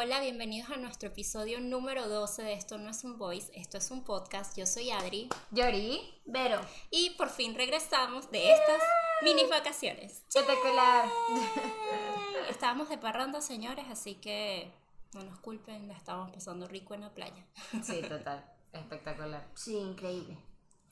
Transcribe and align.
Hola, 0.00 0.20
bienvenidos 0.20 0.70
a 0.70 0.76
nuestro 0.76 1.08
episodio 1.08 1.58
número 1.58 2.08
12 2.08 2.44
de 2.44 2.52
Esto 2.52 2.78
no 2.78 2.88
es 2.88 3.02
un 3.02 3.18
voice, 3.18 3.50
esto 3.52 3.78
es 3.78 3.90
un 3.90 4.04
podcast. 4.04 4.56
Yo 4.56 4.64
soy 4.64 4.92
Adri. 4.92 5.28
Yori. 5.50 6.00
Vero. 6.24 6.60
Y 6.92 7.16
por 7.18 7.30
fin 7.30 7.56
regresamos 7.56 8.30
de 8.30 8.52
estas 8.52 8.80
mini 9.22 9.44
vacaciones. 9.46 10.22
Espectacular. 10.28 11.08
Estábamos 12.48 12.88
de 12.90 12.98
parranda, 12.98 13.40
señores, 13.40 13.86
así 13.90 14.14
que 14.14 14.70
no 15.14 15.24
nos 15.24 15.40
culpen, 15.40 15.88
la 15.88 15.94
estábamos 15.94 16.30
pasando 16.30 16.68
rico 16.68 16.94
en 16.94 17.00
la 17.00 17.12
playa. 17.12 17.44
Sí, 17.82 18.00
total. 18.02 18.48
Espectacular. 18.72 19.48
Sí, 19.56 19.76
increíble. 19.76 20.38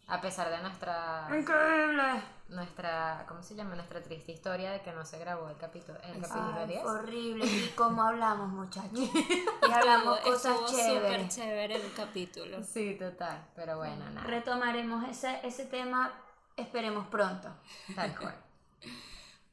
A 0.08 0.20
pesar 0.20 0.48
de 0.50 0.58
nuestra 0.62 1.26
Increíble. 1.36 2.22
nuestra 2.48 3.24
¿cómo 3.26 3.42
se 3.42 3.56
llama? 3.56 3.74
Nuestra 3.74 4.00
triste 4.02 4.30
historia 4.30 4.70
de 4.70 4.80
que 4.80 4.92
no 4.92 5.04
se 5.04 5.18
grabó 5.18 5.48
el 5.48 5.56
capítulo 5.56 5.98
el 6.02 6.20
capítulo 6.20 6.54
Ay, 6.60 6.66
10. 6.68 6.82
fue 6.82 6.90
horrible. 6.92 7.44
Y 7.46 7.68
cómo 7.76 8.02
hablamos, 8.02 8.48
muchachos. 8.50 8.92
Y 9.68 9.72
hablamos 9.72 10.18
Estuvo- 10.18 10.32
cosas 10.32 10.52
estuvo 10.54 10.68
súper 10.68 10.84
chéveres. 10.86 11.34
chévere 11.34 11.74
el 11.76 11.92
capítulo. 11.94 12.62
Sí, 12.62 12.94
total, 12.96 13.48
pero 13.56 13.78
bueno, 13.78 14.08
nada. 14.10 14.24
Retomaremos 14.28 15.08
ese, 15.08 15.40
ese 15.44 15.64
tema, 15.66 16.12
esperemos 16.56 17.08
pronto. 17.08 17.48
Tal 17.96 18.16
cual. 18.16 18.36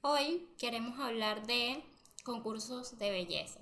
Hoy 0.01 0.53
queremos 0.59 0.99
hablar 0.99 1.47
de 1.47 1.83
concursos 2.23 2.99
de 2.99 3.09
belleza. 3.09 3.59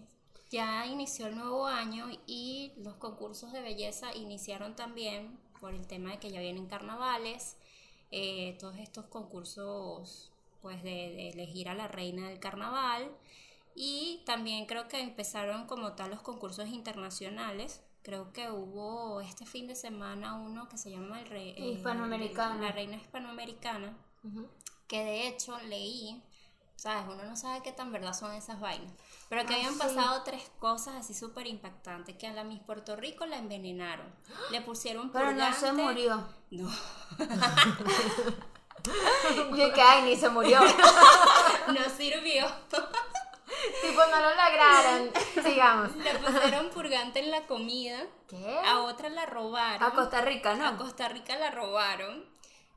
Ya 0.49 0.85
inició 0.87 1.27
el 1.27 1.37
nuevo 1.37 1.67
año 1.67 2.07
y 2.27 2.73
los 2.77 2.95
concursos 2.95 3.53
de 3.53 3.61
belleza 3.61 4.13
iniciaron 4.13 4.75
también 4.75 5.39
por 5.61 5.73
el 5.73 5.87
tema 5.87 6.11
de 6.11 6.19
que 6.19 6.31
ya 6.31 6.41
vienen 6.41 6.67
carnavales, 6.67 7.55
eh, 8.11 8.57
todos 8.59 8.75
estos 8.77 9.05
concursos 9.05 10.33
pues 10.61 10.83
de, 10.83 10.89
de 10.89 11.29
elegir 11.29 11.69
a 11.69 11.73
la 11.73 11.87
reina 11.87 12.27
del 12.27 12.39
carnaval 12.39 13.09
y 13.73 14.21
también 14.25 14.65
creo 14.65 14.87
que 14.89 14.99
empezaron 14.99 15.65
como 15.65 15.93
tal 15.93 16.09
los 16.09 16.21
concursos 16.21 16.67
internacionales. 16.67 17.81
Creo 18.03 18.33
que 18.33 18.49
hubo 18.51 19.21
este 19.21 19.45
fin 19.45 19.67
de 19.67 19.75
semana 19.75 20.35
uno 20.35 20.67
que 20.67 20.77
se 20.77 20.91
llama 20.91 21.21
el 21.21 21.27
Rey 21.27 21.53
Hispanoamericana. 21.55 22.61
la 22.61 22.71
reina 22.71 22.97
hispanoamericana 22.97 23.95
que 24.87 25.05
de 25.05 25.27
hecho 25.27 25.57
leí, 25.61 26.21
sabes, 26.75 27.05
uno 27.07 27.23
no 27.23 27.35
sabe 27.37 27.63
qué 27.63 27.71
tan 27.71 27.93
verdad 27.93 28.13
son 28.13 28.33
esas 28.33 28.59
vainas, 28.59 28.91
pero 29.31 29.45
que 29.45 29.53
Ah, 29.53 29.55
habían 29.55 29.71
sí. 29.73 29.79
pasado 29.79 30.23
tres 30.23 30.51
cosas 30.59 30.95
así 30.95 31.13
súper 31.13 31.47
impactantes, 31.47 32.17
que 32.17 32.27
a 32.27 32.33
la 32.33 32.43
Miss 32.43 32.59
Puerto 32.59 32.97
Rico 32.97 33.25
la 33.25 33.37
envenenaron, 33.37 34.13
le 34.51 34.59
pusieron 34.59 35.09
Pero 35.09 35.31
no 35.31 35.53
se 35.53 35.71
purgante- 35.71 35.83
murió. 35.83 36.27
No, 36.51 36.69
Yo 39.55 39.73
que 39.73 39.81
ay, 39.81 40.01
ni 40.03 40.15
se 40.17 40.27
murió. 40.29 40.59
no 41.67 41.89
sirvió. 41.95 42.45
tipo, 42.67 44.01
no 44.11 44.21
lo 44.21 44.29
lograron. 44.31 45.11
Sigamos. 45.43 45.95
Le 45.95 46.15
pusieron 46.15 46.69
purgante 46.69 47.19
en 47.19 47.31
la 47.31 47.45
comida, 47.47 48.01
¿Qué? 48.27 48.59
a 48.65 48.79
otra 48.81 49.07
la 49.09 49.25
robaron, 49.27 49.83
A 49.83 49.91
Costa 49.93 50.21
Rica, 50.21 50.51
a 50.51 50.55
¿no? 50.55 50.77
Costa 50.77 51.07
Rica 51.09 51.35
la 51.37 51.51
robaron 51.51 52.25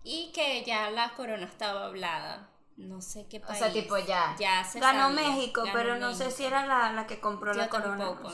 y 0.03 0.31
que 0.33 0.63
ya 0.65 0.91
la 0.91 1.15
corona 1.15 1.47
estaba 1.47 1.87
hablada. 1.87 2.49
No 2.77 3.01
sé 3.01 3.27
qué 3.29 3.39
O 3.39 3.43
país. 3.47 3.59
sea, 3.59 3.73
tipo, 3.73 3.97
ya. 3.99 4.35
Ya 4.39 4.65
se 4.65 4.81
Ganó 4.81 5.09
sabía, 5.15 5.29
México, 5.29 5.63
ganó 5.63 5.73
pero 5.73 5.97
no 5.97 6.13
sé 6.15 6.31
si 6.31 6.45
era 6.45 6.67
la, 6.67 6.93
la 6.93 7.07
que 7.07 7.21
compró 7.21 7.53
Yo 7.53 7.59
la 7.59 7.69
corona. 7.69 8.05
tampoco. 8.05 8.33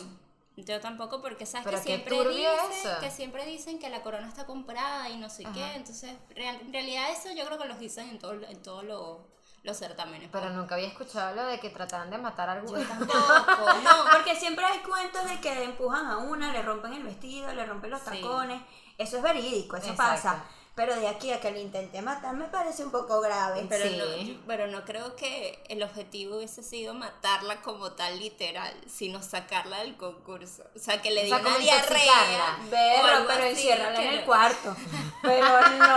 Yo 0.57 0.81
tampoco 0.81 1.23
porque 1.23 1.47
sabes 1.47 1.65
Pero 1.65 1.79
que 1.79 1.85
siempre 1.85 2.29
dicen 2.29 2.97
que 3.01 3.11
siempre 3.11 3.47
dicen 3.47 3.79
que 3.79 3.89
la 3.89 4.03
corona 4.03 4.29
está 4.29 4.45
comprada 4.47 5.09
y 5.09 5.17
no 5.17 5.31
sé 5.31 5.45
Ajá. 5.45 5.55
qué, 5.55 5.75
entonces 5.75 6.15
real- 6.35 6.59
en 6.61 6.73
realidad 6.73 7.11
eso 7.13 7.31
yo 7.35 7.47
creo 7.47 7.57
que 7.59 7.65
los 7.67 7.79
dicen 7.79 8.09
en 8.11 8.19
todo, 8.19 8.33
en 8.35 8.61
todos 8.63 8.85
los, 8.85 9.19
los 9.63 9.77
certámenes. 9.79 10.29
Pero 10.31 10.51
nunca 10.51 10.75
había 10.75 10.89
escuchado 10.89 11.34
lo 11.34 11.47
de 11.47 11.61
que 11.61 11.71
trataban 11.71 12.11
de 12.11 12.19
matar 12.19 12.49
a 12.50 12.53
algún. 12.55 12.79
yo 12.79 12.87
tampoco, 12.89 13.73
no, 13.84 13.91
Porque 14.12 14.34
siempre 14.37 14.65
hay 14.67 14.79
cuentos 14.81 15.25
de 15.31 15.41
que 15.41 15.65
empujan 15.65 16.05
a 16.06 16.19
una, 16.19 16.53
le 16.53 16.61
rompen 16.62 16.93
el 16.95 17.05
vestido, 17.05 17.50
le 17.55 17.65
rompen 17.65 17.91
los 17.91 18.00
Sí. 18.00 18.06
tacones. 18.21 18.61
Eso 18.99 19.17
es 19.17 19.23
verídico, 19.23 19.77
eso 19.77 19.91
Exacto. 19.93 20.12
pasa. 20.15 20.45
Pero 20.81 20.97
de 20.99 21.09
aquí 21.09 21.31
a 21.31 21.41
que 21.41 21.51
le 21.51 21.61
intente 21.61 22.01
matar 22.01 22.35
me 22.35 22.47
parece 22.47 22.83
un 22.83 22.91
poco 22.91 23.21
grave. 23.21 23.67
pero, 23.69 23.85
Sí. 23.85 23.97
no, 23.99 24.41
pero 24.47 24.67
no 24.67 24.83
creo 24.87 25.15
que 25.15 25.63
el 25.69 25.83
objetivo 25.83 26.37
hubiese 26.39 26.63
sido 26.63 26.95
matarla 26.95 27.61
como 27.61 27.93
tal 27.93 28.19
literal, 28.19 28.73
sino 28.89 29.23
sacarla 29.23 29.81
del 29.81 29.95
concurso. 29.99 30.65
O 30.75 30.79
sea, 30.79 31.03
que 31.03 31.11
le 31.11 31.29
sea, 31.29 31.37
una 31.37 31.59
diarrea. 31.59 31.83
intoxicarla. 32.03 32.59
o 32.67 32.71
Berro, 32.71 33.09
algo 33.17 33.27
pero 33.29 33.41
así, 33.43 33.51
enciérrala 33.51 34.03
en 34.03 34.09
el 34.09 34.21
no- 34.21 34.25
cuarto. 34.27 34.77
Pero 35.23 35.47
no. 35.73 35.97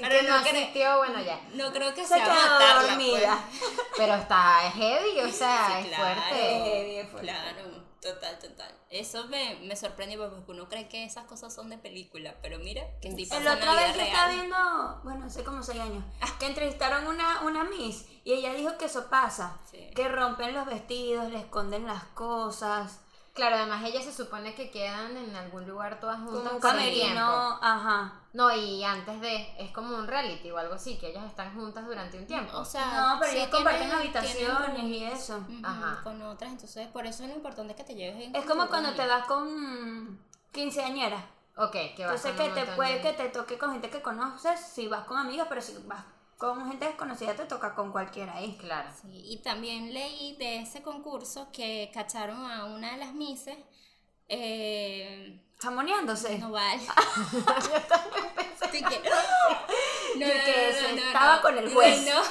Pero 0.00 0.10
que 0.20 0.22
no 0.28 0.34
asistió, 0.34 0.98
bueno, 0.98 1.22
ya. 1.22 1.40
No 1.54 1.72
creo 1.72 1.94
que 1.94 2.02
Se 2.02 2.08
sea 2.14 2.26
matarla. 2.28 2.82
dormida. 2.82 3.42
pues. 3.48 3.70
Pero 3.96 4.14
está 4.16 4.70
heavy, 4.74 5.18
o 5.20 5.32
sea, 5.32 5.66
Sí, 5.66 5.88
es 5.88 5.96
claro. 5.96 6.20
fuerte. 6.20 7.08
Claro, 7.22 7.79
total, 8.00 8.38
total. 8.38 8.72
Eso 8.90 9.26
me, 9.28 9.56
me 9.64 9.76
sorprendió 9.76 10.18
porque 10.30 10.52
uno 10.52 10.68
cree 10.68 10.88
que 10.88 11.04
esas 11.04 11.24
cosas 11.26 11.54
son 11.54 11.68
de 11.70 11.78
película, 11.78 12.34
pero 12.42 12.58
mira, 12.58 12.82
que 13.00 13.12
sí 13.14 13.26
pasan 13.26 13.44
vez 13.60 13.94
yo 13.96 14.00
estaba 14.02 14.32
viendo, 14.32 15.00
bueno, 15.04 15.26
hace 15.26 15.44
como 15.44 15.62
seis 15.62 15.80
años, 15.80 16.02
que 16.38 16.46
entrevistaron 16.46 17.06
una, 17.06 17.42
una 17.42 17.64
Miss 17.64 18.06
y 18.24 18.32
ella 18.32 18.52
dijo 18.54 18.76
que 18.78 18.86
eso 18.86 19.08
pasa, 19.10 19.58
Sí. 19.70 19.90
que 19.94 20.08
rompen 20.08 20.54
los 20.54 20.66
vestidos, 20.66 21.30
le 21.30 21.38
esconden 21.40 21.86
las 21.86 22.04
cosas, 22.04 23.00
Claro, 23.40 23.56
además 23.56 23.82
ellas 23.84 24.04
se 24.04 24.12
supone 24.12 24.54
que 24.54 24.70
quedan 24.70 25.16
en 25.16 25.34
algún 25.34 25.66
lugar 25.66 25.98
todas 25.98 26.18
juntas. 26.18 26.34
como 26.34 26.44
un 26.56 26.60
tiempo. 26.60 26.68
camerino, 26.68 27.58
ajá. 27.62 28.12
No, 28.34 28.54
y 28.54 28.84
antes 28.84 29.18
de, 29.22 29.54
es 29.58 29.70
como 29.72 29.96
un 29.96 30.06
reality 30.06 30.50
o 30.50 30.58
algo 30.58 30.74
así, 30.74 30.98
que 30.98 31.08
ellas 31.08 31.24
están 31.24 31.54
juntas 31.54 31.86
durante 31.86 32.18
un 32.18 32.26
tiempo. 32.26 32.58
O 32.58 32.64
sea, 32.66 32.86
No, 33.14 33.18
pero 33.18 33.32
sí 33.32 33.38
ellos 33.38 33.48
comparten 33.50 33.90
habitaciones 33.90 34.74
tienen 34.74 34.86
y 34.86 35.04
eso. 35.04 35.42
Ajá. 35.64 36.00
con 36.04 36.20
otras, 36.20 36.50
entonces 36.52 36.86
por 36.88 37.06
eso 37.06 37.22
es 37.22 37.30
lo 37.30 37.36
importante 37.36 37.74
que 37.74 37.82
te 37.84 37.94
lleves 37.94 38.22
en 38.22 38.36
Es 38.36 38.44
como 38.44 38.66
cuando 38.68 38.92
te 38.92 39.06
vas 39.06 39.24
con 39.26 40.20
quinceañera. 40.52 41.24
ok, 41.56 41.72
que 41.72 42.04
vas 42.06 42.24
Entonces 42.24 42.32
con 42.32 42.36
que 42.36 42.48
un 42.60 42.66
te 42.66 42.72
puede 42.76 42.94
de- 42.96 43.00
que 43.00 43.12
te 43.14 43.28
toque 43.30 43.56
con 43.58 43.72
gente 43.72 43.88
que 43.88 44.02
conoces, 44.02 44.60
si 44.60 44.86
vas 44.86 45.06
con 45.06 45.16
amigas, 45.18 45.46
pero 45.48 45.60
si 45.62 45.76
vas 45.86 46.04
con 46.40 46.66
gente 46.68 46.86
desconocida 46.86 47.34
te 47.34 47.44
toca 47.44 47.74
con 47.74 47.92
cualquiera 47.92 48.34
ahí. 48.34 48.56
Claro. 48.58 48.88
Sí, 49.02 49.08
y 49.12 49.42
también 49.42 49.92
leí 49.94 50.34
de 50.36 50.60
ese 50.60 50.82
concurso 50.82 51.52
que 51.52 51.90
cacharon 51.94 52.50
a 52.50 52.64
una 52.64 52.92
de 52.92 52.96
las 52.96 53.12
mises, 53.12 53.56
eh, 54.28 55.40
Jamoneándose. 55.60 56.38
no 56.38 56.50
vale. 56.50 56.82
Sí 58.72 58.82
que- 58.84 59.00
No, 60.16 60.26
Y 60.26 60.30
que 60.30 60.72
se 60.72 60.94
estaba 60.94 61.42
con 61.42 61.58
el 61.58 61.72
juez. 61.74 62.06
No, 62.08 62.22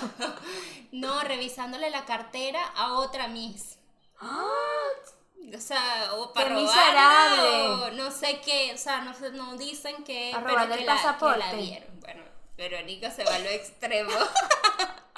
no, 0.93 1.21
revisándole 1.21 1.89
la 1.89 2.05
cartera 2.05 2.61
a 2.77 2.93
otra 2.93 3.27
Miss. 3.27 3.77
O 4.21 5.59
sea, 5.59 6.11
o 6.15 6.31
para 6.31 6.47
¡Qué 6.47 6.53
robarla, 6.53 7.31
miserable! 7.35 7.67
o 7.67 7.91
no 7.91 8.11
sé 8.11 8.39
qué, 8.41 8.71
o 8.73 8.77
sea, 8.77 9.01
no, 9.01 9.13
sé, 9.13 9.31
no 9.31 9.57
dicen 9.57 10.03
que, 10.03 10.31
A 10.33 10.37
pero 10.37 10.49
robarle 10.49 10.75
que 10.75 10.79
el 10.81 10.85
la, 10.87 10.93
que 10.95 11.01
pasaporte. 11.03 11.39
la 11.39 11.53
vieron. 11.53 11.99
Bueno, 11.99 12.23
Verónica 12.59 13.09
se 13.09 13.23
va 13.23 13.35
a 13.35 13.39
lo 13.39 13.49
extremo 13.49 14.11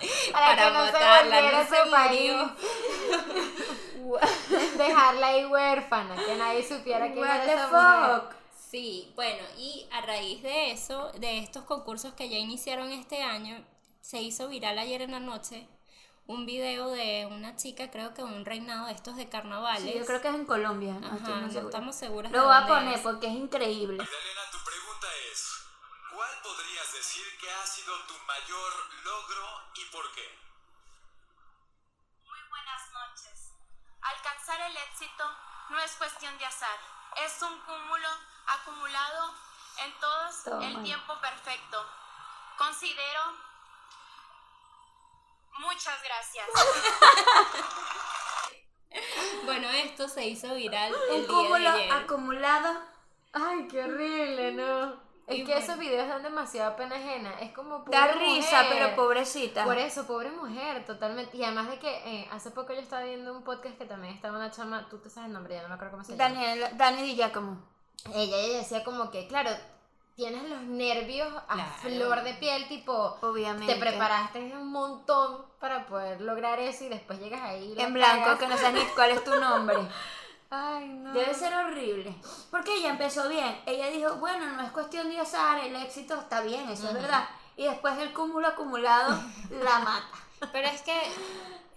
Para, 0.32 0.66
que 0.66 0.72
no 0.72 0.86
se 0.86 0.92
volviera 0.92 1.64
no 1.64 1.70
se 1.70 1.92
país. 1.92 2.34
Dejarla 4.78 5.28
ahí 5.28 5.46
huérfana, 5.46 6.16
que 6.16 6.36
nadie 6.36 6.68
supiera 6.68 7.12
quién 7.12 7.24
era 7.24 7.44
esa 7.46 7.68
mujer. 7.68 8.22
fuck? 8.22 8.34
Sí, 8.72 9.12
bueno, 9.16 9.44
y 9.58 9.86
a 9.92 10.02
raíz 10.02 10.42
de 10.44 10.72
eso, 10.72 11.12
de 11.20 11.40
estos 11.40 11.64
concursos 11.66 12.14
que 12.14 12.30
ya 12.30 12.38
iniciaron 12.38 12.92
este 12.92 13.22
año, 13.22 13.64
se 14.02 14.22
hizo 14.22 14.48
viral 14.48 14.80
ayer 14.80 15.02
en 15.02 15.12
la 15.12 15.20
noche 15.20 15.68
un 16.28 16.46
video 16.46 16.90
de 16.90 17.28
una 17.30 17.56
chica, 17.58 17.92
creo 17.92 18.14
que 18.14 18.24
un 18.24 18.46
reinado 18.46 18.88
de 18.88 18.94
estos 18.94 19.18
de 19.18 19.28
carnavales. 19.28 19.84
Sí, 19.84 19.94
yo 20.00 20.06
creo 20.06 20.22
que 20.22 20.30
es 20.30 20.36
en 20.36 20.46
Colombia. 20.46 20.94
No, 20.94 21.08
Ajá, 21.08 21.42
no 21.42 21.48
segura. 21.52 21.66
estamos 21.66 21.96
seguras 21.96 22.32
Lo 22.32 22.46
voy 22.46 22.56
a 22.56 22.66
poner 22.68 22.94
es. 22.96 23.02
porque 23.02 23.28
es 23.28 23.34
increíble. 23.34 24.02
¿Cuál 26.22 26.42
podrías 26.44 26.94
decir 26.94 27.26
que 27.40 27.52
ha 27.52 27.66
sido 27.66 27.96
tu 28.06 28.14
mayor 28.28 28.74
logro 29.04 29.44
y 29.74 29.86
por 29.86 30.12
qué? 30.14 30.40
Muy 32.24 32.40
buenas 32.48 32.92
noches. 32.94 33.54
Alcanzar 34.02 34.62
el 34.70 34.78
éxito 34.78 35.24
no 35.72 35.80
es 35.80 35.92
cuestión 35.94 36.38
de 36.38 36.46
azar, 36.46 36.78
es 37.26 37.42
un 37.42 37.58
cúmulo 37.62 38.08
acumulado 38.46 39.34
en 39.84 40.00
todos 40.00 40.44
Toma. 40.44 40.68
el 40.68 40.84
tiempo 40.84 41.20
perfecto. 41.20 41.90
Considero... 42.56 43.22
Muchas 45.58 46.04
gracias. 46.04 46.48
Bueno, 49.46 49.70
esto 49.70 50.08
se 50.10 50.28
hizo 50.28 50.54
viral 50.54 50.94
el 50.94 51.12
Un 51.12 51.20
día 51.22 51.28
cúmulo 51.28 51.60
de 51.60 51.68
ayer. 51.68 51.94
acumulado. 51.94 52.86
Ay, 53.32 53.68
qué 53.70 53.84
horrible, 53.84 54.52
¿no? 54.52 55.11
Es 55.32 55.38
Y 55.40 55.46
que 55.46 55.52
bueno. 55.54 55.60
esos 55.66 55.78
videos 55.80 56.08
dan 56.08 56.24
demasiada 56.24 56.76
pena 56.76 56.96
ajena. 56.96 57.34
Es 57.40 57.52
como 57.52 57.84
pobre 57.84 57.98
Da 57.98 58.08
risa, 58.08 58.64
mujer. 58.64 58.68
pero 58.72 58.96
pobrecita. 58.96 59.64
Por 59.66 59.78
eso, 59.78 60.06
pobre 60.06 60.32
mujer, 60.32 60.86
totalmente. 60.86 61.38
Y 61.38 61.44
además 61.44 61.70
de 61.70 61.80
que 61.80 61.90
eh, 62.22 62.28
hace 62.32 62.52
poco 62.52 62.74
yo 62.74 62.80
estaba 62.80 63.04
viendo 63.04 63.32
un 63.34 63.44
podcast 63.44 63.78
que 63.78 63.86
también 63.86 64.14
estaba 64.14 64.38
una 64.38 64.52
chama, 64.52 64.88
tú 64.90 64.98
te 65.00 65.10
sabes 65.10 65.28
el 65.28 65.34
nombre, 65.34 65.56
ya 65.56 65.62
no 65.64 65.70
me 65.70 65.76
acuerdo 65.76 65.92
cómo 65.94 66.04
se 66.04 66.16
llama. 66.16 66.24
Daniel, 66.34 66.66
Dani 66.78 67.02
Di 67.04 67.16
Giacomo. 67.16 67.58
Ella, 68.14 68.38
ella 68.38 68.58
decía 68.60 68.84
como 68.84 69.12
que, 69.12 69.28
claro, 69.28 69.52
tienes 70.16 70.44
los 70.50 70.62
nervios 70.64 71.28
a 71.48 71.54
Claro. 71.54 71.72
flor 71.82 72.24
de 72.24 72.34
piel, 72.36 72.68
tipo, 72.68 73.18
Obviamente. 73.22 73.74
te 73.74 73.80
preparaste 73.80 74.40
un 74.56 74.72
montón 74.72 75.46
para 75.60 75.86
poder 75.86 76.20
lograr 76.22 76.60
eso 76.60 76.84
y 76.86 76.90
después 76.90 77.20
llegas 77.20 77.42
ahí. 77.42 77.74
y 77.78 77.82
En 77.82 77.94
blanco, 77.94 78.24
cagas. 78.26 78.40
que 78.40 78.48
no 78.48 78.58
sabes 78.58 78.84
ni 78.84 78.90
cuál 78.92 79.12
es 79.12 79.24
tu 79.24 79.36
nombre. 79.40 79.78
Ay, 80.54 80.90
no. 80.90 81.14
Debe 81.14 81.34
ser 81.34 81.54
horrible. 81.54 82.14
Porque 82.52 82.76
ella 82.76 82.90
empezó 82.90 83.30
bien. 83.30 83.62
Ella 83.66 83.88
dijo, 83.88 84.16
bueno, 84.16 84.46
no 84.48 84.62
es 84.62 84.72
cuestión 84.72 85.10
de 85.10 85.18
azar, 85.18 85.58
el 85.60 85.76
éxito 85.78 86.14
está 86.20 86.42
bien, 86.42 86.68
eso 86.70 86.90
es 86.90 86.94
verdad. 86.94 87.28
Y 87.56 87.64
después 87.64 87.98
el 87.98 88.12
cúmulo 88.12 88.50
acumulado 88.50 89.18
la 89.64 89.80
mata. 89.80 90.18
Pero 90.52 90.68
es 90.68 90.82
que 90.82 91.00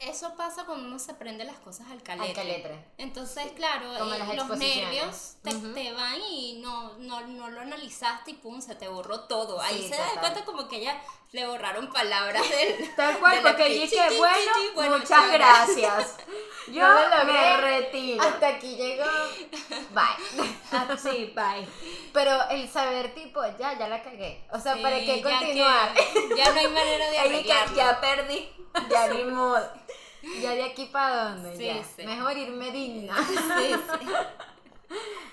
eso 0.08 0.34
pasa 0.36 0.64
cuando 0.64 0.86
uno 0.86 0.98
se 0.98 1.14
prende 1.14 1.44
las 1.44 1.56
cosas 1.58 1.86
al 1.90 2.02
caletre. 2.02 2.28
Al 2.30 2.34
caletre. 2.34 2.84
Entonces, 2.98 3.52
claro, 3.56 3.94
eh, 3.96 4.34
los 4.36 4.48
nervios 4.58 5.36
te, 5.42 5.52
te 5.54 5.92
van 5.92 6.20
y 6.30 6.60
no, 6.60 6.94
no, 6.98 7.20
no 7.26 7.50
lo 7.50 7.60
analizaste 7.60 8.32
y 8.32 8.34
pum, 8.34 8.60
se 8.60 8.74
te 8.74 8.88
borró 8.88 9.20
todo. 9.20 9.60
Ahí 9.60 9.82
Sí, 9.82 9.88
se 9.88 9.96
da 9.96 10.06
total. 10.08 10.20
cuenta 10.20 10.44
como 10.44 10.68
que 10.68 10.76
ella 10.76 11.00
le 11.32 11.46
borraron 11.46 11.92
palabras 11.92 12.48
del... 12.48 12.94
Tal 12.94 13.18
cual, 13.18 13.36
de 13.36 13.42
porque 13.50 13.68
dije, 13.68 13.98
bueno, 14.18 14.52
bueno, 14.74 14.98
muchas 14.98 15.32
gracias. 15.32 16.16
Yo 16.68 16.82
No 16.88 17.24
me 17.24 17.56
retiro. 17.58 18.22
Hasta 18.22 18.48
aquí 18.48 18.76
llegó. 18.76 19.04
Bye. 19.90 20.54
Ah, 20.76 20.88
sí, 21.00 21.32
bye. 21.36 21.68
Pero 22.12 22.48
el 22.50 22.68
saber, 22.68 23.14
tipo, 23.14 23.40
ya, 23.58 23.78
ya 23.78 23.86
la 23.88 24.02
cagué. 24.02 24.44
O 24.50 24.58
sea, 24.58 24.74
Sí, 24.74 24.80
¿para 24.82 24.98
qué 24.98 25.06
ya 25.06 25.14
que- 25.14 25.22
continuar? 25.22 25.94
Ya, 26.36 26.50
no 26.52 26.58
hay 26.60 26.68
manera 26.68 27.10
de 27.10 27.18
arreglarlo. 27.20 27.76
ya 27.76 28.00
perdí, 28.00 28.48
ya 28.91 29.09
ni 29.15 29.25
modo. 29.25 29.61
ya 30.41 30.50
de 30.53 30.65
aquí 30.65 30.87
para 30.87 31.31
dónde. 31.31 31.56
Sí, 31.56 31.65
ya. 31.67 31.82
sí. 31.85 32.05
Mejor 32.05 32.37
irme 32.37 32.71
digna. 32.71 33.17
Sí. 33.26 34.06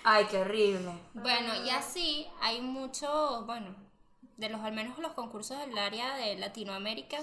Ay, 0.03 0.25
qué 0.25 0.39
horrible. 0.39 0.91
Bueno, 1.13 1.53
y 1.63 1.69
así 1.69 2.27
hay 2.41 2.61
muchos, 2.61 3.45
bueno, 3.45 3.75
de 4.37 4.49
los 4.49 4.61
al 4.61 4.73
menos 4.73 4.97
los 4.97 5.11
concursos 5.13 5.59
del 5.59 5.77
área 5.77 6.15
de 6.15 6.35
Latinoamérica, 6.37 7.17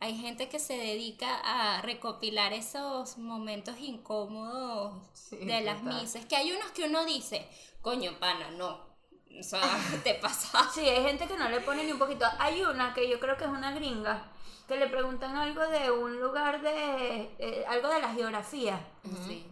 hay 0.00 0.18
gente 0.18 0.48
que 0.48 0.58
se 0.58 0.76
dedica 0.76 1.40
a 1.42 1.80
recopilar 1.82 2.52
esos 2.52 3.16
momentos 3.18 3.78
incómodos 3.78 4.94
Sí, 5.14 5.36
de 5.36 5.60
las 5.62 5.78
total. 5.82 6.02
mises, 6.02 6.26
que 6.26 6.36
hay 6.36 6.52
unos 6.52 6.70
que 6.72 6.84
uno 6.84 7.04
dice, 7.04 7.48
coño, 7.80 8.18
pana, 8.18 8.50
no. 8.50 8.90
O 9.38 9.42
sea, 9.42 9.60
te 10.04 10.14
pasa. 10.14 10.68
Sí, 10.74 10.80
hay 10.80 11.02
gente 11.02 11.26
que 11.26 11.36
no 11.36 11.48
le 11.48 11.60
pone 11.60 11.84
ni 11.84 11.92
un 11.92 11.98
poquito. 11.98 12.26
Hay 12.38 12.62
una 12.62 12.92
que 12.92 13.08
yo 13.08 13.18
creo 13.20 13.36
que 13.38 13.44
es 13.44 13.50
una 13.50 13.72
gringa, 13.72 14.30
que 14.70 14.76
le 14.76 14.86
preguntan 14.86 15.36
algo 15.36 15.66
de 15.66 15.90
un 15.90 16.20
lugar 16.20 16.62
de... 16.62 17.34
eh, 17.40 17.64
algo 17.68 17.88
de 17.88 18.00
la 18.00 18.10
geografía. 18.14 18.78
Sí. 19.26 19.44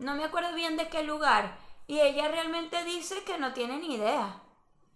No 0.00 0.14
me 0.16 0.24
acuerdo 0.24 0.52
bien 0.54 0.76
de 0.76 0.88
qué 0.88 1.04
lugar. 1.04 1.56
Y 1.86 2.00
ella 2.00 2.26
realmente 2.26 2.82
dice 2.84 3.22
que 3.24 3.38
no 3.38 3.52
tiene 3.52 3.78
ni 3.78 3.94
idea. 3.94 4.40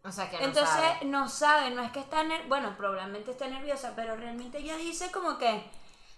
O 0.03 0.11
sea, 0.11 0.29
que 0.31 0.37
no 0.39 0.45
Entonces 0.47 0.75
sabe. 0.75 1.05
no 1.05 1.29
sabe, 1.29 1.71
no 1.71 1.83
es 1.83 1.93
que 1.93 2.01
está 2.01 2.25
ner 2.25 2.47
bueno, 2.49 2.75
probablemente 2.77 3.31
esté 3.31 3.49
nerviosa, 3.49 3.93
pero 3.95 4.17
realmente 4.17 4.59
ella 4.59 4.77
dice 4.77 5.13
como 5.13 5.39
que, 5.39 5.63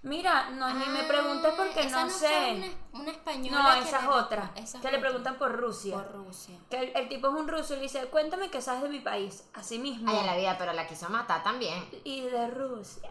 mira, 0.02 0.48
no 0.50 0.72
ni 0.72 0.86
me 0.86 1.02
preguntes 1.04 1.52
porque 1.54 1.80
Ah, 1.80 1.84
esa 1.86 2.04
no, 2.04 2.10
fue 2.10 2.18
sé. 2.18 2.76
Una, 2.92 3.10
española. 3.12 3.62
No, 3.62 3.72
esa 3.82 3.96
es 3.98 4.02
le- 4.02 4.08
otra. 4.08 4.50
esa 4.56 4.78
es 4.78 4.82
que 4.82 4.90
le 4.90 4.96
otra. 4.98 5.00
preguntan 5.08 5.38
por 5.38 5.52
Rusia. 5.56 5.94
Por 5.94 6.12
Rusia. 6.12 6.56
Que 6.70 6.78
el, 6.78 6.92
el 6.96 7.08
tipo 7.08 7.28
es 7.28 7.34
un 7.34 7.46
ruso 7.48 7.74
y 7.74 7.76
le 7.76 7.82
dice, 7.84 8.06
cuéntame 8.06 8.50
qué 8.50 8.60
sabes 8.60 8.82
de 8.82 8.88
mi 8.88 9.00
país. 9.00 9.44
Así 9.54 9.78
mismo. 9.78 10.10
Ay, 10.10 10.18
en 10.18 10.26
la 10.26 10.36
vida, 10.36 10.56
pero 10.58 10.72
la 10.72 10.86
quiso 10.86 11.08
matar 11.08 11.42
también. 11.42 11.84
Y 12.04 12.22
de 12.22 12.48
Rusia. 12.48 13.08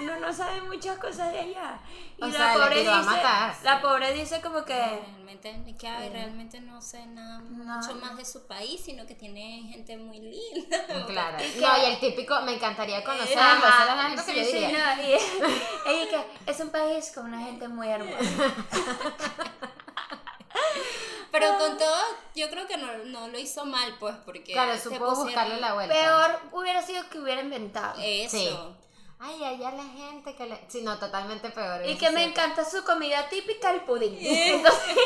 Uno 0.00 0.20
no 0.20 0.32
sabe 0.32 0.60
muchas 0.62 0.98
cosas 0.98 1.32
de 1.32 1.40
allá. 1.40 1.78
Y 2.18 2.22
O 2.22 2.26
la 2.28 2.32
sea, 2.32 2.54
pobre 2.54 2.80
tiró 2.80 2.92
a 2.92 2.98
dice, 2.98 3.10
matar. 3.10 3.54
la 3.62 3.80
pobre 3.82 4.12
dice 4.14 4.40
como 4.40 4.64
que 4.64 4.74
Realmente, 4.74 5.76
que, 5.78 5.88
ay, 5.88 6.08
realmente 6.10 6.60
no 6.60 6.80
sé 6.80 7.04
nada 7.06 7.40
mucho 7.40 7.94
más 7.96 8.16
de 8.16 8.24
su 8.24 8.46
país, 8.46 8.80
sino 8.82 9.04
que 9.06 9.14
tiene 9.14 9.68
gente 9.70 9.96
muy 9.96 10.20
linda. 10.20 10.78
Claro. 11.06 11.36
Y 11.44 11.50
que- 11.52 11.60
No, 11.60 11.76
y 11.78 11.84
el 11.86 11.98
típico, 12.00 12.40
me 12.42 12.54
encantaría 12.54 13.02
conocerlo. 13.04 13.42
Ajá, 13.42 14.16
sí, 14.24 14.44
sí, 14.44 14.60
no, 14.60 15.02
y- 15.02 16.08
que 16.08 16.24
es 16.46 16.60
un 16.60 16.70
país 16.70 17.10
con 17.14 17.26
una 17.26 17.40
gente 17.40 17.68
muy 17.68 17.88
hermosa. 17.88 18.18
Pero 21.32 21.58
con 21.58 21.76
todo, 21.76 21.96
yo 22.34 22.48
creo 22.48 22.66
que 22.66 22.76
no, 22.78 22.96
no 23.04 23.28
lo 23.28 23.38
hizo 23.38 23.64
mal, 23.66 23.94
pues, 24.00 24.16
porque. 24.24 24.52
Claro, 24.52 24.72
se 24.74 24.84
supo 24.84 24.96
pusieron- 24.96 25.24
buscarle 25.24 25.60
la 25.60 25.74
vuelta. 25.74 25.94
Peor 25.94 26.40
hubiera 26.52 26.82
sido 26.82 27.06
que 27.10 27.18
hubiera 27.18 27.42
inventado. 27.42 28.00
Eso. 28.02 28.36
Sí. 28.38 28.48
Ay, 29.18 29.42
allá 29.42 29.70
la 29.70 29.82
gente 29.84 30.34
que 30.34 30.44
le... 30.46 30.60
Sí, 30.68 30.82
no, 30.82 30.98
totalmente 30.98 31.48
peor. 31.48 31.86
Y 31.86 31.96
que 31.96 32.10
me 32.10 32.22
encanta 32.24 32.66
su 32.66 32.84
comida 32.84 33.26
típica, 33.30 33.70
el 33.70 33.80
pudín. 33.80 34.14
Entonces, 34.20 34.96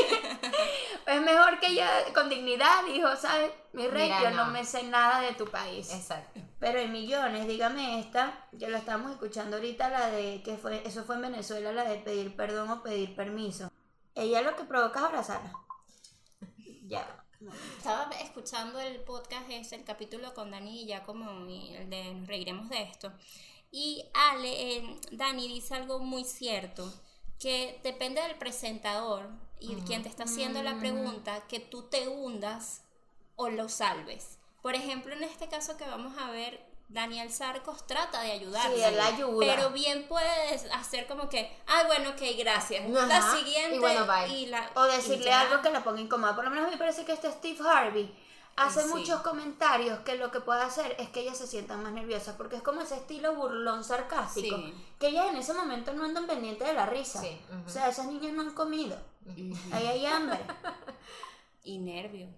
es 1.07 1.23
mejor 1.23 1.61
que 1.61 1.69
ella 1.69 1.89
con 2.13 2.29
dignidad 2.29 2.85
dijo, 2.87 3.15
¿sabes? 3.17 3.53
Mi 3.73 3.87
rey, 3.87 4.09
Mira, 4.09 4.23
yo 4.23 4.31
no. 4.31 4.47
no. 4.47 4.51
me 4.51 4.65
sé 4.65 4.83
nada 4.83 5.21
de 5.21 5.35
tu 5.35 5.47
país. 5.47 5.93
Exacto. 5.93 6.41
Pero 6.59 6.81
hay 6.81 6.89
millones, 6.89 7.47
dígame 7.47 8.01
esta, 8.01 8.49
que 8.59 8.67
lo 8.69 8.77
estamos 8.79 9.13
escuchando 9.13 9.57
ahorita, 9.59 9.89
la 9.89 10.09
de 10.09 10.43
que 10.43 10.57
fue, 10.57 10.83
eso 10.85 11.05
fue 11.05 11.15
en 11.15 11.23
Venezuela, 11.23 11.71
la 11.73 11.85
de 11.85 11.99
pedir 11.99 12.35
perdón 12.35 12.69
o 12.69 12.83
pedir 12.83 13.15
permiso. 13.15 13.71
Ella 14.15 14.43
lo 14.43 14.57
que 14.57 14.65
provoca 14.65 15.01
es 15.01 15.07
abrazarla. 15.07 15.53
Ya. 16.87 17.25
Estaba 17.79 18.11
escuchando 18.21 18.79
el 18.81 19.01
podcast, 19.01 19.49
ese, 19.49 19.77
el 19.77 19.85
capítulo 19.85 20.35
con 20.35 20.51
Dani 20.51 20.83
y 20.83 20.87
ya 20.87 21.05
como 21.05 21.31
el 21.47 21.89
de 21.89 22.15
Nos 22.15 22.29
reiremos 22.29 22.69
de 22.69 22.83
esto. 22.83 23.13
Y 23.71 24.05
Ale, 24.13 24.77
eh, 24.77 25.01
Dani 25.13 25.49
dice 25.49 25.75
algo 25.75 26.01
muy 26.01 26.25
cierto, 26.25 26.93
que 27.39 27.81
depende 27.83 28.21
del 28.21 28.37
presentador 28.37 29.31
y 29.59 29.75
quien 29.83 30.03
te 30.03 30.09
está 30.09 30.25
haciendo 30.25 30.63
la 30.63 30.79
pregunta, 30.79 31.47
que 31.49 31.61
tú 31.61 31.85
te 31.85 32.09
hundas 32.09 32.83
o 33.37 33.49
lo 33.49 33.69
salves. 33.69 34.39
Por 34.61 34.75
ejemplo, 34.75 35.15
en 35.15 35.25
este 35.25 35.49
caso 35.49 35.77
que 35.77 35.87
vamos 35.87 36.19
a 36.19 36.31
ver, 36.31 36.70
Daniel 36.93 37.31
Sarcos 37.33 37.87
trata 37.87 38.21
de 38.23 38.33
ayudar. 38.33 38.67
Sí, 38.75 38.83
él 38.83 38.99
ayuda. 39.01 39.47
Pero 39.47 39.71
bien 39.71 40.07
puedes 40.09 40.65
hacer 40.73 41.07
como 41.07 41.29
que, 41.29 41.57
ay, 41.69 41.87
bueno, 41.87 42.11
ok, 42.11 42.21
gracias. 42.37 42.89
La 42.91 43.23
siguiente. 43.33 43.77
y 43.77 43.79
bueno, 43.79 44.07
bye. 44.07 44.29
y 44.29 44.47
la- 44.47 44.69
O 44.75 44.83
decirle 44.83 45.33
algo 45.33 45.63
que 45.63 45.71
la 45.71 45.85
ponga 45.85 46.01
incómoda. 46.01 46.35
Por 46.35 46.45
lo 46.45 46.51
menos 46.51 46.65
a 46.65 46.67
mí 46.67 46.73
me 46.75 46.79
parece 46.79 47.05
que 47.05 47.13
este 47.13 47.31
Steve 47.31 47.61
Harvey 47.69 48.13
hace 48.57 48.83
Sí. 48.83 48.89
muchos 48.89 49.21
comentarios 49.23 50.01
que 50.01 50.17
lo 50.17 50.33
que 50.33 50.41
puede 50.41 50.63
hacer 50.63 50.97
es 50.99 51.09
que 51.11 51.21
ella 51.21 51.35
se 51.35 51.47
sienta 51.47 51.77
más 51.77 51.93
nerviosa. 51.93 52.37
Porque 52.37 52.57
es 52.57 52.63
como 52.63 52.81
ese 52.81 52.97
estilo 52.97 53.37
burlón 53.37 53.85
sarcástico. 53.85 54.57
Sí. 54.57 54.75
Que 54.99 55.09
ellas 55.11 55.27
en 55.29 55.37
ese 55.37 55.55
momento 55.55 55.93
no 55.93 56.05
andan 56.05 56.27
pendientes 56.27 56.67
de 56.67 56.75
la 56.75 56.87
risa. 56.87 57.21
Sí. 57.21 57.41
O 57.67 57.71
sea, 57.71 57.89
esas 57.89 58.07
niñas 58.07 58.33
no 58.33 58.43
han 58.43 58.51
comido. 58.53 58.99
Ahí 59.73 59.87
hay 59.87 60.07
hambre. 60.07 60.41
Y 61.63 61.77
nervios. 61.79 62.31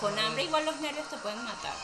Con 0.00 0.16
hambre 0.18 0.44
igual 0.44 0.64
los 0.64 0.76
nervios 0.80 1.06
te 1.08 1.16
pueden 1.18 1.42
matar. 1.44 1.74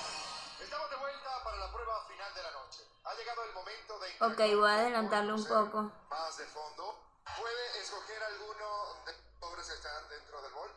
Estamos 0.60 0.90
de 0.90 0.96
vuelta 0.96 1.44
para 1.44 1.56
la 1.58 1.70
prueba 1.70 2.06
final 2.06 2.34
de 2.34 2.42
la 2.42 2.50
noche. 2.52 2.82
Ha 3.04 3.14
llegado 3.14 3.44
el 3.44 3.52
momento 3.52 3.98
de... 3.98 4.08
Ok, 4.20 4.38
voy 4.58 4.70
a 4.70 4.74
adelantarlo 4.74 5.34
un 5.34 5.44
poco. 5.46 5.82
Más 6.08 6.36
de 6.38 6.46
fondo. 6.46 7.04
¿Puede 7.38 7.80
escoger 7.80 8.22
alguno 8.22 9.02
de 9.04 9.12
los 9.12 9.22
sobres 9.40 9.66
que 9.68 9.74
están 9.74 10.08
dentro 10.08 10.42
del 10.42 10.52
bol? 10.52 10.70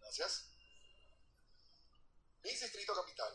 Gracias. 0.00 0.48
Miss 2.42 2.60
Distrito 2.60 2.94
Capital. 2.94 3.32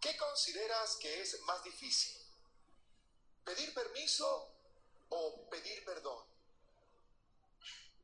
¿Qué 0.00 0.16
consideras 0.16 0.96
que 0.96 1.20
es 1.20 1.40
más 1.42 1.62
difícil? 1.62 2.20
¿Pedir 3.44 3.74
permiso 3.74 4.50
o 5.10 5.48
pedir 5.50 5.84
perdón? 5.84 6.24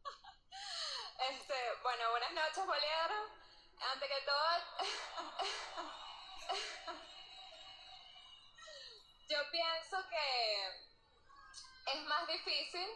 Este, 1.30 1.54
bueno, 1.82 2.10
buenas 2.10 2.32
noches, 2.32 2.64
Bolívar. 2.64 3.47
Ante 3.80 4.08
que 4.08 4.20
todo, 4.22 4.78
yo 9.28 9.38
pienso 9.50 9.96
que 10.10 10.66
es 11.92 12.02
más 12.04 12.26
difícil 12.26 12.88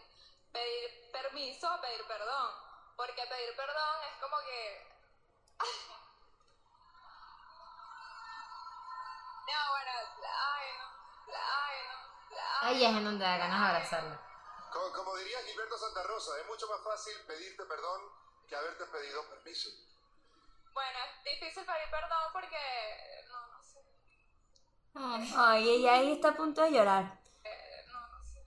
pedir 0.53 1.11
permiso 1.13 1.73
o 1.75 1.81
pedir 1.81 2.05
perdón. 2.07 2.55
Porque 2.97 3.27
pedir 3.27 3.55
perdón 3.57 4.03
es 4.11 4.17
como 4.21 4.37
que. 4.45 4.93
No, 9.45 9.71
bueno, 9.71 9.91
ay, 10.25 10.67
no, 10.79 10.85
ay, 11.37 11.77
no, 12.31 12.37
ay, 12.61 12.63
Ahí 12.63 12.85
es 12.85 12.91
en 12.97 13.05
donde 13.05 13.25
da 13.25 13.37
ganas 13.37 13.61
de 13.61 13.67
abrazarlo. 13.67 14.17
Co- 14.73 14.93
Como 14.93 15.17
diría 15.17 15.43
Gilberto 15.43 15.77
Santa 15.77 16.03
Rosa, 16.05 16.39
es 16.41 16.47
mucho 16.47 16.67
más 16.69 16.81
fácil 16.83 17.21
pedirte 17.27 17.65
perdón 17.67 18.01
que 18.49 18.55
haberte 18.57 18.87
pedido 18.87 19.29
permiso. 19.29 19.69
Bueno, 20.75 20.99
es 21.07 21.25
difícil 21.25 21.65
pedir 21.65 21.91
perdón 21.91 22.33
porque. 22.33 22.57
No, 23.29 23.47
no 23.49 23.63
sé. 23.63 25.35
Ay, 25.37 25.69
ella 25.69 25.95
ahí 25.95 26.13
está 26.13 26.31
a 26.31 26.37
punto 26.37 26.63
de 26.63 26.73
llorar. 26.73 27.19
eh, 27.45 27.85
no, 27.93 28.09
no 28.09 28.23
sé. 28.23 28.41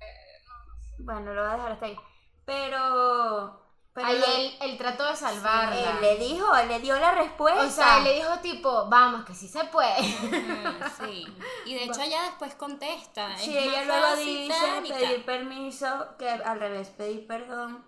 Eh, 0.00 0.42
no, 0.46 0.64
no 0.64 0.74
sé. 0.80 0.94
Bueno, 0.98 1.32
lo 1.34 1.42
voy 1.42 1.50
a 1.50 1.54
dejar 1.56 1.72
hasta 1.72 1.86
ahí. 1.86 1.96
Pero. 2.44 3.64
pero 3.92 4.06
Ahí 4.06 4.22
él, 4.60 4.70
él 4.70 4.78
trató 4.78 5.04
de 5.06 5.16
salvarla. 5.16 5.90
él 5.90 6.00
le 6.00 6.16
dijo, 6.16 6.54
él 6.56 6.68
le 6.68 6.80
dio 6.80 6.98
la 6.98 7.12
respuesta. 7.12 7.64
o 7.64 7.70
sea, 7.70 7.98
él 7.98 8.04
le 8.04 8.14
dijo 8.14 8.38
tipo, 8.38 8.88
vamos, 8.88 9.24
que 9.24 9.34
sí 9.34 9.48
se 9.48 9.64
puede. 9.64 10.02
sí. 11.00 11.26
Y 11.66 11.74
de 11.74 11.84
hecho 11.84 12.00
ella 12.00 12.22
después 12.22 12.54
contesta. 12.54 13.34
es 13.34 13.42
Sí, 13.42 13.56
ella 13.58 13.84
luego 13.84 14.16
dice 14.16 14.54
pedir 14.88 15.24
permiso, 15.24 16.16
que 16.18 16.28
al 16.28 16.58
revés, 16.60 16.88
pedir 16.90 17.26
perdón. 17.26 17.84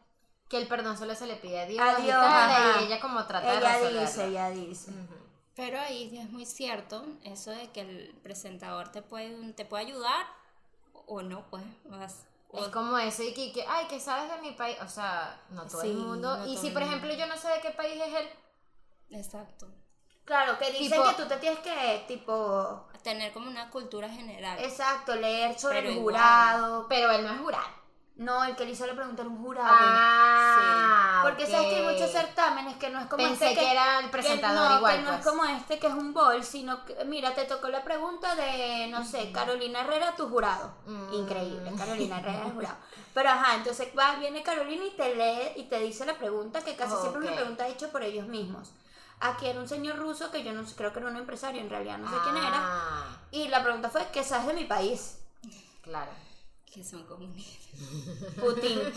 Que 0.51 0.59
el 0.59 0.67
perdón 0.69 0.99
solo 0.99 1.15
se 1.15 1.27
le 1.27 1.37
pide 1.37 1.61
a 1.61 1.67
Dios. 1.67 1.81
A 1.81 2.01
y 2.01 2.07
tal, 2.09 2.85
ella 2.85 3.01
como 3.01 3.25
trata 3.27 3.51
de 3.53 3.59
Ella 3.59 3.69
resolverlo. 3.73 4.01
dice, 4.03 4.27
ella 4.27 4.51
dice. 4.51 4.93
Pero 5.55 5.79
ahí 5.81 6.19
es 6.19 6.29
muy 6.31 6.45
cierto 6.45 7.07
eso 7.25 7.51
de 7.53 7.71
que 7.71 7.81
el 7.83 8.15
presentador 8.23 8.91
te 8.93 9.01
puede, 9.01 9.53
te 9.53 9.65
puede 9.65 9.85
ayudar 9.87 10.27
o 11.07 11.23
no, 11.23 11.47
pues. 11.51 11.63
vas- 11.85 12.27
Es 12.53 12.69
como 12.69 12.99
eso, 12.99 13.23
y 13.23 13.33
que, 13.33 13.53
que, 13.53 13.65
ay, 13.69 13.87
que 13.87 14.01
sabes 14.01 14.29
de 14.29 14.41
mi 14.43 14.51
país, 14.57 14.77
o 14.85 14.89
sea, 14.89 15.41
no 15.51 15.67
todo 15.67 15.83
Sí, 15.83 15.89
el 15.91 15.97
mundo. 15.97 16.37
no 16.37 16.47
y 16.49 16.57
si, 16.57 16.71
por 16.71 16.83
ejemplo, 16.83 17.13
yo 17.15 17.27
no 17.27 17.37
sé 17.37 17.47
de 17.49 17.61
qué 17.61 17.71
país 17.71 18.01
es 18.03 18.13
él, 18.15 18.29
Exacto. 19.13 19.67
Claro, 20.25 20.59
que 20.59 20.71
dicen 20.73 21.01
Tipo- 21.01 21.09
que 21.17 21.23
tú 21.23 21.29
te 21.29 21.37
tienes 21.39 21.59
que, 21.61 22.05
tipo, 22.07 22.87
Tener 23.03 23.33
como 23.33 23.49
una 23.49 23.71
cultura 23.71 24.09
general. 24.09 24.59
exacto, 24.61 25.15
leer 25.17 25.59
sobre 25.59 25.79
Pero 25.79 25.91
el 25.91 25.97
igual. 25.97 26.15
jurado. 26.15 26.87
pero 26.89 27.11
él 27.13 27.25
no 27.27 27.33
es 27.35 27.41
jurado. 27.41 27.80
No, 28.21 28.45
el 28.45 28.55
que 28.55 28.67
le 28.67 28.73
hizo 28.73 28.87
la 28.87 28.93
pregunta 28.95 29.23
era 29.23 29.31
un 29.31 29.43
jurado. 29.43 29.67
Ah, 29.71 31.21
Porque 31.23 31.47
sabes 31.47 31.69
que 31.69 31.77
hay 31.77 31.95
muchos 31.95 32.11
certámenes 32.13 32.77
que 32.77 32.91
no 32.91 33.01
es 33.01 33.07
como 33.07 33.25
Pensé 33.25 33.49
este 33.49 33.61
que 33.61 33.73
era 33.73 33.99
el 34.01 34.05
que 34.05 34.11
presentador 34.11 34.71
no, 34.73 34.77
igual, 34.77 34.97
que 34.97 35.03
no 35.03 35.11
es 35.13 35.17
pues. 35.23 35.27
como 35.27 35.45
este 35.47 35.79
que 35.79 35.87
es 35.87 35.95
un 35.95 36.13
bol, 36.13 36.45
sino 36.45 36.85
que, 36.85 37.03
mira, 37.07 37.35
te 37.35 37.47
tocó 37.47 37.69
la 37.69 37.83
pregunta 37.83 38.35
de, 38.35 38.89
no 38.89 39.07
sé, 39.07 39.33
Carolina 39.33 39.81
Herrera, 39.81 40.15
tu 40.17 40.29
jurado. 40.29 40.71
Mm. 40.85 41.15
Increíble, 41.15 41.73
Carolina 41.79 42.19
Herrera, 42.19 42.45
el 42.45 42.53
jurado. 42.53 42.77
Pero 43.15 43.31
ajá, 43.31 43.55
entonces 43.55 43.89
va, 43.99 44.17
viene 44.17 44.43
Carolina 44.43 44.85
y 44.85 44.91
te 44.91 45.15
lee 45.17 45.53
y 45.57 45.63
te 45.71 45.79
dice 45.81 46.05
la 46.05 46.19
pregunta, 46.19 46.61
que 46.61 46.77
casi 46.77 46.97
siempre 46.97 47.23
es 47.25 47.29
una 47.29 47.37
pregunta 47.37 47.69
hecha 47.69 47.89
por 47.89 48.03
ellos 48.03 48.27
mismos. 48.27 48.71
Aquí 49.21 49.47
era 49.47 49.59
un 49.59 49.69
señor 49.69 49.97
ruso 49.97 50.31
que 50.31 50.45
yo 50.45 50.53
no 50.53 50.67
sé, 50.67 50.75
creo 50.77 50.93
que 50.93 50.99
era 50.99 51.09
un 51.09 51.17
empresario, 51.17 51.63
en 51.63 51.71
realidad 51.71 51.97
no 51.97 52.11
sé 52.11 52.17
quién 52.23 52.37
era. 52.37 52.59
Ah, 52.59 53.19
Y 53.31 53.49
la 53.49 53.63
pregunta 53.63 53.89
fue, 53.89 54.07
¿qué 54.13 54.23
sabes 54.23 54.49
de 54.49 54.53
mi 54.53 54.65
país? 54.65 55.17
Claro. 55.81 56.11
Que 56.73 56.85
son 56.85 57.05
comunistas. 57.05 57.81
Putin. 58.41 58.81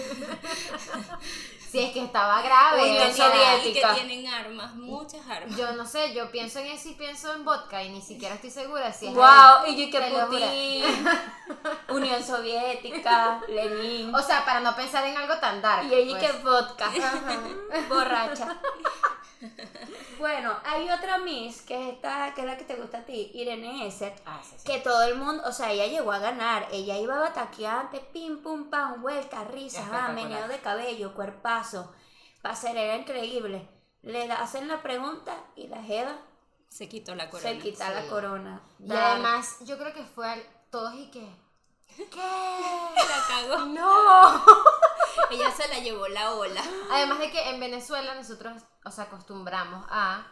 Si 1.73 1.79
es 1.79 1.91
que 1.91 2.03
estaba 2.03 2.39
grave. 2.43 2.83
Unión 2.83 3.11
Soviética. 3.11 3.93
Y 3.93 3.95
que 3.95 4.05
tienen 4.05 4.31
armas, 4.31 4.75
muchas 4.75 5.27
armas. 5.27 5.57
Yo 5.57 5.73
no 5.73 5.87
sé, 5.87 6.13
yo 6.13 6.29
pienso 6.29 6.59
en 6.59 6.67
eso 6.67 6.89
y 6.89 6.93
pienso 6.93 7.33
en 7.33 7.43
vodka 7.43 7.81
y 7.83 7.89
ni 7.89 7.99
siquiera 7.99 8.35
estoy 8.35 8.51
segura 8.51 8.93
si 8.93 9.07
es 9.07 9.15
wow, 9.15 9.65
y 9.65 9.83
yo 9.83 9.89
que. 9.89 9.99
Putin, 10.11 10.85
Unión 11.95 12.23
Soviética, 12.23 13.41
Lenin. 13.47 14.13
O 14.13 14.21
sea, 14.21 14.45
para 14.45 14.59
no 14.59 14.75
pensar 14.75 15.03
en 15.07 15.17
algo 15.17 15.35
tan 15.39 15.63
dark. 15.63 15.87
Y 15.89 15.95
ella 15.95 16.19
pues. 16.19 16.31
que 16.31 16.37
vodka, 16.43 16.91
borracha. 17.89 18.55
Bueno, 20.23 20.53
hay 20.63 20.89
otra 20.89 21.17
Miss, 21.17 21.61
que 21.63 21.75
es 21.89 21.95
esta, 21.95 22.33
que 22.33 22.39
es 22.41 22.47
la 22.47 22.55
que 22.57 22.63
te 22.63 22.75
gusta 22.75 22.99
a 22.99 23.05
ti, 23.05 23.29
Irene 23.33 23.85
Esser, 23.85 24.13
Ah, 24.25 24.39
sí, 24.41 24.55
sí. 24.57 24.63
que 24.65 24.79
todo 24.79 25.01
el 25.03 25.15
mundo, 25.17 25.43
o 25.45 25.51
sea, 25.51 25.69
ella 25.73 25.85
llegó 25.87 26.13
a 26.13 26.19
ganar, 26.19 26.65
ella 26.71 26.97
iba 26.97 27.19
bataqueante, 27.19 27.99
pim, 28.13 28.41
pum, 28.41 28.69
pam, 28.69 29.01
vuelta, 29.01 29.43
risas, 29.43 29.85
ah, 29.91 30.13
meneo 30.15 30.47
de 30.47 30.59
cabello, 30.59 31.13
cuerpazo, 31.13 31.93
pasarela 32.41 32.95
increíble. 32.95 33.67
Le 34.01 34.31
hacen 34.31 34.69
la 34.69 34.81
pregunta 34.81 35.35
y 35.57 35.67
la 35.67 35.83
jeva 35.83 36.15
Se 36.69 36.87
quitó 36.87 37.15
la 37.15 37.29
corona. 37.29 37.49
se 37.49 37.59
quita 37.59 37.89
la 37.89 38.07
corona. 38.07 38.61
Y 38.79 38.93
además, 38.93 39.57
yo 39.65 39.77
creo 39.77 39.93
que 39.93 40.05
fue 40.05 40.29
al- 40.29 40.47
todos 40.71 40.95
y 40.95 41.11
que. 41.11 41.27
¿Qué? 41.95 42.95
La 42.95 43.25
cagó. 43.27 43.65
¡No! 43.65 44.45
Ella 45.29 45.51
se 45.51 45.67
la 45.67 45.79
llevó 45.79 46.07
la 46.07 46.31
ola. 46.31 46.61
Además 46.91 47.19
de 47.19 47.31
que 47.31 47.49
en 47.49 47.59
Venezuela 47.59 48.15
nosotros 48.15 48.63
os 48.83 48.99
acostumbramos 48.99 49.85
a 49.89 50.25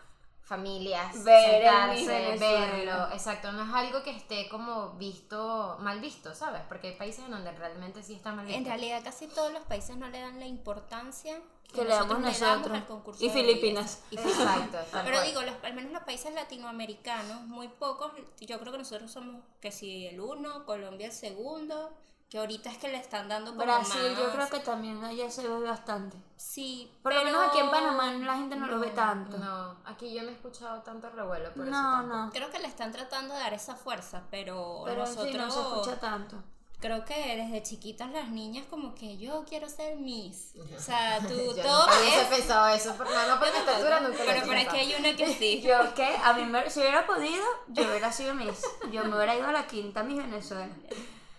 familias, 0.52 1.24
Ver 1.24 1.62
sentarse, 1.64 2.38
verlo, 2.38 3.10
exacto, 3.14 3.52
no 3.54 3.64
es 3.64 3.74
algo 3.74 4.04
que 4.04 4.12
esté 4.12 4.50
como 4.50 4.90
visto, 4.98 5.78
mal 5.80 6.02
visto, 6.02 6.36
¿sabes? 6.36 6.62
Porque 6.68 6.90
hay 6.90 6.96
países 6.96 7.24
en 7.24 7.32
donde 7.32 7.52
realmente 7.54 8.04
sí 8.04 8.16
está 8.16 8.34
mal 8.34 8.46
visto. 8.46 8.60
En 8.60 8.66
realidad 8.66 9.02
casi 9.02 9.28
todos 9.28 9.54
los 9.54 9.64
países 9.64 9.96
no 9.96 10.10
le 10.10 10.20
dan 10.20 10.40
la 10.42 10.46
importancia 10.48 11.40
que, 11.70 11.72
Que 11.80 11.84
le 11.86 11.90
damos 11.92 12.20
nosotros, 12.20 12.20
le 12.20 12.26
nosotros. 12.48 12.64
damos 12.66 12.82
al 12.82 12.86
concurso 12.88 13.24
Y 13.24 13.28
de 13.30 13.34
Filipinas. 13.34 14.04
Y. 14.12 14.18
Exacto, 14.18 14.78
Pero 15.06 15.22
digo, 15.24 15.42
los- 15.42 15.56
al 15.64 15.74
menos 15.74 15.94
los 15.94 16.04
países 16.04 16.34
latinoamericanos, 16.34 17.44
muy 17.48 17.70
pocos, 17.70 18.12
yo 18.42 18.60
creo 18.60 18.74
que 18.74 18.78
nosotros 18.80 19.10
somos 19.10 19.42
que 19.62 19.72
si 19.72 20.06
el 20.08 20.20
uno, 20.20 20.66
Colombia 20.66 21.08
el 21.08 21.14
segundo, 21.14 21.94
que 22.32 22.40
ahorita 22.40 22.72
es 22.72 22.78
que 22.78 22.88
le 22.88 22.96
están 22.98 23.28
dando 23.28 23.52
como 23.52 23.64
Brasil, 23.66 24.02
yo 24.18 24.24
más- 24.24 24.34
creo 24.34 24.50
que 24.50 24.60
también 24.62 25.04
allá 25.04 25.30
se 25.30 25.46
ve 25.46 25.60
bastante. 25.60 26.16
sí, 26.38 26.90
Por 27.04 27.14
lo 27.14 27.20
pero- 27.20 27.30
menos 27.32 27.50
aquí 27.50 27.60
en 27.60 27.70
Panamá 27.70 28.14
la 28.14 28.38
gente 28.38 28.56
no, 28.56 28.68
lo 28.68 28.80
ve 28.80 28.88
tanto. 28.92 29.38
No, 29.38 29.76
aquí 29.86 30.14
yo 30.14 30.24
no 30.24 30.30
he 30.30 30.32
escuchado 30.32 30.82
tanto 30.82 31.10
revuelo 31.10 31.52
por 31.54 31.64
eso. 31.68 31.72
no, 31.72 31.92
tampoco. 31.92 32.16
no. 32.18 32.30
Creo 32.32 32.50
que 32.50 32.60
le 32.60 32.68
están 32.70 32.94
tratando 32.94 33.34
de 33.34 33.42
dar 33.42 33.54
esa 33.54 33.76
fuerza, 33.76 34.24
pero, 34.32 34.84
Pero 34.86 35.02
nosotros 35.02 35.28
sí, 35.30 35.38
no 35.38 35.52
se 35.52 35.60
escucha 35.60 36.00
tanto. 36.00 36.42
creo 36.80 37.04
que 37.06 37.36
desde 37.36 37.62
chiquitas 37.64 38.10
las 38.12 38.30
niñas 38.30 38.66
como 38.70 38.96
que 38.96 39.18
yo 39.18 39.44
quiero 39.48 39.68
ser 39.70 39.98
Miss. 39.98 40.54
O 40.76 40.80
sea, 40.80 41.20
tú 41.28 41.36
Yo 41.56 41.62
todo 41.62 41.86
es... 41.90 42.28
pensado 42.28 42.70
eso, 42.70 42.96
por, 42.96 43.08
no, 43.12 43.28
no 43.28 43.40
por 43.40 43.52
mi 43.52 43.58
estatura 43.60 44.00
nunca 44.00 44.18
lo 44.24 44.26
Pero 44.32 44.46
por 44.46 44.56
aquí 44.56 44.78
hay 44.78 44.96
una 44.98 45.16
que 45.18 45.34
sí. 45.36 45.62
Yo 45.68 45.94
que 45.94 46.16
a 46.24 46.32
mí 46.32 46.46
me, 46.46 46.70
si 46.70 46.80
hubiera 46.80 47.06
podido, 47.06 47.44
yo 47.68 47.84
hubiera 47.90 48.10
sido 48.14 48.34
Miss. 48.34 48.64
Yo 48.90 49.04
me 49.04 49.16
hubiera 49.18 49.36
ido 49.36 49.48
a 49.48 49.52
la 49.52 49.68
quinta 49.68 50.02
Miss 50.02 50.18
Venezuela. 50.20 50.70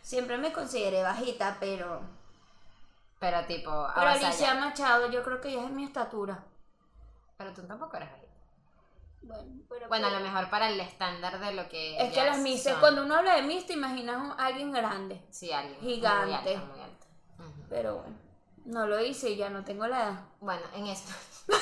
Siempre 0.03 0.37
me 0.39 0.53
consideré 0.53 1.03
bajita, 1.03 1.57
pero. 1.61 2.01
Pero 3.21 3.45
tipo, 3.47 3.87
Pero. 3.95 4.09
Alicia 4.09 4.55
Machado, 4.55 5.09
yo 5.11 5.23
creo 5.23 5.41
que 5.41 5.49
ella 5.51 5.65
es 5.65 5.71
mi 5.71 5.85
estatura. 5.85 6.45
Pero 7.37 7.53
tú 7.53 7.63
tampoco 7.63 7.97
eres 7.97 8.11
bajita. 8.11 8.33
Bueno, 9.23 9.63
pero. 9.69 9.89
Bueno, 9.89 10.09
a 10.09 10.11
lo 10.11 10.21
mejor 10.21 10.51
para 10.51 10.69
el 10.69 10.81
estándar 10.81 11.39
de 11.39 11.53
lo 11.55 11.69
que. 11.69 11.97
Es 11.99 12.13
que 12.13 12.25
las 12.25 12.39
Miss, 12.39 12.65
son. 12.65 12.81
cuando 12.81 13.05
uno 13.05 13.15
habla 13.15 13.37
de 13.37 13.43
Miss, 13.43 13.65
te 13.67 13.75
imaginas 13.75 14.17
un- 14.21 14.33
a 14.41 14.47
alguien 14.47 14.73
grande. 14.73 15.23
Sí, 15.31 15.53
alguien. 15.53 15.79
Gigante. 15.81 16.57
Muy 16.59 16.67
muy. 17.47 17.65
Pero 17.71 17.97
bueno, 17.99 18.17
no 18.65 18.87
lo 18.89 19.01
hice 19.01 19.31
y 19.31 19.37
ya 19.37 19.49
no 19.51 19.65
tengo 19.65 19.87
la 19.87 19.99
edad. 20.03 20.21
Bueno, 20.41 20.63
en 20.75 20.87
esto. 20.89 21.13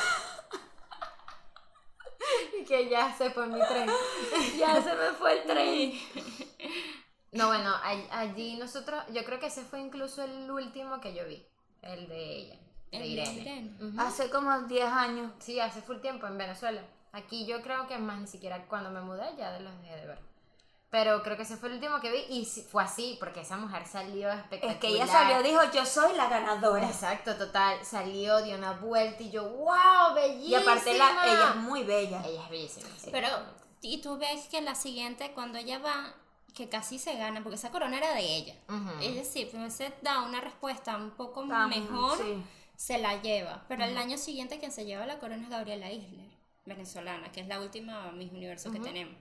y 2.58 2.64
que 2.64 2.88
ya 2.88 3.12
se 3.16 3.30
fue 3.30 3.46
mi 3.46 3.60
tren. 3.60 3.88
Ya 4.58 4.82
se 4.82 4.94
me 4.94 5.10
fue 5.18 5.40
el 5.40 5.46
tren. 5.46 5.92
No, 7.32 7.46
bueno, 7.48 7.72
all- 7.84 8.08
allí 8.10 8.56
nosotros, 8.56 9.02
yo 9.12 9.24
creo 9.24 9.38
que 9.38 9.46
ese 9.46 9.62
fue 9.62 9.80
incluso 9.80 10.22
el 10.24 10.50
último 10.50 11.00
que 11.00 11.14
yo 11.14 11.24
vi, 11.26 11.46
el 11.82 12.08
de 12.08 12.36
ella, 12.38 12.56
de 12.90 12.96
El 12.96 13.02
de 13.02 13.08
Irene. 13.08 13.32
Irene. 13.40 13.76
Ujú. 13.88 14.00
Hace 14.00 14.30
como 14.30 14.58
10 14.62 14.84
años. 14.86 15.32
Sí, 15.38 15.60
hace 15.60 15.80
full 15.80 15.98
tiempo 15.98 16.26
en 16.26 16.36
Venezuela. 16.38 16.82
Aquí 17.12 17.46
yo 17.46 17.62
creo 17.62 17.86
que 17.86 17.98
más 17.98 18.18
ni 18.18 18.26
siquiera 18.26 18.66
cuando 18.66 18.90
me 18.90 19.00
mudé 19.00 19.24
ya 19.36 19.52
de 19.52 19.60
los 19.60 19.72
dejé 19.82 19.96
de 19.96 20.06
ver. 20.06 20.18
Pero 20.90 21.22
creo 21.22 21.36
que 21.36 21.44
ese 21.44 21.56
fue 21.56 21.68
el 21.68 21.76
último 21.76 22.00
que 22.00 22.10
vi 22.10 22.18
y 22.36 22.44
fue 22.44 22.82
así, 22.82 23.16
porque 23.20 23.42
esa 23.42 23.56
mujer 23.56 23.86
salió 23.86 24.28
espectacular. 24.32 24.74
Es 24.74 24.80
que 24.80 24.88
ella 24.88 25.06
salió, 25.06 25.40
dijo, 25.40 25.60
yo 25.72 25.86
soy 25.86 26.16
la 26.16 26.28
ganadora. 26.28 26.84
Exacto, 26.84 27.36
total. 27.36 27.78
Salió, 27.84 28.42
dio 28.42 28.56
una 28.56 28.72
vuelta 28.72 29.22
y 29.22 29.30
yo, 29.30 29.48
wow, 29.50 30.10
Y 30.10 30.14
bellísima. 30.14 30.58
aparte 30.62 30.98
la, 30.98 31.10
ella 31.26 31.50
es 31.50 31.56
muy 31.56 31.84
bella. 31.84 32.22
Ella 32.26 32.42
es 32.42 32.50
bellísima. 32.50 32.88
sí. 32.98 33.08
Pero, 33.12 33.28
y 33.82 34.02
tú 34.02 34.18
ves 34.18 34.48
que 34.48 34.60
la 34.62 34.74
siguiente, 34.74 35.30
cuando 35.32 35.58
ella 35.58 35.78
va, 35.78 36.12
que 36.52 36.68
casi 36.68 36.98
se 36.98 37.16
gana, 37.16 37.42
porque 37.42 37.56
esa 37.56 37.70
corona 37.70 37.96
era 37.98 38.14
de 38.14 38.22
ella. 38.36 38.54
Ujú. 38.68 38.90
Es 39.02 39.14
decir, 39.14 39.48
si 39.50 39.56
hubiese 39.56 39.92
dado 40.02 40.26
una 40.26 40.40
respuesta 40.40 40.96
un 40.96 41.10
poco 41.12 41.44
mejor, 41.44 42.18
sí. 42.18 42.42
se 42.76 42.98
la 42.98 43.20
lleva. 43.22 43.64
Pero 43.68 43.84
el 43.84 43.96
año 43.96 44.18
siguiente 44.18 44.58
quien 44.58 44.72
se 44.72 44.84
lleva 44.84 45.06
la 45.06 45.18
corona 45.18 45.42
es 45.44 45.50
Gabriela 45.50 45.90
Isler, 45.92 46.30
venezolana, 46.64 47.30
que 47.32 47.40
es 47.40 47.48
la 47.48 47.60
última 47.60 48.10
Miss 48.12 48.32
Universo 48.32 48.70
que 48.70 48.80
tenemos. 48.80 49.14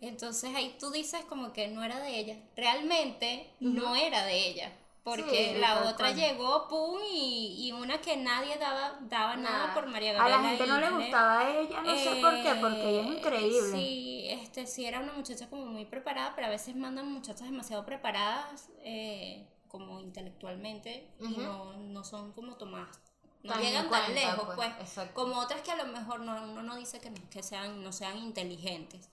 Entonces 0.00 0.54
ahí 0.54 0.76
tú 0.80 0.90
dices 0.90 1.24
como 1.26 1.52
que 1.52 1.68
no 1.68 1.84
era 1.84 1.98
de 2.00 2.18
ella. 2.18 2.36
Realmente 2.56 3.50
no 3.60 3.94
era 3.96 4.24
de 4.24 4.48
ella. 4.48 4.72
Porque 5.02 5.54
Sí, 5.54 5.60
la 5.60 5.80
otra 5.88 6.08
cual. 6.08 6.14
llegó, 6.14 6.68
pum, 6.68 7.00
y, 7.10 7.66
y 7.68 7.72
una 7.72 8.00
que 8.00 8.16
nadie 8.18 8.56
daba, 8.58 8.98
daba 9.02 9.36
nada, 9.36 9.68
Nada. 9.68 9.74
por 9.74 9.86
María 9.86 10.10
A 10.10 10.14
Gabriela 10.14 10.42
la 10.42 10.48
gente 10.48 10.66
no 10.66 10.78
le 10.78 10.90
gustaba 10.90 11.40
a 11.40 11.50
ella, 11.58 11.80
no 11.82 11.96
sé 11.96 12.16
por 12.20 12.42
qué, 12.42 12.54
porque 12.60 12.88
ella 12.90 13.00
es 13.02 13.06
Eh, 13.08 13.16
increíble. 13.18 13.72
Sí, 13.72 14.09
este, 14.32 14.66
sí 14.66 14.86
era 14.86 15.00
una 15.00 15.12
muchacha 15.12 15.48
como 15.48 15.66
muy 15.66 15.84
preparada, 15.84 16.34
pero 16.34 16.46
a 16.46 16.50
veces 16.50 16.76
mandan 16.76 17.10
muchachas 17.12 17.50
demasiado 17.50 17.84
preparadas 17.84 18.68
eh, 18.82 19.46
como 19.68 20.00
intelectualmente 20.00 21.08
y 21.20 21.36
no, 21.36 21.74
no 21.74 22.04
son 22.04 22.32
como 22.32 22.56
tomadas. 22.56 22.98
No 23.42 23.54
Tan 23.54 23.62
llegan 23.62 23.88
cuenta, 23.88 24.06
tan 24.06 24.14
lejos, 24.14 24.54
pues, 24.54 24.70
pues. 24.94 25.08
Como 25.14 25.38
otras 25.38 25.62
que 25.62 25.70
a 25.70 25.76
lo 25.76 25.86
mejor 25.86 26.20
no, 26.20 26.42
uno 26.42 26.62
no 26.62 26.76
dice 26.76 27.00
que, 27.00 27.10
no, 27.10 27.30
que 27.30 27.42
sean, 27.42 27.82
no 27.82 27.90
sean 27.90 28.18
inteligentes, 28.18 29.08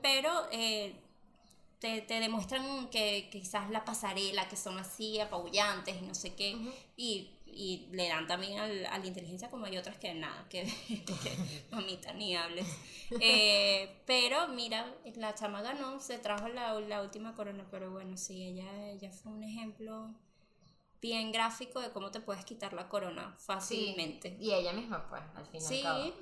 pero 0.00 0.30
eh, 0.52 0.94
te, 1.80 2.00
te 2.02 2.20
demuestran 2.20 2.88
que, 2.90 3.28
que 3.32 3.40
quizás 3.40 3.68
la 3.70 3.84
pasarela, 3.84 4.48
que 4.48 4.56
son 4.56 4.78
así 4.78 5.18
apabullantes 5.18 6.00
y 6.00 6.06
no 6.06 6.14
sé 6.14 6.34
qué, 6.34 6.56
y, 6.96 7.32
y 7.52 7.88
le 7.92 8.08
dan 8.08 8.26
también 8.26 8.58
al- 8.58 8.86
a 8.86 8.98
la 8.98 9.06
inteligencia 9.06 9.50
como 9.50 9.66
hay 9.66 9.76
otras 9.78 9.96
que 9.98 10.14
nada, 10.14 10.46
que, 10.48 10.62
que 10.88 11.64
mamita 11.70 12.12
ni 12.14 12.34
hables. 12.36 12.66
Eh, 13.20 14.02
pero 14.06 14.48
mira, 14.48 14.86
la 15.16 15.34
chama 15.34 15.62
ganó, 15.62 16.00
se 16.00 16.18
trajo 16.18 16.48
la, 16.48 16.78
la 16.80 17.02
última 17.02 17.34
corona, 17.34 17.66
pero 17.70 17.90
bueno, 17.90 18.16
sí, 18.16 18.42
ella, 18.42 18.88
ella 18.90 19.10
fue 19.10 19.32
un 19.32 19.42
ejemplo 19.44 20.10
bien 21.00 21.32
gráfico 21.32 21.80
de 21.80 21.90
cómo 21.90 22.10
te 22.10 22.20
puedes 22.20 22.44
quitar 22.44 22.72
la 22.72 22.88
corona 22.88 23.34
Sí, 23.38 23.44
fácilmente. 23.46 24.36
Y 24.40 24.52
ella 24.52 24.72
misma, 24.72 25.06
pues, 25.08 25.22
al 25.34 25.46
fin 25.46 25.60
y 25.60 25.64
Sí, 25.64 25.76
al 25.78 25.82
cabo. 25.82 26.14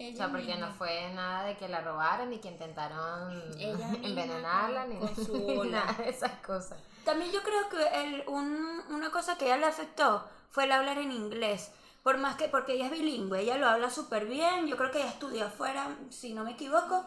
O 0.00 0.16
sea, 0.16 0.28
porque 0.30 0.46
misma. 0.46 0.68
no 0.68 0.72
fue 0.74 1.10
nada 1.12 1.44
de 1.44 1.56
que 1.56 1.66
la 1.66 1.80
robaran 1.80 2.30
ni 2.30 2.38
que 2.38 2.48
intentaron 2.48 3.42
Ella 3.58 3.90
envenenarla 4.02 4.86
ni, 4.86 4.96
con 4.98 5.16
su 5.16 5.36
ni 5.64 5.70
nada 5.70 5.92
de 5.94 6.10
esas 6.10 6.32
cosas. 6.46 6.78
También 7.04 7.32
yo 7.32 7.42
creo 7.42 7.68
que 7.68 8.02
el, 8.04 8.28
un- 8.28 8.82
una 8.90 9.10
cosa 9.10 9.36
que 9.36 9.46
a 9.46 9.48
ella 9.48 9.56
le 9.56 9.66
afectó 9.66 10.28
fue 10.50 10.64
el 10.64 10.72
hablar 10.72 10.98
en 10.98 11.12
inglés. 11.12 11.70
Por 12.02 12.16
más 12.18 12.36
que, 12.36 12.48
porque 12.48 12.74
ella 12.74 12.86
es 12.86 12.92
bilingüe, 12.92 13.40
ella 13.40 13.58
lo 13.58 13.68
habla 13.68 13.90
súper 13.90 14.26
bien, 14.26 14.66
yo 14.66 14.76
creo 14.76 14.90
que 14.90 14.98
ella 14.98 15.10
estudió 15.10 15.46
afuera, 15.46 15.94
si 16.10 16.32
no 16.32 16.42
me 16.44 16.52
equivoco, 16.52 17.04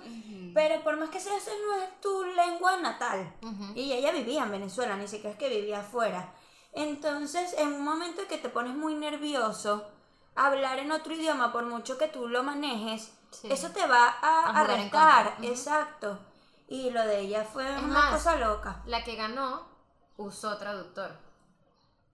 pero 0.54 0.84
por 0.84 0.98
más 0.98 1.10
que 1.10 1.20
sea, 1.20 1.36
esa 1.38 1.52
no 1.66 1.82
es 1.82 2.02
tu 2.02 2.24
lengua 2.26 2.78
natal. 2.78 3.34
Y 3.74 3.94
ella 3.94 4.12
vivía 4.12 4.44
en 4.44 4.52
Venezuela, 4.52 4.96
ni 4.98 5.08
siquiera 5.08 5.32
es 5.32 5.38
que 5.38 5.50
vivía 5.50 5.80
afuera. 5.80 6.34
Entonces, 6.74 7.54
en 7.58 7.70
un 7.74 7.84
momento 7.84 8.22
en 8.22 8.28
que 8.28 8.38
te 8.38 8.50
pones 8.50 8.76
muy 8.76 8.94
nervioso, 8.94 9.88
hablar 10.36 10.78
en 10.80 10.92
otro 10.92 11.14
idioma, 11.14 11.52
por 11.52 11.66
mucho 11.66 11.98
que 11.98 12.08
tú 12.08 12.28
lo 12.28 12.44
manejes, 12.44 13.14
Sí. 13.32 13.48
eso 13.50 13.70
te 13.70 13.88
va 13.88 14.10
a, 14.22 14.60
A 14.60 14.64
restar. 14.66 15.38
Exacto. 15.42 16.20
Y 16.68 16.90
lo 16.90 17.02
de 17.06 17.22
ella 17.22 17.46
fue 17.46 17.64
Es 17.64 17.82
una 17.82 17.94
más, 17.94 18.12
cosa 18.12 18.36
loca. 18.36 18.82
La 18.86 19.04
que 19.06 19.16
ganó 19.16 19.64
usó 20.18 20.58
traductor. 20.58 21.12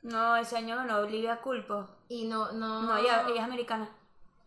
No, 0.01 0.35
ese 0.37 0.57
año 0.57 0.75
ganó 0.75 0.99
Olivia 0.99 1.41
Culpo. 1.41 1.87
Y 2.09 2.25
no, 2.25 2.51
no. 2.51 2.81
No, 2.83 2.97
ella, 2.97 3.25
ella 3.27 3.35
es 3.35 3.43
americana. 3.43 3.89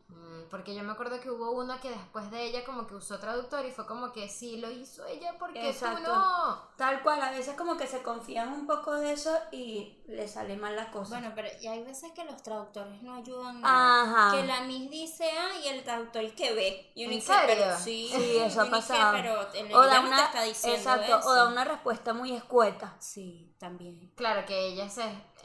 Mm, 0.09 0.49
Porque 0.51 0.75
yo 0.75 0.83
me 0.83 0.93
acuerdo 0.93 1.21
que 1.21 1.31
hubo 1.31 1.53
una 1.53 1.81
que 1.81 1.91
después 1.91 2.31
de 2.31 2.45
ella 2.45 2.65
como 2.65 2.87
que 2.87 2.95
usó 2.95 3.19
traductor 3.19 3.65
y 3.65 3.71
fue 3.71 3.87
como 3.87 4.13
que 4.13 4.29
sí 4.29 4.57
lo 4.57 4.71
hizo 4.71 5.05
ella 5.07 5.37
porque 5.39 5.69
Exacto. 5.69 6.03
tú 6.05 6.11
no. 6.11 6.63
Tal 6.77 7.03
cual, 7.03 7.21
a 7.23 7.31
veces 7.31 7.57
como 7.57 7.77
que 7.77 7.87
se 7.87 8.03
confían 8.03 8.53
un 8.53 8.67
poco 8.67 8.95
de 8.97 9.13
eso 9.13 9.37
y 9.53 10.00
le 10.11 10.27
sale 10.29 10.57
mal 10.57 10.75
la 10.77 10.91
cosa. 10.91 11.19
Bueno, 11.19 11.33
pero 11.35 11.49
y 11.61 11.67
hay 11.69 11.83
veces 11.85 12.13
que 12.13 12.25
los 12.25 12.43
traductores 12.43 13.01
no 13.03 13.15
ayudan. 13.15 13.65
Ajá. 13.65 14.37
Que 14.37 14.45
la 14.45 14.61
Miss 14.63 14.91
dice 14.91 15.25
A 15.31 15.61
y 15.65 15.69
el 15.69 15.83
traductor 15.85 16.23
es 16.25 16.33
que 16.33 16.53
ve. 16.53 16.91
Y 16.95 17.05
uno 17.05 17.13
¿En 17.15 17.21
dice, 17.21 17.33
serio? 17.33 17.47
pero 17.57 17.79
sí. 17.79 18.11
Sí, 18.15 18.37
eso 18.39 18.61
ha 18.63 18.71
pasado. 18.71 19.13
Pero 19.17 19.53
el 19.55 19.75
o 19.75 19.81
da 19.87 20.01
una, 20.01 20.25
está 20.25 20.43
diciendo 20.43 20.79
exacto, 20.79 21.19
eso. 21.19 21.29
o 21.29 21.35
da 21.35 21.49
una 21.49 21.65
respuesta 21.65 22.13
muy 22.13 22.33
escueta. 22.33 22.95
Sí, 22.99 23.55
también. 23.59 24.13
Claro 24.17 24.45
que 24.47 24.59
ella 24.69 24.89
se 24.89 25.03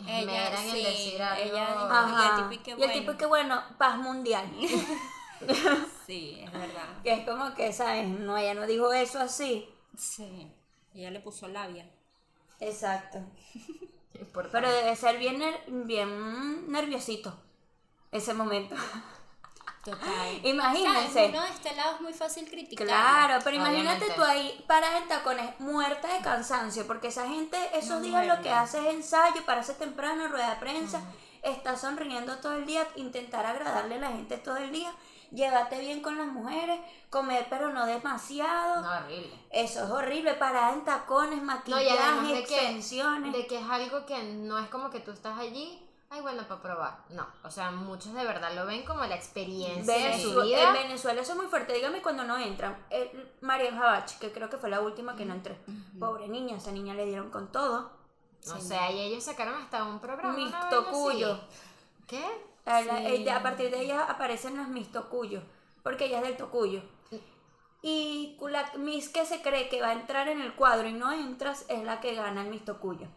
Ella, 0.08 0.20
esmera 0.50 0.62
en 0.64 0.72
sí, 0.72 0.78
el 0.80 0.84
decir 0.86 1.22
algo. 1.22 1.44
ella 1.44 1.68
dijo- 1.68 1.80
Ajá. 1.86 2.24
y 2.24 2.28
el 2.30 2.36
tipo 2.50 2.52
y 2.54 2.58
qué 2.64 2.70
Y 2.72 2.74
el 2.74 2.78
bueno. 2.80 2.94
tipo 2.94 3.12
y 3.12 3.18
qué 3.18 3.26
bueno, 3.26 3.64
paz 3.78 3.98
mundial. 3.98 4.52
Sí, 6.08 6.40
es 6.44 6.52
verdad. 6.52 6.88
que 7.04 7.12
es 7.14 7.28
como 7.28 7.54
que, 7.56 7.74
¿sabes? 7.74 8.08
No, 8.08 8.38
ella 8.38 8.54
no 8.54 8.66
dijo 8.66 8.92
eso 8.94 9.20
así. 9.20 9.68
Sí. 9.98 10.52
Ella 10.94 11.12
le 11.12 11.20
puso 11.20 11.48
labia. 11.48 11.90
Exacto. 12.60 13.20
Importante. 14.20 14.58
Pero 14.58 14.72
debe 14.72 14.96
ser 14.96 15.18
bien, 15.18 15.42
bien 15.68 16.72
nerviosito 16.72 17.38
ese 18.12 18.34
momento. 18.34 18.76
Total. 19.86 20.40
Imagínense. 20.44 21.28
Uno 21.30 21.44
de 21.44 21.50
este 21.50 21.76
lado 21.76 21.96
es 21.96 22.02
muy 22.02 22.14
fácil 22.14 22.50
criticar. 22.50 22.88
Claro, 22.88 23.40
pero 23.44 23.58
imagínate 23.58 24.06
Obviamente. 24.06 24.16
tú 24.16 24.24
ahí 24.24 24.66
parada 24.68 24.98
en 24.98 25.08
tacones, 25.08 25.60
muerta 25.60 26.12
de 26.12 26.24
cansancio, 26.24 26.88
porque 26.88 27.10
esa 27.10 27.28
gente 27.28 27.56
esos 27.74 28.00
No 28.00 28.02
días 28.02 28.26
lo 28.26 28.42
que 28.42 28.50
hace 28.50 28.80
es 28.80 28.96
ensayo, 28.96 29.46
pararse 29.46 29.76
temprano, 29.76 30.28
rueda 30.28 30.56
de 30.56 30.60
prensa, 30.60 31.02
está 31.44 31.78
sonriendo 31.78 32.38
todo 32.38 32.56
el 32.56 32.66
día, 32.66 32.88
intentar 32.96 33.46
agradarle 33.46 33.96
a 33.96 34.00
la 34.00 34.08
gente 34.10 34.38
todo 34.38 34.58
el 34.58 34.72
día, 34.72 34.92
llévate 35.36 35.80
bien 35.80 36.02
con 36.02 36.18
las 36.18 36.28
mujeres, 36.28 36.80
comer 37.10 37.48
pero 37.50 37.72
no 37.72 37.86
demasiado. 37.86 38.82
No, 38.82 38.90
horrible. 38.90 39.34
Eso 39.52 39.84
es 39.84 39.90
horrible, 39.92 40.34
parada 40.36 40.74
en 40.74 40.84
tacones, 40.84 41.40
No, 41.40 41.46
maquillaje, 41.46 42.34
que, 42.34 42.40
extensiones. 42.40 43.34
de 43.34 43.46
que 43.46 43.60
es 43.60 43.70
algo 43.70 44.06
que 44.06 44.24
no 44.24 44.58
es 44.58 44.70
como 44.70 44.90
que 44.90 45.00
tú 45.00 45.12
estás 45.12 45.38
allí, 45.38 45.86
ay, 46.10 46.22
bueno, 46.22 46.48
para 46.48 46.62
probar. 46.62 46.98
No, 47.10 47.28
o 47.44 47.52
sea, 47.52 47.72
muchos 47.72 48.14
de 48.14 48.24
verdad 48.24 48.54
lo 48.56 48.66
ven 48.66 48.84
como 48.86 49.04
la 49.06 49.16
experiencia 49.16 49.94
de 49.94 50.22
su 50.22 50.42
vida. 50.42 50.70
en 50.70 50.74
Venezuela 50.74 51.22
eso 51.22 51.34
es 51.34 51.38
muy 51.38 51.48
fuerte, 51.48 51.74
dígame 51.74 52.02
cuando 52.02 52.24
no 52.24 52.38
entran. 52.38 52.78
El, 52.90 53.32
Marian 53.42 53.78
Javach, 53.78 54.18
que 54.20 54.32
creo 54.32 54.50
que 54.50 54.58
fue 54.58 54.70
la 54.70 54.82
última 54.82 55.16
que 55.16 55.26
no 55.26 55.34
entré. 55.34 55.58
Pobre 56.00 56.28
niña, 56.28 56.58
esa 56.58 56.72
niña 56.72 56.94
le 56.94 57.06
dieron 57.06 57.30
con 57.30 57.52
todo. 57.52 57.92
O 58.54 58.60
sea, 58.60 58.92
y 58.92 59.00
ellos 59.00 59.24
sacaron 59.24 59.56
hasta 59.56 59.84
un 59.84 60.00
programa. 60.00 60.70
Tocuyo. 60.70 61.34
así. 61.34 61.42
¿Qué? 62.08 62.24
Eh, 62.66 63.30
a 63.30 63.44
partir 63.44 63.70
de 63.70 63.82
ella 63.82 64.06
aparecen 64.06 64.58
las 64.58 64.70
Miss 64.70 64.92
Tocuyo, 64.92 65.42
porque 65.84 66.06
ella 66.06 66.20
es 66.20 66.24
del 66.24 66.38
Tocuyo. 66.38 66.82
Y 67.82 68.38
la 68.50 68.72
Miss 68.78 69.10
que 69.10 69.26
se 69.26 69.42
cree 69.42 69.70
que 69.70 69.82
va 69.82 69.90
a 69.90 69.94
entrar 69.94 70.28
en 70.28 70.42
el 70.42 70.56
cuadro 70.56 70.88
y 70.88 70.94
no 70.94 71.12
entras 71.12 71.66
es 71.70 71.84
la 71.84 72.00
que 72.02 72.16
gana 72.16 72.42
el 72.42 72.50
Miss 72.50 72.66
Tocuyo. 72.66 73.08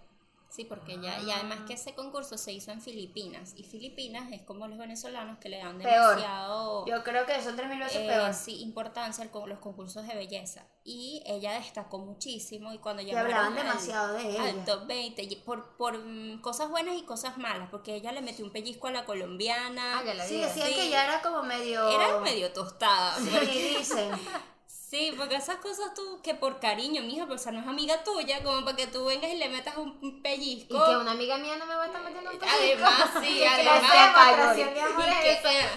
Sí, 0.58 0.64
porque 0.64 0.98
ya, 1.00 1.20
y 1.20 1.30
además 1.30 1.60
que 1.68 1.74
ese 1.74 1.94
concurso 1.94 2.36
se 2.36 2.50
hizo 2.52 2.72
en 2.72 2.80
Filipinas. 2.82 3.52
Y 3.54 3.62
Filipinas 3.62 4.32
es 4.32 4.42
como 4.42 4.66
los 4.66 4.76
venezolanos 4.76 5.38
que 5.38 5.48
le 5.48 5.58
dan 5.58 5.78
Peor. 5.78 6.16
demasiado 6.16 6.84
Yo 6.84 7.04
creo 7.04 7.24
que 7.26 7.40
son 7.40 7.54
tres 7.54 7.68
mil 7.68 7.78
veces 7.78 7.98
eh, 7.98 8.06
peor. 8.08 8.34
sí, 8.34 8.60
importancia 8.60 9.30
con 9.30 9.48
los 9.48 9.60
concursos 9.60 10.04
de 10.08 10.16
belleza. 10.16 10.66
Y 10.82 11.22
ella 11.26 11.52
destacó 11.52 12.00
muchísimo. 12.00 12.72
Y 12.72 12.78
cuando 12.78 13.02
hablaban 13.02 13.52
al- 13.52 13.54
demasiado 13.54 14.14
de 14.14 14.30
ella. 14.30 14.42
al 14.48 14.64
top 14.64 14.88
20, 14.88 15.22
y 15.22 15.36
por, 15.36 15.76
por 15.76 15.96
mm, 15.96 16.40
cosas 16.40 16.68
buenas 16.70 16.96
y 16.96 17.02
cosas 17.04 17.38
malas, 17.38 17.68
porque 17.70 17.94
ella 17.94 18.10
le 18.10 18.20
metió 18.20 18.44
un 18.44 18.50
pellizco 18.50 18.88
a 18.88 18.90
la 18.90 19.04
colombiana. 19.04 20.00
Ah, 20.00 20.02
ya 20.04 20.14
la 20.14 20.24
Sí, 20.26 20.38
decían 20.40 20.66
Sí. 20.66 20.74
que 20.74 20.86
ella 20.88 21.04
era 21.04 21.22
como 21.22 21.44
medio... 21.44 21.88
Era 21.88 22.18
medio 22.18 22.52
tostada. 22.52 23.14
Sí, 23.20 23.74
dicen. 23.78 24.10
Sí, 24.88 25.12
porque 25.18 25.36
esas 25.36 25.56
cosas 25.56 25.92
tú, 25.94 26.20
que 26.22 26.34
por 26.34 26.60
cariño, 26.60 27.02
mija, 27.02 27.24
pero 27.24 27.34
esa 27.34 27.52
no 27.52 27.60
es 27.60 27.66
amiga 27.66 28.02
tuya, 28.04 28.42
como 28.42 28.64
para 28.64 28.74
que 28.76 28.86
tú 28.86 29.04
vengas 29.04 29.30
y 29.30 29.36
le 29.36 29.50
metas 29.50 29.76
un, 29.76 30.22
pellizco. 30.22 30.74
Y 30.74 30.88
que 30.90 30.96
una 30.96 31.10
amiga 31.10 31.36
mía 31.36 31.56
no 31.56 31.66
me 31.66 31.74
va 31.74 31.82
a 31.82 31.86
estar 31.86 32.02
metiendo 32.02 32.30
un 32.30 32.38
pellizco. 32.38 32.56
Además, 32.56 33.10
sí, 33.20 33.38
Que 33.38 33.48
además. 33.48 34.56
que, 34.56 35.32
esa? 35.32 35.52
eh, 35.52 35.68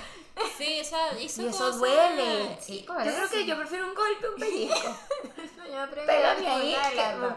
sí, 0.57 0.79
esa, 0.79 1.19
hizo 1.19 1.41
Y 1.41 1.47
eso 1.47 1.57
cosas- 1.57 1.77
duele. 1.79 2.57
Sí, 2.61 2.85
Yo 2.87 2.95
creo 2.95 3.29
que 3.29 3.45
yo 3.45 3.57
prefiero 3.57 3.87
un 3.87 3.95
golpe, 3.95 4.29
un 4.29 4.35
pellizco. 4.39 4.77
Yo 5.71 5.89
Pégame 6.05 6.47
ahí, 6.49 6.77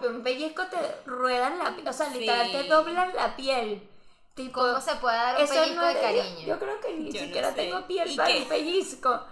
que 0.01 0.07
un 0.09 0.23
pellizco 0.23 0.67
te 0.67 0.77
ruedan 1.07 1.57
la 1.59 1.75
piel, 1.75 1.89
o 1.89 1.93
sea, 1.93 2.11
Sí. 2.13 2.19
literal 2.19 2.51
te 2.53 2.65
doblan 2.65 3.15
la 3.15 3.35
piel. 3.37 3.89
Tipo, 4.35 4.61
¿Cómo 4.61 4.81
se 4.81 4.95
puede 4.97 5.17
dar 5.17 5.37
un 5.37 5.43
eso 5.43 5.55
pellizco 5.55 5.75
no 5.81 5.87
de 5.87 5.93
es 5.93 5.99
cariño? 5.99 6.47
Yo 6.47 6.59
creo 6.59 6.81
que 6.81 6.93
ni 6.95 7.13
Yo 7.13 7.21
no 7.21 7.27
siquiera 7.27 7.49
sé. 7.51 7.55
tengo 7.55 7.87
piel 7.87 8.11
¿Y 8.11 8.17
para 8.17 8.29
qué? 8.29 8.39
un 8.43 8.49
pellizco. 8.49 9.25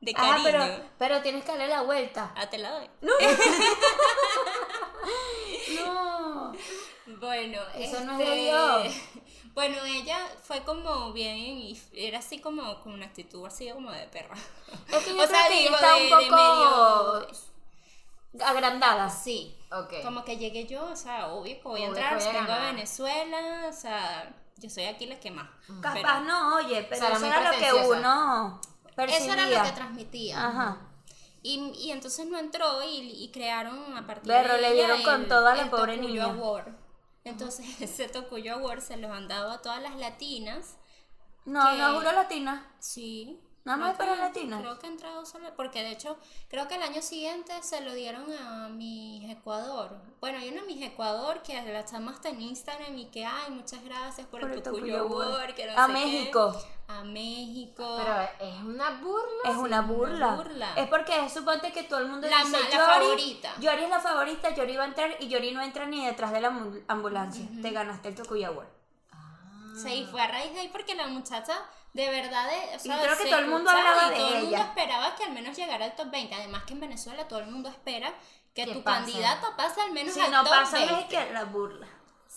De 0.00 0.12
Ah, 0.16 0.20
cariño. 0.20 0.44
pero, 0.44 0.64
pero 0.98 1.22
tienes 1.22 1.44
que 1.44 1.50
darle 1.52 1.68
la 1.68 1.82
vuelta. 1.82 2.32
Ah, 2.36 2.48
te 2.48 2.58
la 2.58 2.70
doy. 2.72 2.90
No. 3.00 3.12
Bueno, 7.20 7.60
Eso 7.76 8.00
no 8.00 8.14
es 8.14 8.20
este, 8.20 8.30
de 8.30 8.36
Dios. 8.42 8.94
Bueno, 9.54 9.76
ella 9.86 10.18
fue 10.42 10.62
como 10.64 11.12
bien, 11.12 11.36
y 11.38 11.80
era 11.94 12.18
así 12.18 12.40
como 12.40 12.80
con 12.82 12.92
una 12.94 13.06
actitud 13.06 13.46
así 13.46 13.70
como 13.70 13.90
de 13.92 14.06
perra. 14.08 14.34
Es 14.88 15.04
que 15.04 15.10
yo 15.16 15.22
O 15.22 15.26
creo 15.26 15.28
sea, 15.28 15.48
que 15.48 15.54
digo, 15.62 15.74
está 15.76 15.94
de- 15.94 15.96
un 15.96 16.02
de 16.02 16.10
poco 16.10 16.22
medio- 16.36 17.28
agrandada. 18.44 19.08
Sí, 19.08 19.56
Ok. 19.70 20.02
como 20.02 20.24
que 20.24 20.36
llegué 20.36 20.66
yo, 20.66 20.84
o 20.84 20.96
sea, 20.96 21.28
obvio 21.28 21.56
que 21.56 21.62
voy 21.62 21.82
a 21.82 21.86
entrar, 21.86 22.16
voy 22.18 22.26
a 22.26 22.32
vengo 22.32 22.52
a. 22.52 22.58
Venezuela, 22.58 23.66
o 23.68 23.72
sea, 23.72 24.34
yo 24.56 24.68
soy 24.68 24.84
aquí 24.84 25.06
la 25.06 25.18
que 25.20 25.30
más. 25.30 25.48
Capaz 25.80 25.94
Pero 25.94 26.20
no, 26.20 26.56
oye, 26.56 26.82
pero 26.82 27.00
Será 27.00 27.16
eso 27.16 27.26
era 27.26 27.52
lo 27.52 27.58
que 27.58 27.72
uno 27.72 28.60
percibía. 28.96 29.24
Eso 29.24 29.32
era 29.34 29.46
lo 29.48 29.62
que 29.64 29.72
transmitía. 29.76 30.46
Ajá. 30.46 30.78
Y, 31.42 31.60
y 31.78 31.92
entonces 31.92 32.26
no 32.26 32.38
entró 32.38 32.82
y, 32.82 32.98
y 33.22 33.30
crearon 33.30 33.96
a 33.96 34.04
partir 34.04 34.32
de 34.32 34.42
le 34.42 34.66
ella 34.68 34.72
dieron 34.72 35.02
con 35.04 35.20
el- 35.22 35.28
todo 35.28 35.46
a 35.46 35.54
la 35.54 35.62
el 35.62 35.70
pobre 35.70 35.96
Tocuyo 35.96 36.08
niña. 36.12 36.24
Award. 36.24 36.68
Entonces 37.24 37.66
ese 37.80 38.08
Tocuyo 38.08 38.54
Award 38.54 38.80
se 38.80 38.96
los 38.96 39.10
han 39.12 39.28
dado 39.28 39.52
a 39.52 39.62
todas 39.62 39.80
las 39.80 39.94
latinas. 39.96 40.76
No, 41.44 41.70
que- 41.70 41.76
no 41.78 41.94
juro 41.94 42.10
latina. 42.12 42.74
Sí. 42.80 43.40
Nada 43.64 43.78
más 43.78 43.96
para 43.96 44.14
latinas. 44.14 44.60
Creo 44.60 44.78
que 44.78 44.86
ha 44.86 44.90
entrado 44.90 45.26
solo, 45.26 45.52
porque 45.56 45.82
de 45.82 45.90
hecho 45.90 46.16
creo 46.48 46.68
que 46.68 46.76
el 46.76 46.82
año 46.84 47.02
siguiente 47.02 47.52
se 47.64 47.80
lo 47.80 47.94
dieron 47.94 48.24
a 48.32 48.68
Miss 48.68 49.28
Ecuador. 49.28 50.00
Bueno, 50.20 50.38
hay 50.38 50.50
una 50.50 50.62
Miss 50.62 50.80
Ecuador 50.82 51.42
que 51.42 51.54
la 51.60 51.80
estamos 51.80 52.14
hasta 52.14 52.28
en 52.28 52.42
Instagram 52.42 52.96
y 52.96 53.06
que, 53.06 53.24
ay, 53.24 53.50
muchas 53.50 53.82
gracias 53.82 54.24
por, 54.28 54.40
Por 54.40 54.52
el 54.52 54.62
Tocuyo 54.62 55.00
Award. 55.00 55.28
Award. 55.34 55.54
que 55.56 55.66
no 55.66 55.72
A 55.76 55.86
sé 55.88 55.92
qué. 55.94 56.30
A 56.88 57.02
México. 57.02 57.98
Pero 57.98 58.50
es 58.50 58.60
una 58.62 58.90
burla. 58.92 59.50
Es 59.50 59.56
una 59.56 59.80
burla. 59.82 60.26
burla. 60.36 60.72
Es 60.76 60.88
porque 60.88 61.28
suponte 61.28 61.72
que 61.72 61.82
todo 61.82 61.98
el 62.00 62.06
mundo 62.08 62.28
La 62.28 62.38
dice 62.44 62.52
la 62.52 62.70
Yori, 62.70 62.76
favorita. 63.06 63.54
Yori 63.58 63.82
es 63.84 63.90
la 63.90 64.00
favorita, 64.00 64.54
Yori 64.54 64.76
va 64.76 64.84
a 64.84 64.86
entrar 64.86 65.16
y 65.18 65.26
Yori 65.28 65.50
no 65.52 65.62
entra 65.62 65.86
ni 65.86 66.06
detrás 66.06 66.30
de 66.32 66.40
la 66.40 66.50
ambu- 66.50 66.84
ambulancia. 66.86 67.46
Te 67.60 67.70
ganaste 67.72 68.08
el 68.08 68.14
Tokuya 68.14 68.48
Award. 68.48 68.68
Sí, 69.82 70.06
fue 70.10 70.22
a 70.22 70.28
raíz 70.28 70.52
de 70.54 70.60
ahí 70.60 70.68
porque 70.68 70.94
la 70.94 71.06
muchacha 71.08 71.54
de 71.92 72.08
verdad, 72.10 72.48
de- 72.48 72.76
o 72.76 72.78
sea, 72.78 73.00
creo 73.00 73.16
que 73.18 73.24
todo 73.26 73.38
el 73.38 73.46
mundo 73.48 73.70
hablaba 73.70 74.06
y 74.06 74.10
de 74.10 74.16
todo 74.16 74.26
el 74.28 74.34
mundo 74.42 74.48
ella. 74.56 74.64
esperaba 74.64 75.14
que 75.16 75.24
al 75.24 75.32
menos 75.32 75.56
llegara 75.56 75.84
al 75.86 75.96
top 75.96 76.10
20. 76.10 76.34
Además 76.34 76.62
que 76.64 76.72
en 76.74 76.80
Venezuela 76.80 77.26
todo 77.28 77.40
el 77.40 77.46
mundo 77.46 77.68
espera 77.68 78.12
que 78.54 78.66
tu 78.66 78.82
candidato 78.84 79.48
pase 79.56 79.80
al 79.82 79.92
menos 79.92 80.14
Si 80.14 80.20
al 80.20 80.30
no 80.30 80.44
top 80.44 80.50
pasa 80.52 80.76
20. 80.78 80.94
es 80.94 81.04
que 81.06 81.32
la 81.32 81.44
burla. 81.44 81.88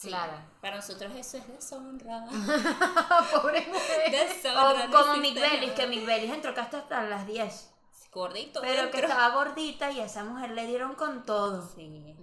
Claro. 0.01 0.33
Para 0.61 0.77
nosotros 0.77 1.13
eso 1.15 1.37
es 1.37 1.47
deshonra. 1.47 2.25
Pobre 3.31 3.67
mujer. 3.67 4.11
deshonra. 4.11 4.85
O 4.85 4.91
como 4.91 5.17
Mick 5.17 5.35
Bellis, 5.35 5.71
que 5.71 5.87
Mick 5.87 6.05
Bellis 6.05 6.31
entró 6.31 6.53
casi 6.53 6.77
hasta 6.77 7.03
las 7.03 7.27
10. 7.27 7.69
Gordito. 8.11 8.61
Pero 8.61 8.89
que 8.89 8.97
dentro. 8.97 9.01
estaba 9.01 9.29
gordita 9.35 9.91
y 9.91 9.99
a 9.99 10.05
esa 10.05 10.23
mujer 10.23 10.51
le 10.51 10.65
dieron 10.65 10.95
con 10.95 11.25
todo. 11.25 11.69
Sí. 11.75 12.15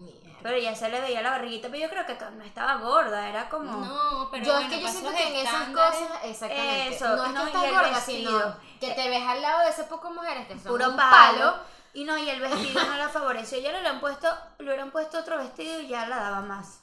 Pero 0.43 0.59
ya 0.59 0.75
se 0.75 0.89
le 0.89 1.01
veía 1.01 1.23
la 1.23 1.31
barriguita, 1.31 1.69
pero 1.69 1.83
yo 1.83 1.91
creo 1.91 2.07
que 2.07 2.17
no 2.37 2.45
estaba 2.45 2.77
gorda, 2.77 3.29
era 3.29 3.49
como... 3.49 3.85
No, 3.85 4.29
pero 4.31 4.45
yo 4.45 4.53
bueno, 4.53 4.69
es 4.69 4.75
que 4.75 4.81
yo 4.81 4.89
siento 4.89 5.11
que 5.11 5.29
en 5.29 5.47
esas 5.47 5.69
cosas, 5.71 6.09
exactamente. 6.25 6.95
Eso, 6.95 7.17
no 7.17 7.23
es 7.25 7.29
que 7.29 7.35
no, 7.35 7.47
estás 7.47 7.63
gorda, 7.63 7.91
vestido. 7.91 8.31
sino 8.31 8.57
que 8.81 8.91
te 8.93 9.09
ves 9.09 9.23
al 9.27 9.43
lado 9.43 9.61
de 9.65 9.71
ese 9.71 9.85
poco 9.85 10.11
mujeres 10.11 10.47
que 10.47 10.55
son 10.55 10.73
puro 10.73 10.91
un 10.91 10.97
palo. 10.97 11.11
palo. 11.11 11.57
Y 11.95 12.05
no, 12.05 12.19
y 12.19 12.29
el 12.29 12.41
vestido 12.41 12.85
no 12.85 12.97
la 12.97 13.09
favoreció. 13.09 13.59
Ya 13.59 13.73
le 13.73 13.79
hubieran 13.79 14.01
puesto, 14.01 14.29
le 14.59 14.67
hubieran 14.67 14.91
puesto 14.91 15.19
otro 15.19 15.39
vestido 15.39 15.81
y 15.81 15.89
ya 15.89 16.07
la 16.07 16.17
daba 16.17 16.43
más. 16.43 16.81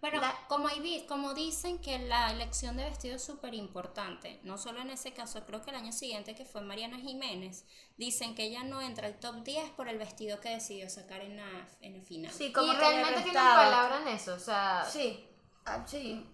Pero 0.00 0.20
La- 0.20 0.34
como, 0.48 0.68
hay, 0.68 0.78
vi- 0.80 1.06
como 1.06 1.34
dicen 1.34 1.78
que 1.80 1.98
la 1.98 2.30
elección 2.30 2.76
de 2.76 2.84
vestido 2.84 3.16
es 3.16 3.24
súper 3.24 3.52
importante, 3.54 4.38
no 4.44 4.56
solo 4.56 4.80
en 4.80 4.90
ese 4.90 5.12
caso, 5.12 5.44
creo 5.44 5.60
que 5.62 5.70
el 5.70 5.76
año 5.76 5.90
siguiente 5.92 6.36
que 6.36 6.44
fue 6.44 6.60
Mariana 6.60 6.98
Jiménez, 6.98 7.64
dicen 7.96 8.36
que 8.36 8.44
ella 8.44 8.62
no 8.62 8.80
entra 8.80 9.08
al 9.08 9.18
top 9.18 9.42
10 9.42 9.70
por 9.70 9.88
el 9.88 9.98
vestido 9.98 10.40
que 10.40 10.50
decidió 10.50 10.88
sacar 10.88 11.20
en 11.22 11.36
la, 11.36 11.68
en 11.80 11.96
el 11.96 12.02
final. 12.02 12.32
Sí, 12.32 12.52
como 12.52 12.72
y 12.72 12.76
realmente 12.76 13.22
tienen 13.22 13.34
palabra 13.34 14.02
en 14.02 14.08
eso, 14.08 14.34
o 14.34 14.38
sea, 14.38 14.84
Sí, 14.88 15.26
ah, 15.64 15.84
sí. 15.84 16.24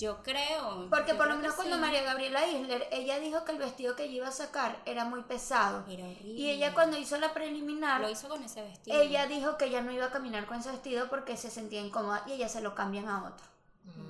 Yo 0.00 0.22
creo. 0.22 0.88
Porque 0.88 1.12
yo 1.12 1.18
por 1.18 1.28
lo 1.28 1.36
menos 1.36 1.54
cuando 1.54 1.76
sí. 1.76 1.80
María 1.80 2.02
Gabriela 2.02 2.46
Isler, 2.46 2.88
ella 2.90 3.18
dijo 3.18 3.44
que 3.44 3.52
el 3.52 3.58
vestido 3.58 3.94
que 3.96 4.04
ella 4.04 4.14
iba 4.14 4.28
a 4.28 4.32
sacar 4.32 4.80
era 4.86 5.04
muy 5.04 5.22
pesado. 5.22 5.84
Era 5.88 6.04
horrible. 6.04 6.40
Y 6.40 6.50
ella 6.50 6.72
cuando 6.72 6.96
hizo 6.96 7.18
la 7.18 7.34
preliminar, 7.34 8.00
Lo 8.00 8.08
hizo 8.08 8.28
con 8.28 8.42
ese 8.42 8.62
vestido. 8.62 8.98
ella 8.98 9.26
dijo 9.26 9.58
que 9.58 9.66
ella 9.66 9.82
no 9.82 9.92
iba 9.92 10.06
a 10.06 10.10
caminar 10.10 10.46
con 10.46 10.58
ese 10.58 10.70
vestido 10.70 11.08
porque 11.08 11.36
se 11.36 11.50
sentía 11.50 11.80
incómoda 11.80 12.22
y 12.26 12.32
ella 12.32 12.48
se 12.48 12.62
lo 12.62 12.74
cambian 12.74 13.08
a 13.08 13.24
otro. 13.24 13.46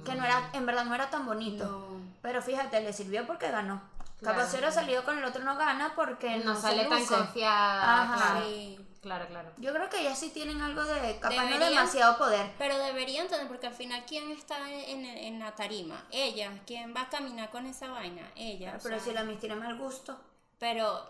Que 0.05 0.15
no 0.15 0.25
era, 0.25 0.51
en 0.53 0.65
verdad 0.67 0.85
no 0.85 0.95
era 0.95 1.11
tan 1.11 1.27
bonito. 1.27 1.65
No. 1.65 2.01
Pero 2.23 2.41
fíjate, 2.43 2.81
le 2.81 2.93
sirvió 2.93 3.27
porque 3.27 3.51
ganó. 3.51 3.83
Claro. 4.21 4.37
Capaz 4.37 4.51
si 4.51 4.57
hubiera 4.57 4.71
salido 4.71 5.05
con 5.05 5.19
el 5.19 5.25
otro 5.25 5.43
no 5.43 5.57
gana 5.57 5.95
porque 5.97 6.37
no, 6.39 6.55
no, 6.55 6.61
sale 6.61 6.85
se 6.85 6.89
tan 6.89 7.07
confiada. 7.07 8.03
Ajá. 8.03 8.17
Claro, 8.17 8.47
Sí. 8.47 8.87
Claro, 9.01 9.27
claro. 9.29 9.51
Yo 9.59 9.73
creo 9.73 9.89
que 9.89 10.01
ellas 10.01 10.19
sí 10.19 10.31
tienen 10.31 10.61
algo 10.61 10.85
de, 10.85 11.19
capaz 11.19 11.45
no 11.51 11.59
demasiado 11.59 12.19
poder. 12.19 12.51
Pero 12.59 12.79
deberían 12.79 13.29
tener, 13.29 13.49
porque 13.49 13.67
al 13.67 13.75
final, 13.75 14.05
¿quién 14.07 14.31
está 14.31 14.71
en, 14.71 15.05
en- 15.05 15.39
la 15.41 15.55
tarima? 15.55 16.07
Ella. 16.11 16.51
¿Quién 16.67 16.95
va 16.95 17.03
a 17.03 17.09
caminar 17.09 17.51
con 17.51 17.67
esa 17.67 17.89
vaina? 17.89 18.31
Ella. 18.37 18.79
Pero 18.83 18.97
sea, 18.97 19.05
si 19.05 19.13
la 19.13 19.25
Miss 19.25 19.41
tiene 19.41 19.57
mal 19.57 19.77
gusto. 19.79 20.21
Pero, 20.59 21.09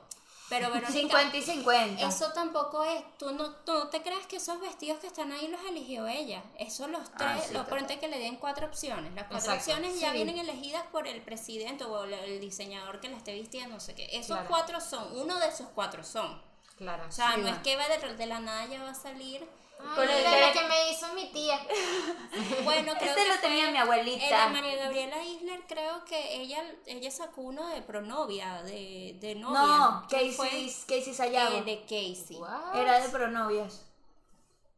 pero 0.49 0.69
Verónica, 0.71 0.93
50 0.93 1.37
y 1.37 1.43
50. 1.43 2.07
Eso 2.09 2.33
tampoco 2.33 2.85
es, 2.85 3.03
tú 3.19 3.33
no, 3.33 3.51
tú 3.65 3.73
no 3.73 3.89
te 3.89 4.03
creas 4.03 4.27
que 4.27 4.37
esos 4.37 4.61
vestidos 4.61 4.99
que 5.01 5.09
están 5.09 5.33
ahí 5.33 5.49
los 5.49 5.61
eligió 5.69 6.07
ella. 6.07 6.43
Eso 6.59 6.87
los 6.87 7.03
tres, 7.13 7.29
Ah, 7.31 7.41
sí, 7.45 7.55
los 7.55 7.67
que 7.67 8.09
le 8.09 8.19
den 8.19 8.37
cuatro 8.37 8.67
opciones. 8.69 9.13
Las 9.15 9.25
cuatro 9.27 9.53
Exacto, 9.53 9.73
opciones 9.73 10.01
ya 10.01 10.13
vienen 10.13 10.39
elegidas 10.39 10.85
por 10.93 11.09
el 11.09 11.21
presidente 11.23 11.83
o 11.85 12.05
el, 12.05 12.15
el 12.15 12.41
diseñador 12.41 13.01
que 13.01 13.09
la 13.09 13.17
esté 13.17 13.35
vistiendo, 13.35 13.75
no 13.75 13.81
sé 13.81 13.95
qué. 13.97 14.09
Esos 14.13 14.37
Claro. 14.37 14.49
cuatro 14.49 14.81
son, 14.81 15.17
uno 15.19 15.39
de 15.41 15.49
esos 15.49 15.67
cuatro 15.75 16.05
son. 16.05 16.41
Claro. 16.81 17.05
O 17.07 17.13
sea, 17.13 17.35
Sí, 17.35 17.41
no 17.43 17.47
va. 17.49 17.53
es 17.53 17.59
que 17.59 17.77
va 17.77 17.87
de, 17.89 18.15
de 18.17 18.27
la 18.27 18.41
nada 18.41 18.65
ya 18.67 18.83
va 18.83 18.91
a 18.91 18.95
salir. 18.95 19.47
Ay, 19.79 19.87
Con 19.95 20.03
el 20.09 20.25
de- 20.25 20.47
lo 20.47 20.53
que 20.53 20.69
me 20.69 20.91
hizo 20.91 21.13
mi 21.15 21.31
tía. 21.31 21.59
Bueno, 22.65 22.93
creo 22.99 23.11
Este 23.11 23.23
que 23.23 23.29
lo 23.29 23.39
tenía 23.41 23.71
mi 23.71 23.77
abuelita. 23.79 24.27
eh, 24.27 24.31
la 24.31 24.49
María 24.49 24.77
Gabriela 24.77 25.23
Isler, 25.25 25.61
creo 25.69 26.05
que 26.07 26.37
ella, 26.41 26.63
ella 26.87 27.11
sacó 27.11 27.43
uno 27.43 27.69
de 27.69 27.83
pronovia, 27.83 28.63
de, 28.63 29.17
de 29.21 29.35
novia. 29.35 29.61
No, 29.61 30.03
Casey, 30.11 30.33
fue 30.33 30.49
Casey 30.87 31.15
Sayago. 31.15 31.59
eh, 31.59 31.63
de 31.63 31.81
Casey. 31.83 32.37
What? 32.39 32.77
Era 32.77 32.99
de 33.01 33.09
pronovias. 33.11 33.87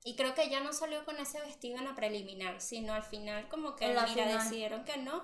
Y 0.04 0.16
creo 0.16 0.34
que 0.34 0.42
ella 0.42 0.58
no 0.60 0.72
salió 0.72 1.04
con 1.04 1.16
ese 1.18 1.40
vestido 1.40 1.78
en 1.78 1.84
la 1.84 1.94
preliminar, 1.94 2.60
sino 2.60 2.92
al 2.92 3.04
final 3.04 3.48
como 3.48 3.76
que 3.76 3.86
mira, 3.88 4.06
final. 4.06 4.38
decidieron 4.38 4.84
que 4.84 4.96
no. 4.96 5.22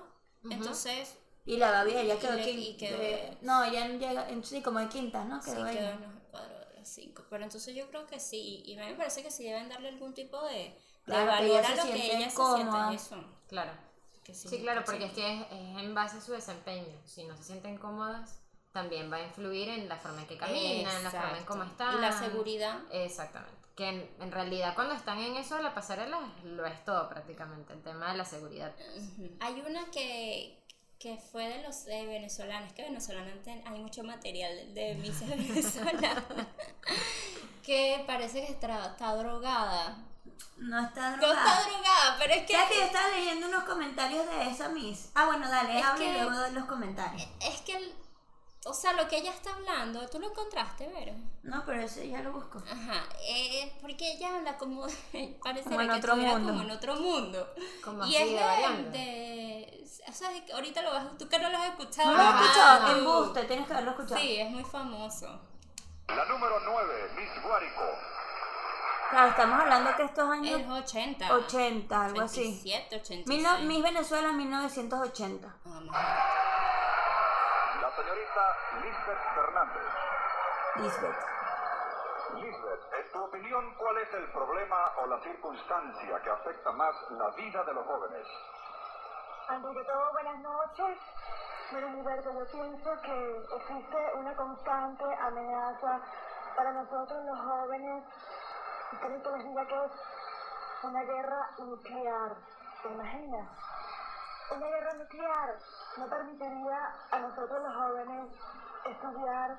Entonces, 0.49 1.15
Y 1.45 1.57
la 1.57 1.71
Gaby, 1.71 1.91
ella 1.97 2.15
Y 2.15 2.17
quedó 2.17 2.33
le- 2.33 2.45
quin- 2.45 2.59
y 2.59 2.77
quedó- 2.77 2.97
de- 2.97 3.37
No, 3.41 3.63
ella 3.63 3.87
llega, 3.87 4.29
en- 4.29 4.43
sí, 4.43 4.61
como 4.61 4.79
de 4.79 4.87
quinta, 4.87 5.23
¿no? 5.25 5.41
sí 5.41 5.51
Quedó 5.51 5.65
quedó 5.71 6.18
las 6.79 6.89
cinco. 6.89 7.23
Pero 7.29 7.43
entonces 7.43 7.75
yo 7.75 7.87
creo 7.89 8.07
que 8.07 8.19
sí, 8.19 8.63
y 8.65 8.77
a 8.77 8.85
mí 8.85 8.91
me 8.91 8.97
parece 8.97 9.21
que 9.23 9.31
sí 9.31 9.43
deben 9.43 9.69
darle 9.69 9.89
algún 9.89 10.13
tipo 10.13 10.41
de, 10.45 10.75
Claro, 11.05 11.25
valor 11.27 11.65
a 11.65 11.69
lo 11.75 11.83
que 11.83 11.97
siente 11.97 12.17
ella 12.17 12.29
se 12.29 12.35
cómoda. 12.35 12.87
siente 12.89 12.95
eso. 12.95 13.23
Claro. 13.47 13.71
Que 14.23 14.33
sí, 14.33 14.47
Sí, 14.47 14.59
claro, 14.61 14.81
que 14.81 14.85
porque 14.85 15.01
sí. 15.01 15.05
es 15.07 15.13
que 15.13 15.33
es, 15.33 15.41
es 15.51 15.77
en 15.83 15.93
base 15.95 16.17
a 16.17 16.21
su 16.21 16.31
desempeño. 16.33 16.99
Si 17.05 17.23
no 17.23 17.35
se 17.35 17.43
sienten 17.43 17.77
cómodas, 17.77 18.41
también 18.71 19.11
va 19.11 19.17
a 19.17 19.23
influir 19.23 19.69
en 19.69 19.89
la 19.89 19.95
forma 19.97 20.21
en 20.21 20.27
que 20.27 20.37
caminan, 20.37 20.95
en 20.97 21.03
la 21.03 21.11
forma 21.11 21.37
en 21.37 21.45
cómo 21.45 21.63
están. 21.63 21.97
Y 21.97 22.01
la 22.01 22.11
seguridad. 22.11 22.79
Exactamente. 22.91 23.57
Que 23.75 23.87
en, 23.89 24.09
en 24.19 24.31
realidad 24.31 24.75
cuando 24.75 24.93
están 24.93 25.17
en 25.19 25.35
eso 25.37 25.55
de 25.55 25.63
la 25.63 25.73
pasarela 25.73 26.19
lo 26.43 26.65
es 26.65 26.83
todo 26.85 27.07
prácticamente, 27.09 27.73
el 27.73 27.81
tema 27.81 28.11
de 28.11 28.17
la 28.17 28.25
seguridad. 28.25 28.75
Hay 29.39 29.63
una 29.67 29.89
que, 29.89 30.61
que 30.99 31.17
fue 31.31 31.47
de 31.47 31.63
los 31.63 31.87
eh, 31.87 32.05
venezolanos, 32.05 32.73
que 32.73 32.83
venezolanos 32.83 33.33
hay 33.65 33.79
mucho 33.79 34.03
material 34.03 34.73
de 34.73 34.95
misas 34.95 35.29
venezolanas, 35.29 36.23
que 37.63 38.03
parece 38.05 38.45
que 38.45 38.51
está, 38.51 38.87
está 38.87 39.15
drogada. 39.15 39.97
No 40.57 40.79
está 40.85 41.11
No 41.11 41.17
drogada. 41.17 41.59
está 41.59 41.69
drogada, 41.69 42.15
pero 42.19 42.33
es 42.33 42.43
que... 42.45 42.53
¿Sabes 42.53 42.69
que 42.69 42.77
yo 42.79 42.83
estaba 42.85 43.07
leyendo 43.09 43.47
unos 43.47 43.63
comentarios 43.63 44.25
de 44.29 44.49
esa 44.49 44.69
Miss? 44.69 45.09
Ah, 45.15 45.25
bueno, 45.27 45.49
dale, 45.49 45.81
que- 45.97 46.11
luego 46.13 46.31
doy 46.31 46.51
los 46.51 46.65
comentarios. 46.65 47.27
Es 47.41 47.61
que, 47.61 47.77
el- 47.77 47.93
o 48.65 48.73
sea, 48.73 48.91
lo 48.93 49.07
que 49.07 49.17
ella 49.19 49.31
está 49.31 49.53
hablando, 49.53 50.05
tú 50.09 50.19
lo 50.19 50.29
encontraste, 50.31 50.87
Vero. 50.89 51.13
No, 51.43 51.63
pero 51.65 51.81
ese 51.81 52.09
ya 52.09 52.21
lo 52.21 52.33
busco. 52.33 52.61
Ajá, 52.69 53.05
eh, 53.25 53.71
porque 53.81 54.11
ella 54.13 54.35
habla 54.35 54.57
como, 54.57 54.85
parece 55.43 55.63
Como 55.69 55.81
en 55.81 55.89
que 55.89 55.95
otro 55.95 56.15
mundo. 56.17 56.49
como 56.51 56.61
en 56.63 56.71
otro 56.71 56.95
mundo. 56.97 57.53
Como 57.83 58.05
y 58.05 58.17
así 58.17 58.35
es 58.35 58.39
de 58.83 58.83
de, 58.91 59.58
que 60.45 60.53
ahorita 60.53 60.81
lo 60.81 60.91
vas, 60.93 61.17
tú 61.17 61.27
que 61.27 61.39
no 61.39 61.49
lo 61.49 61.57
has 61.57 61.65
escuchado. 61.69 62.11
No 62.11 62.17
lo 62.17 62.23
he 62.23 62.25
Ah, 62.27 62.39
escuchado, 62.41 62.81
no. 62.81 62.97
embuste, 62.97 63.43
tienes 63.45 63.67
que 63.67 63.73
haberlo 63.73 63.91
escuchado. 63.91 64.19
Sí, 64.21 64.39
es 64.39 64.49
muy 64.51 64.63
famoso. 64.63 65.39
La 66.07 66.25
número 66.25 66.59
9, 66.65 67.11
Miss 67.15 67.43
Guárico. 67.43 67.81
Claro, 69.11 69.27
estamos 69.29 69.59
hablando 69.59 69.95
que 69.95 70.03
estos 70.03 70.29
años 70.29 70.61
los 70.61 70.79
80. 70.83 71.33
80, 71.33 72.05
algo 72.05 72.21
así. 72.21 72.41
87, 72.41 72.95
86. 72.97 73.27
Mil 73.27 73.41
no- 73.43 73.59
Miss 73.59 73.83
Venezuela 73.83 74.31
1980. 74.31 75.47
Ah, 75.65 75.79
imagínate. 75.81 76.19
La 77.81 77.95
señorita 77.95 78.57
Lisbeth 78.83 79.23
Fernández. 79.35 79.83
Lisbeth. 80.75 81.17
Lisbeth, 82.35 82.93
en 82.93 83.11
tu 83.11 83.23
opinión, 83.23 83.73
¿cuál 83.75 83.97
es 83.97 84.13
el 84.13 84.31
problema 84.31 84.91
o 84.97 85.07
la 85.07 85.19
circunstancia 85.23 86.21
que 86.23 86.29
afecta 86.29 86.71
más 86.73 86.95
la 87.11 87.29
vida 87.31 87.63
de 87.63 87.73
los 87.73 87.85
jóvenes? 87.87 88.27
Antes 89.49 89.75
que 89.75 89.83
todo, 89.83 90.11
buenas 90.11 90.39
noches. 90.41 90.99
Bueno, 91.71 91.87
Gilberto, 91.87 92.31
yo 92.33 92.45
pienso 92.51 93.01
que 93.01 93.45
existe 93.57 94.13
una 94.19 94.35
constante 94.35 95.03
amenaza 95.03 96.01
para 96.55 96.71
nosotros 96.71 97.25
los 97.25 97.39
jóvenes. 97.39 98.03
Creo 98.91 99.23
que 99.23 99.29
les 99.31 99.43
diga 99.45 99.65
que 99.65 99.85
es 99.85 99.91
una 100.83 101.01
guerra 101.01 101.49
nuclear. 101.57 102.35
¿Te 102.83 102.89
imaginas? 102.89 103.49
Una 104.55 104.67
guerra 104.67 104.93
nuclear 104.93 105.57
no 105.97 106.05
permitiría 106.07 106.95
a 107.09 107.19
nosotros 107.19 107.63
los 107.63 107.75
jóvenes 107.75 108.31
estudiar, 108.85 109.57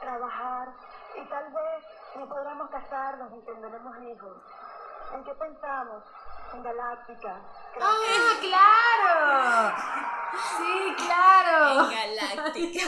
trabajar 0.00 0.68
y 1.16 1.28
tal 1.28 1.52
vez 1.52 1.84
no 2.14 2.28
podamos 2.28 2.70
casarnos 2.70 3.32
ni 3.32 3.42
tendremos 3.42 3.98
hijos. 4.02 4.36
¿En 5.14 5.24
qué 5.24 5.34
pensamos? 5.34 6.04
En 6.54 6.62
Galáctica. 6.62 7.40
¡Ah, 7.80 8.36
claro! 8.40 9.76
Sí, 10.58 10.94
claro. 10.96 11.90
En 11.90 12.16
Galáctica. 12.16 12.86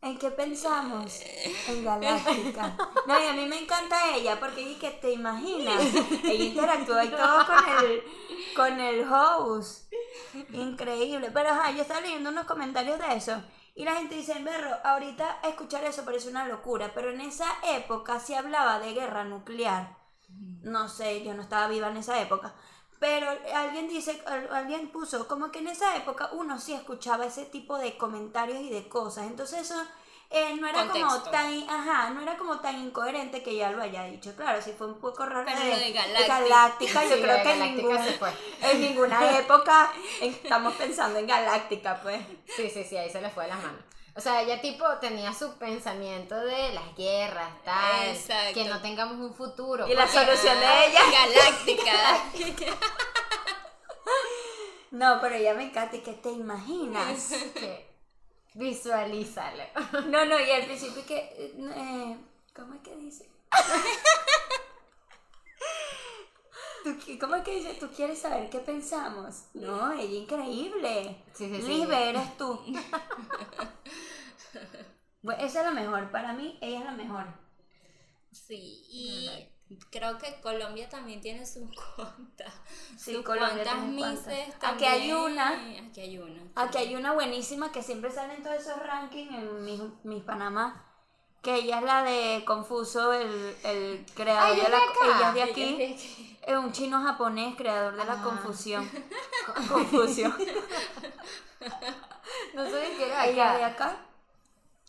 ¿En 0.00 0.18
qué 0.18 0.30
pensamos? 0.30 1.20
En 1.66 1.84
Galáctica. 1.84 2.76
No, 3.06 3.20
y 3.20 3.26
a 3.26 3.32
mí 3.32 3.46
me 3.46 3.58
encanta 3.62 4.14
ella 4.14 4.38
porque 4.38 4.64
dije 4.64 4.78
que 4.78 4.90
te 4.98 5.12
imaginas. 5.12 5.82
Ella 6.24 6.44
interactúa 6.44 7.04
y 7.04 7.08
todo 7.10 7.46
con 7.46 7.84
el, 7.84 8.04
con 8.54 8.80
el 8.80 9.12
host. 9.12 9.92
Increíble. 10.52 11.30
Pero 11.32 11.50
ajá, 11.50 11.72
yo 11.72 11.82
estaba 11.82 12.00
leyendo 12.00 12.30
unos 12.30 12.46
comentarios 12.46 12.98
de 12.98 13.16
eso. 13.16 13.42
Y 13.74 13.84
la 13.84 13.96
gente 13.96 14.14
dice, 14.14 14.40
Berro, 14.42 14.76
ahorita 14.84 15.40
escuchar 15.44 15.84
eso 15.84 16.04
parece 16.04 16.28
una 16.28 16.46
locura. 16.46 16.92
Pero 16.94 17.10
en 17.10 17.20
esa 17.20 17.46
época 17.64 18.20
se 18.20 18.36
hablaba 18.36 18.78
de 18.78 18.94
guerra 18.94 19.24
nuclear. 19.24 19.97
No 20.62 20.88
sé, 20.88 21.22
yo 21.24 21.34
no 21.34 21.42
estaba 21.42 21.68
viva 21.68 21.88
en 21.88 21.96
esa 21.98 22.20
época. 22.20 22.54
Pero 22.98 23.28
alguien 23.54 23.88
dice, 23.88 24.20
al- 24.26 24.52
alguien 24.52 24.90
puso, 24.90 25.28
como 25.28 25.50
que 25.52 25.60
en 25.60 25.68
esa 25.68 25.96
época 25.96 26.30
uno 26.32 26.58
sí 26.58 26.72
escuchaba 26.74 27.26
ese 27.26 27.46
tipo 27.46 27.78
de 27.78 27.96
comentarios 27.96 28.58
y 28.60 28.70
de 28.70 28.88
cosas. 28.88 29.26
Entonces 29.28 29.60
eso 29.60 29.80
eh, 30.30 30.56
no 30.60 30.66
era 30.66 30.88
como 30.88 31.20
tan, 31.30 31.70
ajá, 31.70 32.10
no 32.10 32.20
era 32.22 32.36
como 32.36 32.58
tan 32.60 32.76
incoherente 32.80 33.42
que 33.42 33.54
ya 33.56 33.70
lo 33.70 33.80
haya 33.82 34.04
dicho. 34.04 34.34
Claro, 34.36 34.60
sí 34.60 34.74
fue 34.76 34.88
un 34.88 35.00
poco 35.00 35.24
raro. 35.24 35.44
Pero 35.46 35.60
de, 35.60 35.70
de 35.70 35.92
Galáctica. 35.92 36.26
Galáctica, 36.40 37.04
yo 37.04 37.14
Sí, 37.14 37.20
lo 37.20 37.22
creo 37.22 37.42
que 37.42 37.52
en 37.52 37.60
en 38.62 38.80
ninguna 38.80 39.38
época 39.38 39.92
estamos 40.20 40.74
pensando 40.74 41.18
en 41.20 41.26
Galáctica, 41.26 42.00
pues. 42.02 42.20
Sí, 42.46 42.68
sí, 42.68 42.84
sí, 42.84 42.96
ahí 42.96 43.10
se 43.10 43.20
le 43.20 43.30
fue 43.30 43.44
de 43.44 43.50
las 43.50 43.62
manos. 43.62 43.82
O 44.18 44.20
sea, 44.20 44.42
ella 44.42 44.60
tipo 44.60 44.84
tenía 45.00 45.32
su 45.32 45.56
pensamiento 45.58 46.34
de 46.34 46.72
las 46.72 46.92
guerras, 46.96 47.50
tal, 47.64 48.08
Exacto. 48.08 48.52
que 48.52 48.64
no 48.64 48.82
tengamos 48.82 49.14
un 49.18 49.32
futuro. 49.32 49.86
Y 49.86 49.94
la 49.94 50.08
solución 50.08 50.58
de 50.58 50.86
ella. 50.86 51.00
Galáctica. 51.12 52.18
No, 54.90 55.20
pero 55.20 55.34
ella 55.34 55.52
me 55.52 55.64
encanta 55.64 55.96
y 55.96 56.00
que 56.00 56.14
te 56.14 56.30
imaginas. 56.30 57.28
que 57.54 57.86
visualízalo. 58.54 59.62
No, 60.06 60.24
no, 60.24 60.40
y 60.40 60.50
al 60.50 60.64
principio 60.64 61.04
que. 61.06 61.18
eh, 61.56 62.16
¿Cómo 62.56 62.72
es 62.74 62.80
que 62.80 62.96
dice? 62.96 63.28
¿Tú 66.96 67.18
¿Cómo 67.20 67.36
es 67.36 67.42
que 67.42 67.56
dice? 67.56 67.74
¿Tú 67.74 67.88
quieres 67.88 68.18
saber 68.18 68.48
qué 68.50 68.58
pensamos? 68.60 69.44
No, 69.54 69.92
ella 69.92 70.18
increíble. 70.18 71.22
Sí, 71.34 71.60
sí, 71.62 71.82
eres 71.90 72.36
tú. 72.36 72.60
Bueno, 75.20 75.44
esa 75.44 75.60
es 75.60 75.66
la 75.66 75.72
mejor. 75.72 76.12
Para 76.12 76.32
mí, 76.32 76.56
ella 76.60 76.78
es 76.78 76.84
la 76.84 76.92
mejor. 76.92 77.26
Sí, 78.30 78.86
y 78.88 79.28
Creo 79.90 80.16
que 80.16 80.40
Colombia 80.40 80.88
también 80.88 81.20
tiene 81.20 81.44
sus 81.44 81.70
cuantas. 81.96 82.54
Sí, 82.96 83.14
sus 83.14 83.24
Colombia 83.24 83.64
cuantas. 83.64 83.88
Misses 83.88 84.54
Aquí 84.62 84.84
hay 84.84 85.12
una. 85.12 85.50
Aquí 85.88 86.00
hay 86.00 86.18
una. 86.18 86.42
Aquí 86.54 86.78
hay 86.78 86.96
una 86.96 87.12
buenísima 87.12 87.70
que 87.70 87.82
siempre 87.82 88.10
sale 88.10 88.34
en 88.34 88.42
todos 88.42 88.56
esos 88.56 88.78
rankings 88.78 89.34
en 89.34 89.64
mis, 89.64 89.82
mis 90.04 90.22
Panamá. 90.22 90.87
Que 91.42 91.54
ella 91.54 91.78
es 91.78 91.84
la 91.84 92.02
de 92.02 92.42
Confuso, 92.44 93.12
el, 93.12 93.56
el 93.64 94.04
creador 94.14 94.42
Ah, 94.42 94.52
¿ella 94.52 94.56
de 94.56 94.62
es 94.64 94.70
la. 94.70 94.78
Ella 94.78 95.28
es 95.28 95.34
de 95.34 95.42
Ella 95.42 95.52
aquí. 95.52 95.62
es 95.62 95.78
de 95.78 95.84
aquí. 95.94 96.38
Es 96.46 96.56
un 96.56 96.72
chino 96.72 97.02
japonés, 97.02 97.54
creador 97.56 97.94
de 97.96 98.04
la 98.04 98.14
Ah. 98.14 98.22
confusión. 98.22 98.90
Confusión. 99.68 100.34
No 102.54 102.64
sabía 102.64 102.96
que 102.96 103.06
era 103.06 103.26
Ella 103.26 103.52
es 103.54 103.58
de 103.58 103.64
acá. 103.64 103.84
acá. 103.86 103.96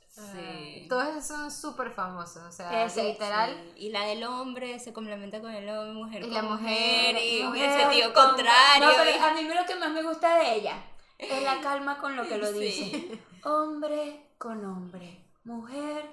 Sí. 0.09 0.85
Todos 0.89 1.07
esos 1.09 1.25
son 1.27 1.51
súper 1.51 1.91
famosos, 1.91 2.43
o 2.43 2.51
sea, 2.51 2.83
Ese, 2.83 3.03
literal. 3.03 3.55
Sí, 3.75 3.85
Y 3.85 3.89
la 3.89 4.03
del 4.05 4.23
hombre 4.25 4.77
se 4.79 4.91
complementa 4.91 5.39
con 5.39 5.51
el 5.51 5.69
hombre, 5.69 5.93
mujer 5.93 6.23
Y 6.23 6.29
la 6.29 6.41
mujer, 6.41 7.13
mujer, 7.13 7.23
y 7.23 7.39
en 7.39 7.47
Mujer 7.47 7.79
sentido 7.81 8.13
con- 8.13 8.25
contrario. 8.27 8.87
No, 8.87 8.93
pero 8.97 9.23
a 9.25 9.33
mí 9.33 9.43
lo 9.43 9.65
que 9.65 9.75
más 9.75 9.91
me 9.91 10.03
gusta 10.03 10.35
de 10.39 10.55
ella 10.55 10.83
es 11.17 11.41
la 11.43 11.61
calma 11.61 11.99
con 11.99 12.17
lo 12.17 12.27
que 12.27 12.37
lo 12.37 12.47
Sí. 12.51 12.59
dice. 12.59 13.19
Hombre 13.45 14.25
con 14.37 14.63
hombre, 14.65 15.23
mujer 15.45 16.09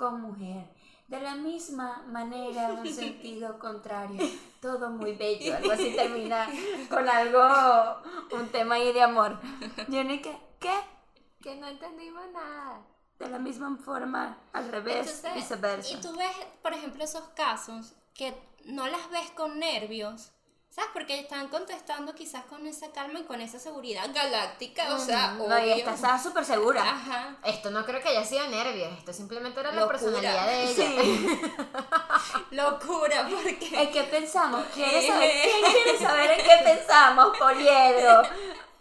con 0.00 0.22
mujer. 0.22 0.66
De 1.08 1.20
la 1.20 1.34
misma 1.34 2.02
manera, 2.06 2.72
un 2.72 2.86
sentido 3.02 3.58
contrario. 3.58 4.26
Todo 4.62 4.88
muy 4.88 5.12
bello. 5.14 5.54
Algo 5.58 5.72
así 5.72 5.94
termina 5.94 6.48
con 6.88 7.06
algo, 7.06 8.00
un 8.32 8.48
tema 8.48 8.76
ahí 8.76 8.92
de 8.92 9.02
amor. 9.02 9.38
Yo 9.88 10.02
ni 10.04 10.22
que, 10.22 10.34
¿qué? 10.58 10.74
Que 11.42 11.56
no 11.56 11.68
entendimos 11.68 12.24
nada. 12.32 12.80
De 13.18 13.28
la 13.28 13.38
misma 13.38 13.76
forma, 13.76 14.38
al 14.54 14.70
revés, 14.70 15.22
Entonces, 15.22 15.34
viceversa. 15.34 15.94
Y 15.94 16.00
tú 16.00 16.16
ves, 16.16 16.34
por 16.62 16.72
ejemplo, 16.72 17.04
esos 17.04 17.24
casos 17.36 17.92
que 18.14 18.34
no 18.64 18.86
las 18.86 19.10
ves 19.10 19.30
con 19.32 19.58
nervios, 19.58 20.32
¿sabes? 20.70 20.90
Porque 20.92 21.18
están 21.20 21.48
contestando 21.48 22.14
quizás 22.14 22.44
con 22.44 22.66
esa 22.66 22.90
calma 22.92 23.18
y 23.20 23.24
con 23.24 23.40
esa 23.40 23.58
seguridad 23.58 24.08
galáctica, 24.14 24.94
o 24.94 24.98
sea, 24.98 25.32
No, 25.32 25.44
y 25.58 25.72
obvio. 25.72 25.90
estaba 25.90 26.18
súper 26.18 26.44
segura. 26.44 26.82
Ajá. 26.88 27.36
Esto 27.44 27.70
no 27.70 27.84
creo 27.84 28.00
que 28.02 28.08
haya 28.10 28.24
sido 28.24 28.46
nervios, 28.48 28.90
esto 28.98 29.12
simplemente 29.12 29.58
era 29.60 29.72
la 29.72 29.86
personalidad 29.88 30.46
de 30.46 30.62
ella. 30.64 30.74
Sí. 31.02 31.40
Locura, 32.52 33.28
porque... 33.28 33.82
¿En 33.82 33.90
qué 33.90 34.02
pensamos? 34.04 34.64
¿Quieres 34.74 35.06
saber? 35.06 35.30
¿Quién 35.42 35.72
quiere 35.72 35.98
saber 35.98 36.30
en 36.32 36.46
qué 36.46 36.56
pensamos, 36.64 37.36
Poliedro? 37.38 38.22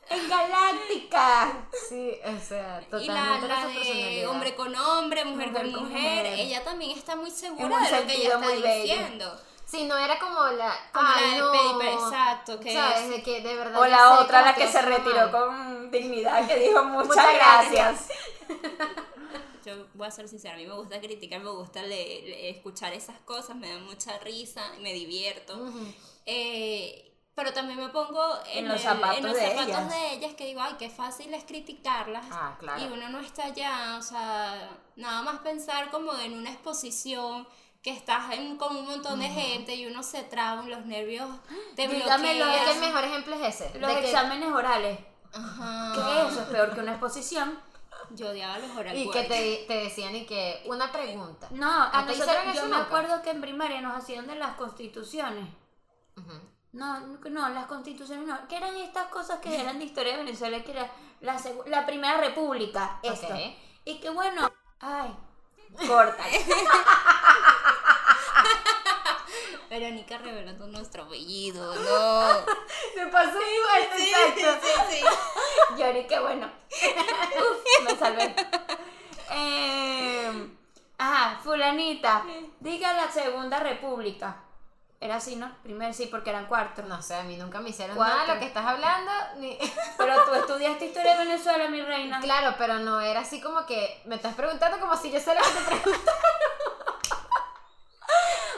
En 0.10 0.28
Galáctica. 0.28 1.68
Sí, 1.88 2.14
o 2.26 2.40
sea, 2.40 2.82
Y 2.82 2.86
totalmente 2.86 3.14
la, 3.14 3.38
era 3.38 3.48
la 3.48 3.68
de 3.68 3.74
personalidad. 3.76 4.30
hombre 4.32 4.56
con 4.56 4.76
hombre, 4.76 5.26
mujer, 5.26 5.50
Mujer 5.52 5.64
con 5.66 5.72
con 5.74 5.90
mujer, 5.92 6.26
ella 6.26 6.64
también 6.64 6.98
está 6.98 7.16
muy 7.16 7.30
segura 7.30 7.80
de 7.80 7.92
lo 8.02 8.08
que 8.08 8.16
ella 8.16 8.34
está 8.36 8.38
bello. 8.40 9.32
Sí, 9.70 9.84
no 9.84 9.96
era 9.98 10.18
como 10.18 10.48
la. 10.48 10.74
Como 10.92 11.08
la 11.08 11.38
no. 11.38 11.52
Pedi- 11.54 11.94
exacto, 11.94 12.60
que 12.60 12.74
¿Sabes? 12.74 13.02
es- 13.02 13.10
De 13.12 13.24
que 13.24 13.42
de 13.42 13.56
verdad. 13.56 13.80
O 13.80 13.86
la 13.86 13.98
sé 13.98 14.24
otra, 14.24 14.42
la 14.42 14.56
que 14.56 14.68
se 14.68 14.82
retiró 14.82 15.30
mal. 15.30 15.32
con 15.32 15.92
dignidad, 15.92 16.48
que 16.48 16.56
dijo 16.56 16.84
muchas, 16.86 17.08
Muchas 17.08 17.34
gracias. 17.36 18.08
gracias. 18.08 18.20
Yo 19.66 19.86
voy 19.94 20.08
a 20.08 20.12
ser 20.12 20.28
sincera, 20.28 20.56
a 20.56 20.58
mí 20.58 20.66
me 20.66 20.74
gusta 20.74 21.00
criticar, 21.00 21.40
me 21.42 21.52
gusta 21.52 21.84
le- 21.84 22.22
le- 22.24 22.50
escuchar 22.50 22.94
esas 22.94 23.20
cosas, 23.20 23.56
me 23.58 23.70
dan 23.70 23.86
mucha 23.86 24.18
risa, 24.20 24.64
me 24.82 24.94
divierto. 24.94 25.72
Eh, 26.26 27.06
pero 27.36 27.54
también 27.54 27.78
me 27.80 27.90
pongo 27.90 28.22
en, 28.52 28.60
En 28.66 28.68
los 28.70 28.78
el- 28.78 28.88
zapatos 28.90 29.18
en 29.18 29.24
los 29.26 29.34
de 29.36 29.42
zapatos 29.50 29.68
ellas. 29.68 29.90
de 29.90 30.14
ellas 30.14 30.34
que 30.34 30.46
digo, 30.46 30.62
ay, 30.62 30.76
qué 30.80 30.90
fácil 30.90 31.34
es 31.34 31.44
criticarlas. 31.44 32.26
Ah, 32.32 32.56
claro. 32.60 32.82
Y 32.82 32.86
uno 32.88 33.10
no 33.10 33.20
está 33.20 33.46
allá, 33.46 33.96
o 33.98 34.02
sea, 34.02 34.70
nada 34.96 35.22
más 35.22 35.40
pensar 35.42 35.92
como 35.92 36.18
en 36.18 36.34
una 36.34 36.50
exposición 36.52 37.48
que 37.82 37.92
estás 37.92 38.34
en, 38.34 38.58
con 38.58 38.76
un 38.76 38.86
montón 38.86 39.20
de 39.20 39.30
gente 39.30 39.74
y 39.76 39.86
uno 39.86 40.04
se 40.04 40.24
traba, 40.24 40.64
los 40.64 40.86
nervios 40.86 41.30
te 41.76 41.88
Dígame 41.88 42.36
lo 42.36 42.46
Es 42.50 42.62
que 42.62 42.72
el 42.74 42.80
mejor 42.82 43.04
ejemplo 43.06 43.36
es 43.36 43.56
ese. 43.56 43.80
Los 43.80 43.94
de 43.94 44.02
que- 44.02 44.06
exámenes 44.10 44.52
orales. 44.52 45.00
Ajá. 45.34 45.94
Que 45.96 46.28
eso 46.28 46.42
es 46.42 46.48
peor 46.48 46.74
que 46.74 46.82
una 46.82 46.92
exposición. 46.92 47.60
Yo 48.12 48.30
odiaba 48.30 48.58
los 48.58 48.76
oral 48.76 48.98
Y 48.98 49.10
que 49.12 49.24
te, 49.24 49.66
te 49.68 49.74
decían 49.84 50.16
y 50.16 50.26
que 50.26 50.64
una 50.66 50.92
pregunta. 50.92 51.48
No, 51.52 51.70
a 51.72 51.86
¿No 51.86 51.92
te 51.92 51.98
nosotros, 52.18 52.18
hicieron 52.28 52.46
yo 52.46 52.52
eso 52.52 52.64
me 52.64 52.70
nunca? 52.78 52.82
acuerdo 52.88 53.22
que 53.22 53.30
en 53.30 53.42
primaria 53.42 53.82
nos 53.82 53.96
hacían 53.96 54.26
de 54.28 54.36
las 54.36 54.56
constituciones. 54.56 55.48
No, 56.72 57.00
no, 57.00 57.50
las 57.50 57.66
constituciones 57.66 58.28
no. 58.28 58.48
Que 58.48 58.58
eran 58.58 58.76
estas 58.78 59.08
cosas 59.08 59.40
que 59.40 59.60
eran 59.60 59.80
de 59.80 59.86
historia 59.86 60.14
de 60.18 60.24
Venezuela, 60.24 60.64
que 60.64 60.72
era 60.72 60.92
la, 61.22 61.38
la 61.68 61.86
primera 61.86 62.18
república, 62.18 63.00
esto. 63.04 63.28
Y 63.86 64.00
que 64.00 64.10
bueno, 64.10 64.52
ay, 64.80 65.16
corta. 65.76 66.24
Verónica 69.70 70.18
revelando 70.18 70.66
nuestro 70.68 71.04
apellido, 71.04 71.76
no. 71.76 72.46
Me 72.96 73.06
pasó 73.12 73.38
igual, 73.38 73.84
exacto. 73.98 74.58
sí, 74.64 74.72
sí. 74.90 75.02
Lloré, 75.78 76.08
qué 76.08 76.18
bueno. 76.20 76.50
Uf, 76.72 77.84
me 77.86 77.96
salvé. 77.96 78.34
Eh, 79.32 80.32
ajá, 80.98 81.40
fulanita, 81.44 82.26
diga 82.60 82.94
la 82.94 83.12
segunda 83.12 83.60
república. 83.60 84.44
Era 85.02 85.16
así, 85.16 85.38
¿no? 85.38 85.50
Primero 85.64 85.94
sí, 85.94 86.08
porque 86.08 86.30
eran 86.30 86.48
cuartos. 86.48 86.86
No 86.86 87.02
sé, 87.02 87.16
a 87.16 87.24
mí 87.24 87.38
nunca 87.38 87.62
me 87.62 87.70
hicieron 87.70 87.96
Cuatro. 87.96 88.18
nada 88.18 88.34
lo 88.34 88.40
que 88.40 88.48
estás 88.48 88.66
hablando. 88.66 89.12
Ni... 89.38 89.58
Pero 89.98 90.26
tú 90.26 90.34
estudiaste 90.34 90.88
historia 90.88 91.18
de 91.18 91.26
Venezuela, 91.26 91.70
mi 91.70 91.82
reina. 91.82 92.20
Claro, 92.20 92.56
pero 92.58 92.80
no 92.80 93.00
era 93.00 93.22
así 93.22 93.40
como 93.40 93.66
que 93.66 94.02
me 94.06 94.16
estás 94.16 94.36
preguntando 94.36 94.80
como 94.80 94.96
si 94.98 95.10
yo 95.12 95.20
sé 95.20 95.34
lo 95.34 95.42
que 95.42 95.50
te 95.50 95.76
pregunto. 95.82 96.12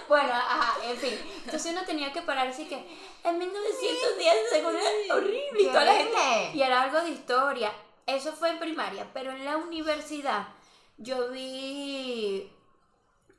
Bueno, 0.07 0.33
ajá, 0.33 0.73
en 0.83 0.97
fin. 0.97 1.17
Entonces 1.45 1.71
uno 1.71 1.85
tenía 1.85 2.11
que 2.11 2.21
parar 2.21 2.45
así 2.49 2.65
que 2.67 2.75
en 3.23 3.37
1910 3.39 4.35
según 4.49 4.75
era 4.75 5.15
horrible 5.15 5.61
y 5.61 5.67
toda 5.67 5.85
la 5.85 5.93
gente-. 5.93 6.51
Y 6.53 6.61
era 6.61 6.81
algo 6.81 7.01
de 7.01 7.11
historia. 7.11 7.71
Eso 8.05 8.33
fue 8.33 8.49
en 8.49 8.59
primaria, 8.59 9.07
pero 9.13 9.31
en 9.31 9.45
la 9.45 9.55
universidad 9.55 10.47
yo 10.97 11.29
vi 11.29 12.51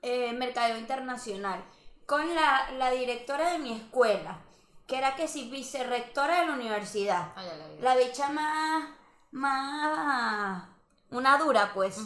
eh, 0.01 0.33
Mercadeo 0.33 0.79
Internacional 0.79 1.63
con 2.07 2.35
la, 2.35 2.71
la 2.73 2.91
directora 2.91 3.53
de 3.53 3.59
mi 3.59 3.73
escuela, 3.73 4.39
que 4.87 4.99
era 4.99 5.15
que 5.17 5.29
sí, 5.29 5.51
vicerrectora 5.51 6.41
de 6.41 6.47
la 6.47 6.53
universidad. 6.55 7.33
Ah, 7.37 7.43
la. 7.43 7.95
La 7.95 7.97
bicha 8.05 8.29
más, 8.31 8.85
más, 9.31 10.65
una 11.11 11.39
dura 11.39 11.73
pues. 11.75 11.99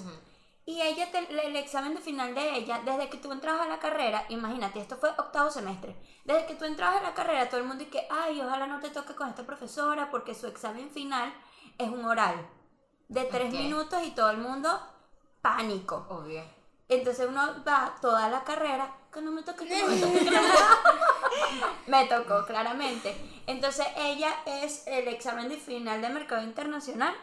Y 0.69 0.83
ella, 0.83 1.11
te- 1.13 1.47
el 1.47 1.55
examen 1.57 1.95
de 1.95 2.01
final 2.01 2.35
de 2.35 2.57
ella, 2.57 2.81
desde 2.85 3.09
que 3.09 3.19
tú 3.19 3.31
entras 3.31 3.61
a 3.61 3.67
la 3.69 3.79
carrera, 3.79 4.25
imagínate, 4.31 4.81
esto 4.81 4.97
fue 4.97 5.11
octavo 5.11 5.49
semestre, 5.51 5.95
desde 6.25 6.47
que 6.47 6.55
tú 6.57 6.65
entras 6.65 6.97
a 6.97 7.03
la 7.03 7.15
carrera, 7.15 7.49
todo 7.49 7.61
el 7.61 7.67
mundo 7.67 7.85
dice, 7.85 8.07
ay, 8.11 8.41
ojalá 8.41 8.67
no 8.67 8.81
te 8.81 8.91
toque 8.91 9.15
con 9.15 9.29
esta 9.29 9.45
profesora, 9.47 10.11
porque 10.11 10.35
su 10.35 10.49
examen 10.49 10.91
final 10.91 11.33
es 11.79 11.89
un 11.89 12.05
oral 12.05 12.35
de 13.09 13.23
tres 13.25 13.53
minutos 13.53 14.03
y 14.05 14.11
todo 14.11 14.31
el 14.31 14.39
mundo 14.39 14.81
pánico. 15.41 16.05
Obvio. 16.11 16.43
Entonces 16.89 17.29
uno 17.29 17.63
va 17.67 17.95
toda 18.01 18.29
la 18.29 18.43
carrera, 18.43 18.93
que 19.17 19.23
no 19.23 19.33
me 19.33 19.43
toque, 19.43 19.67
que 19.67 19.81
no 19.83 19.89
me 19.89 19.97
toque, 19.99 20.19
que 20.19 20.31
no 20.31 20.43
me 20.43 20.49
toque. 20.49 21.67
Me 21.87 22.07
tocó, 22.07 22.45
claramente. 22.47 23.17
Entonces 23.47 23.87
ella 23.97 24.35
es 24.45 24.87
el 24.87 25.09
examen 25.09 25.49
de 25.49 25.57
final 25.57 26.03
de 26.03 26.09
mercado 26.11 26.43
internacional. 26.43 27.15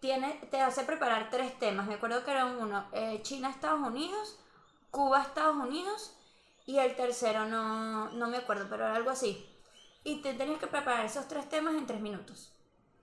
Tiene, 0.00 0.34
te 0.50 0.60
hace 0.60 0.84
preparar 0.84 1.30
tres 1.30 1.58
temas. 1.58 1.86
Me 1.86 1.94
acuerdo 1.94 2.24
que 2.24 2.30
eran 2.30 2.56
uno, 2.58 2.84
eh, 2.92 3.20
China, 3.22 3.50
Estados 3.50 3.80
Unidos, 3.80 4.38
Cuba, 4.90 5.22
Estados 5.22 5.56
Unidos, 5.56 6.14
y 6.66 6.78
el 6.78 6.94
tercero 6.94 7.46
no, 7.46 8.10
no 8.10 8.26
me 8.28 8.36
acuerdo, 8.36 8.66
pero 8.70 8.84
era 8.86 8.94
algo 8.94 9.10
así. 9.10 9.44
Y 10.04 10.20
te 10.22 10.34
tenías 10.34 10.60
que 10.60 10.66
preparar 10.66 11.04
esos 11.06 11.26
tres 11.26 11.48
temas 11.48 11.74
en 11.74 11.86
tres 11.86 12.00
minutos. 12.00 12.52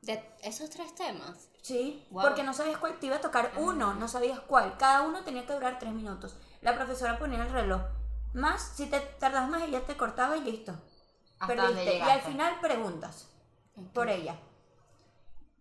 De 0.01 0.23
esos 0.41 0.69
tres 0.69 0.93
temas. 0.95 1.49
Sí, 1.61 2.05
Wow. 2.11 2.23
porque 2.23 2.43
no 2.43 2.53
sabías 2.53 2.77
cuál 2.77 2.97
te 2.99 3.07
iba 3.07 3.17
a 3.17 3.21
tocar 3.21 3.51
uno, 3.57 3.93
no 3.95 4.07
sabías 4.07 4.39
cuál. 4.39 4.77
Cada 4.77 5.01
uno 5.03 5.23
tenía 5.23 5.45
que 5.45 5.53
durar 5.53 5.77
tres 5.79 5.91
minutos. 5.93 6.35
La 6.61 6.75
profesora 6.75 7.17
ponía 7.19 7.43
el 7.43 7.51
reloj. 7.51 7.81
Más, 8.33 8.73
si 8.75 8.87
te 8.87 8.99
tardas 8.99 9.49
más, 9.49 9.63
ella 9.63 9.85
te 9.85 9.97
cortaba 9.97 10.37
y 10.37 10.41
listo. 10.41 10.73
Hasta 11.39 11.47
Perdiste. 11.47 11.97
Y 11.97 12.01
al 12.01 12.21
final 12.21 12.59
preguntas 12.61 13.27
por 13.93 14.09
ella. 14.09 14.37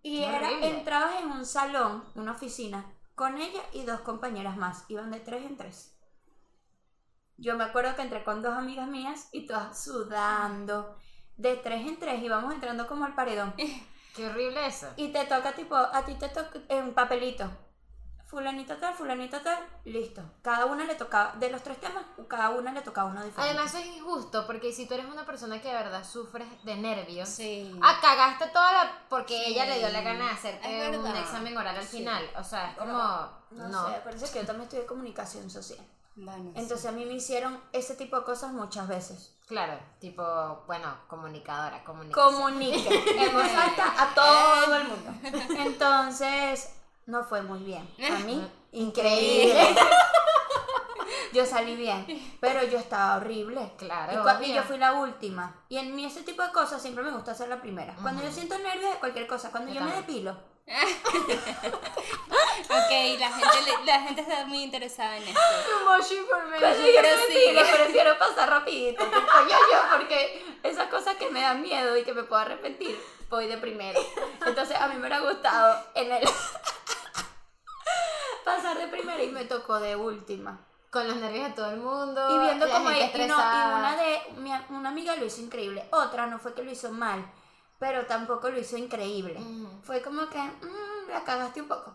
Y 0.03 0.23
era, 0.23 0.51
entrabas 0.67 1.21
en 1.21 1.31
un 1.31 1.45
salón, 1.45 2.05
una 2.15 2.33
oficina, 2.33 2.87
con 3.15 3.39
ella 3.39 3.61
y 3.73 3.85
dos 3.85 4.01
compañeras 4.01 4.57
más. 4.57 4.85
Iban 4.89 5.11
de 5.11 5.21
tres 5.21 5.45
en 5.45 5.57
tres. 5.57 5.97
Yo 7.37 7.57
me 7.57 7.65
acuerdo 7.65 7.97
que 7.97 8.03
entré 8.03 8.23
con 8.23 8.43
dos 8.43 8.55
amigas 8.55 8.89
mías 8.89 9.29
y 9.33 9.47
todas 9.47 9.83
sudando. 9.83 10.97
De 11.37 11.57
tres 11.57 11.87
en 11.87 11.99
tres 11.99 12.23
íbamos 12.23 12.53
entrando 12.53 12.87
como 12.87 13.05
al 13.05 13.15
paredón. 13.15 13.55
Qué 14.15 14.27
horrible 14.27 14.67
eso. 14.67 14.89
Y 14.97 15.09
te 15.09 15.25
toca 15.25 15.53
tipo, 15.53 15.77
a 15.77 16.05
ti 16.05 16.15
te 16.15 16.29
toca 16.29 16.61
en 16.69 16.85
un 16.89 16.95
papelito. 16.95 17.51
Fulanita 18.31 18.79
tal, 18.79 18.95
fulanita 18.95 19.43
tal, 19.43 19.59
listo. 19.85 20.23
Cada 20.41 20.67
una 20.67 20.85
le 20.85 20.95
tocaba, 20.95 21.33
de 21.41 21.51
los 21.51 21.63
tres 21.65 21.81
temas, 21.81 22.05
cada 22.29 22.51
una 22.51 22.71
le 22.71 22.81
tocaba 22.83 23.11
uno 23.11 23.25
diferente. 23.25 23.43
Además 23.59 23.75
eso 23.75 23.79
es 23.79 23.97
injusto 23.97 24.47
porque 24.47 24.73
si 24.73 24.87
tú 24.87 24.95
eres 24.95 25.07
una 25.07 25.27
persona 25.27 25.61
que 25.61 25.67
de 25.67 25.75
verdad 25.75 26.05
sufres 26.05 26.47
de 26.63 26.77
nervios, 26.77 27.29
Sí. 27.29 27.77
ah, 27.83 27.99
cagaste 28.01 28.47
toda 28.53 28.73
la... 28.73 28.93
porque 29.09 29.37
Sí. 29.37 29.53
ella 29.53 29.67
le 29.67 29.79
dio 29.81 29.89
la 29.89 30.01
gana 30.03 30.27
de 30.27 30.31
hacerte 30.31 30.97
un 30.99 31.07
examen 31.17 31.57
oral 31.59 31.77
al 31.77 31.83
Sí. 31.85 31.97
final. 31.99 32.31
O 32.39 32.45
sea, 32.45 32.71
es 32.71 32.79
como... 32.79 32.93
no, 33.51 33.69
No. 33.69 33.89
sé, 33.89 34.01
parece 34.05 34.33
que 34.33 34.39
yo 34.39 34.47
también 34.47 34.63
estudié 34.69 34.87
comunicación 34.87 35.51
social. 35.51 35.81
Bueno, 36.15 36.53
Entonces 36.55 36.87
a 36.87 36.93
mí 36.93 37.05
me 37.07 37.15
hicieron 37.15 37.61
ese 37.73 37.97
tipo 37.97 38.17
de 38.17 38.25
cosas 38.25 38.53
muchas 38.53 38.87
veces. 38.87 39.35
Claro, 39.49 39.77
tipo, 39.99 40.23
bueno, 40.69 40.95
comunicadora. 41.09 41.83
Comunica 41.83 42.91
en 42.91 43.33
voz 43.35 43.45
alta 43.45 43.95
a 44.03 44.15
todo 44.15 44.77
el 44.77 44.85
mundo. 44.89 45.13
Entonces, 45.65 46.77
no 47.07 47.25
fue 47.25 47.43
muy 47.43 47.61
bien. 47.61 47.89
A 48.11 48.19
mí, 48.21 48.47
increíble. 48.73 49.75
Yo 51.33 51.47
salí 51.47 51.77
bien, 51.77 52.07
pero 52.41 52.65
yo 52.65 52.79
estaba 52.79 53.17
horrible. 53.17 53.73
Claro, 53.79 54.25
Y, 54.43 54.53
yo 54.53 54.65
fui 54.65 54.79
la 54.79 54.95
última. 54.95 55.55
Y 55.69 55.79
en 55.79 55.95
mí 55.95 56.05
ese 56.05 56.23
tipo 56.23 56.43
de 56.43 56.51
cosas 56.51 56.83
siempre 56.83 57.05
me 57.05 57.13
gusta 57.13 57.31
hacer 57.33 57.49
la 57.49 57.61
primera. 57.61 57.95
Cuando 58.03 58.23
yo 58.23 58.33
siento 58.33 58.59
nervios 58.59 58.93
de 58.93 58.99
cualquier 58.99 59.27
cosa, 59.27 59.51
cuando 59.51 59.73
Yo 59.73 59.81
yo, 59.81 59.87
me 59.87 59.93
depilo. 59.93 60.33
ok, 60.71 60.77
la 63.19 63.33
gente, 63.33 63.73
la 63.85 64.01
gente 64.01 64.21
está 64.23 64.47
muy 64.47 64.63
interesada 64.63 65.17
en 65.17 65.25
esto. 65.25 65.41
Yo 65.69 65.97
me 65.97 66.03
sí. 66.75 67.35
depilo, 67.35 67.63
prefiero 67.75 68.17
pasar 68.19 68.51
rapidito. 68.51 69.05
yo, 69.05 69.49
yo, 69.49 69.97
porque 69.97 70.45
esas 70.63 70.89
cosas 70.89 71.17
que 71.17 71.31
me 71.31 71.41
dan 71.41 71.63
miedo 71.63 71.97
y 71.97 72.05
que 72.05 72.13
me 72.13 72.23
puedo 72.23 72.43
arrepentir, 72.43 72.97
voy 73.29 73.47
de 73.47 73.57
primero. 73.59 74.01
Entonces 74.47 74.77
a 74.77 74.87
mí 74.89 74.95
me 74.95 75.01
hubiera 75.01 75.21
gustado 75.21 75.85
en 75.95 76.13
el... 76.13 76.23
pasar 78.45 78.79
de 78.79 78.89
primera 78.89 79.23
y 79.23 79.29
me 79.33 79.45
tocó 79.45 79.79
de 79.81 79.97
última. 79.97 80.59
Con 80.91 81.07
los 81.07 81.17
nervios 81.17 81.49
de 81.49 81.55
todo 81.55 81.71
el 81.71 81.77
mundo. 81.81 82.21
Y 82.35 82.39
viendo 82.47 82.67
la 82.67 82.75
como 82.75 82.91
gente 82.91 83.17
ella, 83.17 83.25
y, 83.25 83.29
no, 83.29 83.37
y 83.37 83.79
una 83.79 83.97
de 83.97 84.21
mi, 84.39 84.53
una 84.77 84.89
amiga 84.89 85.15
lo 85.17 85.25
hizo 85.25 85.41
increíble, 85.41 85.87
otra 85.93 86.27
no 86.27 86.39
fue 86.41 86.53
que 86.53 86.65
lo 86.65 86.71
hizo 86.73 86.91
mal, 86.91 87.25
pero 87.79 88.07
tampoco 88.07 88.51
lo 88.51 88.59
hizo 88.59 88.77
increíble. 88.77 89.39
Fue 89.85 90.03
como 90.03 90.29
que 90.29 90.39
mm, 90.39 91.11
la 91.11 91.23
cagaste 91.23 91.63
un 91.63 91.69
poco. 91.69 91.95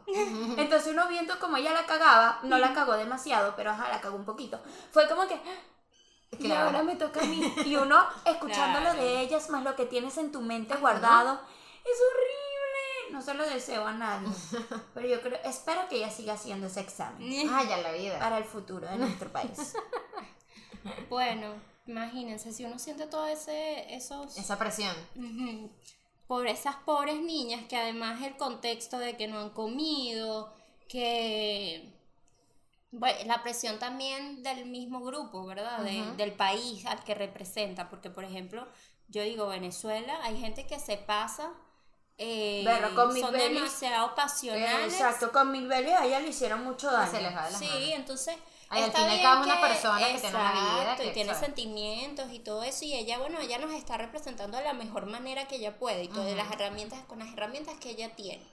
Entonces 0.57 0.93
uno 0.93 1.07
viendo 1.09 1.37
como 1.39 1.57
ella 1.57 1.73
la 1.73 1.85
cagaba, 1.85 2.39
no 2.43 2.57
la 2.57 2.73
cagó 2.73 2.93
demasiado, 2.93 3.53
pero 3.57 3.71
ajá, 3.71 3.89
la 3.89 3.99
cagó 3.99 4.15
un 4.15 4.25
poquito. 4.25 4.61
Fue 4.91 5.07
como 5.09 5.27
que 5.27 5.39
y 6.31 6.45
Claro. 6.47 6.65
ahora 6.67 6.83
me 6.83 6.95
toca 6.95 7.19
a 7.21 7.23
mí. 7.25 7.53
Y 7.65 7.75
uno 7.75 8.01
escuchando 8.25 8.79
lo 8.79 8.85
Claro. 8.91 9.01
de 9.01 9.19
ellas 9.21 9.49
más 9.49 9.63
lo 9.63 9.75
que 9.75 9.85
tienes 9.85 10.17
en 10.17 10.31
tu 10.31 10.41
mente 10.41 10.75
guardado, 10.77 11.33
es 11.83 11.97
horrible. 12.01 12.44
No 13.11 13.21
se 13.21 13.33
lo 13.33 13.47
deseo 13.49 13.85
a 13.85 13.93
nadie. 13.93 14.27
Pero 14.93 15.07
yo 15.07 15.21
creo, 15.21 15.39
espero 15.43 15.87
que 15.89 15.97
ella 15.97 16.09
siga 16.11 16.33
haciendo 16.33 16.67
ese 16.67 16.81
examen 16.81 17.21
Ay, 17.51 17.67
ya 17.67 17.77
la 17.77 17.91
vida. 17.91 18.19
para 18.19 18.37
el 18.37 18.43
futuro 18.45 18.87
de 18.87 18.97
nuestro 18.97 19.31
país. 19.31 19.73
Bueno, 21.09 21.55
imagínense, 21.87 22.51
si 22.53 22.63
uno 22.63 22.77
siente 22.77 23.07
todo 23.07 23.25
ese, 23.25 23.95
esos... 23.95 24.37
Esa 24.37 24.59
presión. 24.59 24.95
Por 26.27 26.45
esas 26.47 26.75
pobres 26.75 27.19
niñas 27.21 27.63
que 27.67 27.75
además 27.75 28.21
el 28.21 28.37
contexto 28.37 28.99
de 28.99 29.17
que 29.17 29.27
no 29.27 29.39
han 29.39 29.49
comido, 29.49 30.53
que 30.87 31.91
bueno, 32.91 33.17
la 33.25 33.41
presión 33.41 33.79
también 33.79 34.43
del 34.43 34.65
mismo 34.65 35.01
grupo, 35.01 35.45
¿verdad? 35.45 35.79
De- 35.79 36.13
del 36.17 36.33
país 36.33 36.85
al 36.85 37.03
que 37.03 37.15
representa, 37.15 37.89
porque 37.89 38.09
por 38.11 38.23
ejemplo, 38.25 38.67
yo 39.07 39.23
digo 39.23 39.47
Venezuela, 39.47 40.19
hay 40.23 40.39
gente 40.39 40.67
que 40.67 40.79
se 40.79 40.97
pasa, 40.97 41.51
eh, 42.17 42.61
Berro, 42.65 42.95
con 42.95 43.13
Miss 43.13 43.21
son 43.23 43.33
Bellis, 43.33 43.53
demasiado 43.59 44.15
pasionales. 44.15 44.93
Exacto, 44.93 45.31
con 45.31 45.51
Miss 45.51 45.67
Belly 45.67 45.91
a 45.91 46.05
ella 46.05 46.19
le 46.19 46.29
hicieron 46.29 46.63
mucho 46.63 46.91
daño. 46.91 47.11
Se 47.11 47.21
les 47.21 47.35
va 47.35 47.45
de 47.45 47.51
las 47.51 47.59
Sí, 47.59 47.67
manos. 47.67 47.89
entonces. 47.93 48.35
Ay, 48.67 48.81
al 48.81 48.89
está 48.89 49.05
fin 49.07 49.19
y 49.19 49.21
cabo 49.21 49.41
es 49.41 49.45
una 49.47 49.61
persona 49.61 49.99
que 49.99 50.19
tiene 50.19 50.35
una 50.37 50.51
vida, 50.51 50.81
exacto, 50.81 51.03
y 51.03 51.11
tiene 51.13 51.35
sentimientos 51.35 52.31
y 52.33 52.39
todo 52.39 52.63
eso. 52.63 52.83
Y 52.83 52.93
ella, 52.95 53.19
bueno, 53.19 53.39
ella 53.39 53.59
nos 53.59 53.71
está 53.73 53.95
representando 53.97 54.57
de 54.57 54.63
la 54.63 54.73
mejor 54.73 55.05
manera 55.05 55.47
que 55.47 55.57
ella 55.57 55.77
puede 55.77 56.05
y 56.05 56.07
con 56.07 56.25
Ujú. 56.25 56.35
las 56.35 56.51
herramientas, 56.51 56.99
con 57.05 57.19
las 57.19 57.31
herramientas 57.31 57.75
que 57.79 57.91
ella 57.91 58.15
tiene. 58.15 58.43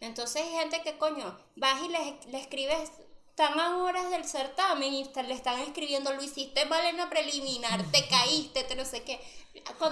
Entonces 0.00 0.42
hay 0.42 0.50
gente 0.60 0.82
que, 0.82 0.96
coño, 0.98 1.36
vas 1.56 1.82
y 1.82 1.88
le, 1.88 2.18
le 2.30 2.38
escribes. 2.38 2.92
Están 3.38 3.60
a 3.60 3.76
horas 3.76 4.08
del 4.08 4.24
certamen 4.24 4.94
y 4.94 5.04
le 5.04 5.34
están 5.34 5.60
escribiendo, 5.60 6.10
lo 6.14 6.22
hiciste 6.22 6.64
mal 6.64 6.82
en 6.86 6.96
la 6.96 7.10
preliminar, 7.10 7.82
te 7.92 8.06
caíste, 8.08 8.64
te 8.64 8.74
no 8.74 8.82
sé 8.86 9.02
qué. 9.02 9.20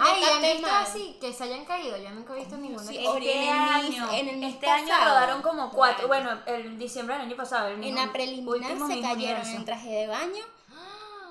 Ay, 0.00 0.22
¿han 0.24 0.64
así? 0.64 1.18
Que 1.20 1.30
se 1.30 1.44
hayan 1.44 1.66
caído. 1.66 1.94
Yo 1.98 2.09
nunca 2.09 2.33
he 2.33 2.37
visto 2.37 2.57
ninguna. 2.57 2.83
Sí, 2.83 2.96
Este 2.96 3.42
el 3.42 3.48
año, 3.50 4.11
en 4.12 4.28
el 4.28 4.44
este 4.44 4.66
año 4.66 4.94
rodaron 4.96 5.42
como 5.42 5.68
cuatro, 5.68 6.09
Bueno. 6.09 6.40
el 6.46 6.78
diciembre 6.78 7.16
del 7.16 7.26
año 7.26 7.37
pasado, 7.37 7.68
el 7.68 7.85
En 7.85 7.94
la 7.96 8.11
preliminar 8.14 8.78
se 8.78 9.02
cayeron 9.02 9.12
Universo. 9.12 9.50
en 9.57 9.64
traje 9.66 9.90
de 9.90 10.07
baño 10.07 10.44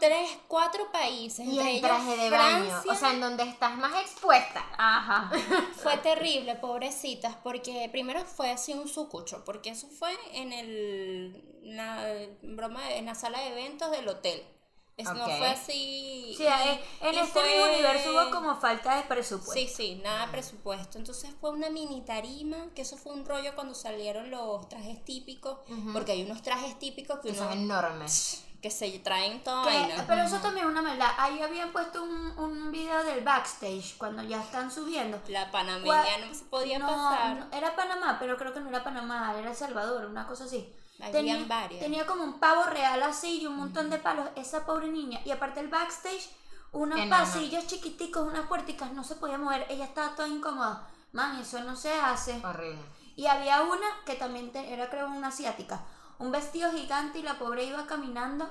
tres, 0.07 0.29
cuatro 0.47 0.91
países. 0.91 1.45
Y 1.45 1.51
entre 1.59 1.61
en 1.61 1.67
ellos 1.77 1.81
traje 1.89 2.17
de 2.17 2.29
baño. 2.29 2.65
Francia. 2.69 2.91
O 2.91 2.95
sea, 2.95 3.11
en 3.11 3.21
donde 3.21 3.43
estás 3.43 3.75
más 3.77 3.93
expuesta. 4.01 4.65
Ajá. 4.77 5.31
Fue 5.81 5.97
terrible, 5.97 6.55
pobrecitas, 6.55 7.35
porque 7.43 7.87
primero 7.91 8.23
fue 8.25 8.51
así 8.51 8.73
un 8.73 8.87
sucucho, 8.87 9.43
porque 9.45 9.69
eso 9.71 9.87
fue 9.87 10.11
en 10.33 10.51
el 10.53 11.49
la 11.63 12.05
broma 12.41 12.91
en 12.93 13.05
la 13.05 13.15
sala 13.15 13.39
de 13.39 13.47
eventos 13.49 13.89
del 13.91 14.07
hotel. 14.09 14.43
Es- 14.97 15.05
No 15.11 15.25
Ok. 15.25 15.31
fue 15.37 15.47
así. 15.47 16.35
Sí, 16.37 16.45
en, 16.45 17.07
en 17.07 17.13
y 17.15 17.17
este 17.17 17.31
fue- 17.39 17.43
mismo 17.49 17.65
universo 17.73 18.11
hubo 18.11 18.29
como 18.29 18.55
falta 18.59 18.97
de 18.97 19.03
presupuesto. 19.03 19.53
Sí, 19.53 19.67
sí, 19.67 19.95
nada 20.03 20.25
de 20.27 20.31
presupuesto. 20.33 20.97
Entonces 20.99 21.31
fue 21.41 21.49
una 21.49 21.69
mini 21.71 22.01
tarima, 22.01 22.67
que 22.75 22.83
eso 22.83 22.95
fue 22.97 23.13
un 23.13 23.25
rollo 23.25 23.55
cuando 23.55 23.73
salieron 23.73 24.29
los 24.29 24.69
trajes 24.69 25.03
típicos, 25.03 25.57
porque 25.93 26.11
hay 26.11 26.23
unos 26.23 26.43
trajes 26.43 26.77
típicos 26.77 27.19
que 27.21 27.29
Que 27.29 27.35
son 27.35 27.47
uno 27.47 27.55
enormes. 27.75 28.42
Que 28.63 28.71
se 28.71 28.89
traen 28.99 29.43
vaina. 29.45 30.05
pero 30.07 30.23
eso 30.23 30.37
también 30.37 30.65
es 30.65 30.71
una 30.71 30.81
maldad. 30.81 31.11
Ahí 31.17 31.41
habían 31.41 31.71
puesto 31.73 32.01
un, 32.01 32.33
un 32.39 32.71
video 32.71 33.03
del 33.03 33.21
backstage 33.23 33.97
cuando 33.97 34.23
ya 34.23 34.39
están 34.41 34.71
subiendo. 34.71 35.19
La 35.27 35.51
panameña 35.51 35.85
Gua- 36.03 36.27
no 36.29 36.33
se 36.33 36.45
podía 36.45 36.79
no, 36.79 36.87
pasar. 36.87 37.35
no, 37.35 37.47
era 37.57 37.75
Panamá, 37.75 38.15
pero 38.21 38.37
creo 38.37 38.53
que 38.53 38.61
no 38.61 38.69
era 38.69 38.81
Panamá, 38.81 39.35
era 39.37 39.49
El 39.49 39.55
Salvador, 39.55 40.05
una 40.05 40.25
cosa 40.25 40.45
así. 40.45 40.73
Habían 41.01 41.45
varias. 41.49 41.81
tenía 41.81 42.05
como 42.05 42.23
un 42.23 42.39
pavo 42.39 42.63
real 42.63 43.03
así 43.03 43.41
y 43.41 43.47
un 43.47 43.57
montón 43.57 43.89
de 43.89 43.97
palos, 43.97 44.27
esa 44.37 44.65
pobre 44.65 44.87
niña. 44.87 45.19
Y 45.25 45.31
aparte 45.31 45.59
el 45.59 45.67
backstage, 45.67 46.29
unos 46.71 46.97
Enano. 46.97 47.25
pasillos 47.25 47.67
chiquiticos, 47.67 48.25
unas 48.25 48.47
puerticas, 48.47 48.93
no 48.93 49.03
se 49.03 49.15
podía 49.15 49.37
mover. 49.37 49.65
Ella 49.69 49.83
estaba 49.83 50.15
toda 50.15 50.29
incómoda. 50.29 50.87
Man, 51.11 51.37
eso 51.41 51.59
no 51.65 51.75
se 51.75 51.91
hace. 51.93 52.39
Horrible. 52.45 52.79
Y 53.17 53.25
había 53.27 53.61
una 53.63 53.85
que 54.05 54.15
también 54.15 54.51
te- 54.53 54.71
era, 54.73 54.89
creo, 54.89 55.07
una 55.07 55.27
asiática. 55.27 55.81
Un 56.23 56.31
vestido 56.31 56.71
gigante 56.71 57.19
y 57.19 57.23
la 57.23 57.37
pobre 57.37 57.65
iba 57.65 57.85
caminando 57.85 58.49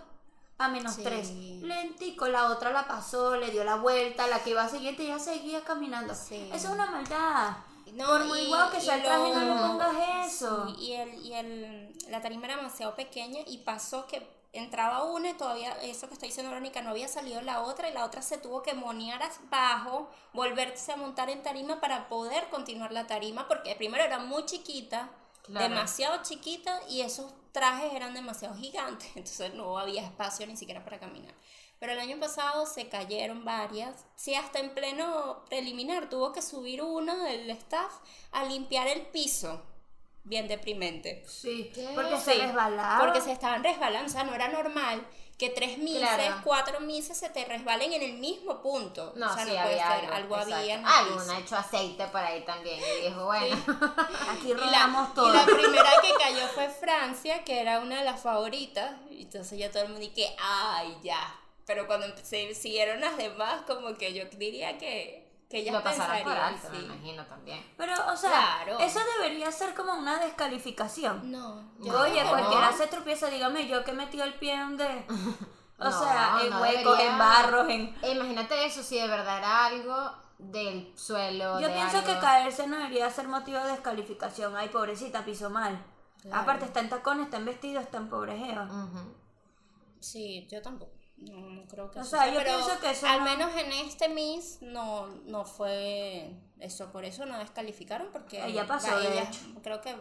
a 0.59 0.69
menos 0.69 0.95
Sí. 0.95 1.03
tres. 1.03 1.31
Lentico, 1.63 2.29
la 2.29 2.47
otra 2.51 2.71
la 2.71 2.87
pasó, 2.87 3.37
le 3.37 3.51
dio 3.51 3.65
la 3.65 3.77
vuelta, 3.77 4.27
la 4.27 4.41
que 4.45 4.51
iba 4.51 4.69
siguiente 4.69 5.05
ella 5.05 5.19
seguía 5.19 5.63
caminando. 5.65 6.15
Sí. 6.15 6.51
Eso 6.53 6.69
es 6.69 6.75
una 6.75 6.87
maldad. 6.91 7.57
No, 7.95 8.07
Por 8.07 8.25
muy 8.27 8.47
guau 8.47 8.71
que 8.71 8.81
sea 8.81 8.97
el 8.97 9.03
traje, 9.03 9.33
no 9.35 9.41
le 9.41 9.47
lo- 9.47 9.57
pongas 9.69 9.95
eso. 10.27 10.67
Sí, 10.67 10.75
y 10.79 10.93
el, 10.95 11.15
y 11.27 11.35
el, 11.35 11.93
la 12.11 12.21
tarima 12.23 12.45
era 12.47 12.57
demasiado 12.57 12.95
pequeña 12.95 13.41
y 13.47 13.59
pasó 13.59 14.07
que 14.07 14.27
entraba 14.55 15.05
una 15.05 15.31
y 15.31 15.35
todavía, 15.35 15.73
eso 15.83 16.07
que 16.09 16.15
está 16.15 16.27
diciendo 16.27 16.51
Verónica, 16.53 16.81
no 16.83 16.91
había 16.91 17.09
salido 17.09 17.41
la 17.41 17.61
otra 17.63 17.89
y 17.89 17.93
la 17.95 18.05
otra 18.05 18.21
se 18.23 18.37
tuvo 18.39 18.63
que 18.63 18.75
monear 18.75 19.21
abajo, 19.51 20.09
volverse 20.35 20.93
a 20.93 20.97
montar 20.97 21.29
en 21.31 21.43
tarima 21.43 21.81
para 21.81 22.09
poder 22.09 22.49
continuar 22.51 22.93
la 22.93 23.07
tarima, 23.07 23.49
porque 23.49 23.75
primero 23.77 24.05
era 24.05 24.19
muy 24.19 24.45
chiquita, 24.47 25.09
Claro. 25.45 25.69
demasiado 25.69 26.23
chiquita 26.23 26.81
y 26.89 27.01
esos 27.01 27.33
trajes 27.53 27.93
eran 27.93 28.15
demasiado 28.15 28.55
gigantes, 28.57 29.09
entonces 29.15 29.55
no 29.55 29.79
había 29.79 30.03
espacio 30.03 30.47
ni 30.47 30.57
siquiera 30.57 30.85
para 30.85 30.99
caminar. 30.99 31.35
Pero 31.79 31.93
el 31.93 31.99
año 31.99 32.19
pasado 32.21 32.65
se 32.65 32.89
cayeron 32.89 33.45
varias. 33.45 34.05
Sí, 34.15 34.37
hasta 34.37 34.61
en 34.61 34.73
pleno 34.73 35.45
preliminar 35.49 36.09
tuvo 36.09 36.33
que 36.33 36.41
subir 36.41 36.81
uno 36.81 37.25
del 37.25 37.51
staff 37.51 37.93
a 38.31 38.45
limpiar 38.45 38.87
el 38.87 39.03
piso. 39.07 39.61
Bien 40.25 40.47
deprimente. 40.49 41.25
Sí, 41.27 41.71
¿Qué? 41.75 41.89
porque 41.95 42.17
se 42.19 42.35
Sí, 42.35 42.41
resbalaba. 42.41 42.99
Porque 43.05 43.21
se 43.21 43.33
estaban 43.33 43.63
resbalando, 43.65 44.09
o 44.09 44.13
sea, 44.13 44.25
no 44.25 44.35
era 44.35 44.49
normal 44.49 45.05
que 45.39 45.51
tres 45.51 45.79
mises, 45.79 46.03
Claro. 46.09 46.41
cuatro 46.45 46.81
mises 46.81 47.19
se 47.19 47.29
te 47.31 47.45
resbalen 47.45 47.93
en 47.93 48.03
el 48.03 48.13
mismo 48.13 48.63
punto. 48.63 49.13
No, 49.17 49.27
o 49.29 49.35
sea, 49.35 49.45
sí, 49.45 49.51
no 49.51 49.63
puede 49.63 49.81
había 49.81 50.01
ser, 50.01 50.13
algo. 50.13 50.37
había 50.37 50.75
en 50.75 50.81
el 50.81 50.87
Alguna 50.87 51.39
hecho 51.41 51.57
aceite 51.57 52.07
por 52.07 52.21
ahí 52.21 52.43
también. 52.45 52.79
Y 53.01 53.09
dijo, 53.09 53.25
bueno. 53.25 53.57
Aquí 54.31 54.51
Y 54.53 54.55
la, 54.55 54.61
rodamos 54.61 55.15
todo. 55.15 55.29
y 55.29 55.37
la 55.37 55.45
primera 55.45 55.91
que 56.01 56.13
cayó 56.23 56.47
fue 56.49 56.69
Francia, 56.69 57.43
que 57.43 57.59
era 57.61 57.81
una 57.81 57.99
de 57.99 58.05
las 58.05 58.21
favoritas. 58.21 58.93
Y 59.11 59.23
entonces 59.23 59.59
ya 59.59 59.73
todo 59.73 59.83
el 59.83 59.89
mundo 59.89 60.05
y 60.05 60.11
que, 60.11 60.33
ay, 60.39 60.97
ya. 61.03 61.35
Pero 61.67 61.89
cuando 61.89 62.07
se 62.23 62.55
siguieron 62.55 63.01
las 63.01 63.17
demás, 63.17 63.63
como 63.67 63.97
que 63.97 64.13
yo 64.15 64.25
diría 64.37 64.79
que, 64.79 65.22
que 65.53 65.59
ellas 65.61 65.75
lo 65.75 65.83
por 66.25 66.33
alto, 66.33 66.69
sí. 66.73 66.79
me 66.79 66.83
imagino 66.85 67.27
también. 67.27 67.63
Pero, 67.77 67.93
o 68.11 68.17
sea, 68.17 68.31
Claro. 68.31 68.79
eso 68.81 68.99
debería 69.19 69.53
ser 69.53 69.75
como 69.75 69.93
una 69.95 70.19
descalificación. 70.19 71.31
No, 71.31 71.63
yo 71.79 72.01
Oye, 72.01 72.25
cualquiera 72.27 72.71
no. 72.71 72.77
se 72.77 72.87
tropieza, 72.87 73.27
dígame 73.29 73.69
yo 73.69 73.85
que 73.85 73.91
he 73.91 73.95
metido 73.95 74.25
el 74.25 74.35
pie 74.35 74.59
donde... 74.59 75.05
O 75.79 75.85
No, 75.85 75.99
sea, 76.01 76.39
en 76.45 76.51
no 76.51 76.61
huecos, 76.61 76.97
debería- 76.97 77.13
en 77.13 77.19
barros, 77.19 77.69
en... 77.69 77.97
E 78.03 78.13
imagínate 78.13 78.65
eso, 78.67 78.85
si 78.85 79.01
de 79.01 79.09
verdad 79.09 79.39
era 79.39 79.67
algo 79.67 80.13
del 80.39 80.97
suelo. 80.97 81.59
Yo 81.61 81.67
de 81.67 81.75
pienso 81.75 81.99
algo- 81.99 82.07
que 82.15 82.19
caerse 82.21 82.67
no 82.69 82.77
debería 82.77 83.11
ser 83.11 83.27
motivo 83.27 83.59
de 83.59 83.73
descalificación. 83.73 84.57
Ay, 84.57 84.69
pobrecita, 84.69 85.25
pisó 85.25 85.51
mal. 85.51 85.85
Aparte, 86.33 86.67
está 86.67 86.79
en 86.81 86.89
tacones, 86.89 87.25
está 87.25 87.39
en 87.39 87.47
vestido, 87.47 87.81
está 87.81 87.99
en 87.99 88.09
pobrejeo. 88.09 88.65
Sí, 89.99 90.47
yo 90.51 90.63
tampoco. 90.63 90.93
No, 91.31 91.41
no 91.51 91.67
creo 91.69 91.91
que 91.91 92.01
O 92.01 92.05
sea, 92.05 92.25
sea, 92.25 92.33
yo 92.33 92.39
pero 92.41 92.57
pienso 92.57 92.81
que 92.81 92.91
eso 92.91 93.07
al 93.07 93.19
no- 93.21 93.25
menos 93.25 93.57
en 93.57 93.73
este 93.73 94.09
Miss 94.09 94.59
no, 94.63 95.07
no 95.25 95.45
fue 95.45 96.35
eso, 96.59 96.91
por 96.93 97.05
eso 97.05 97.27
no 97.27 97.39
descalificaron 97.39 98.09
porque 98.13 98.45
Ella 98.45 98.67
pasó, 98.67 98.91
va, 98.93 98.99
de 99.01 99.13
ella- 99.13 99.23
hecho. 99.29 99.41
creo 99.63 99.81
que 99.81 99.95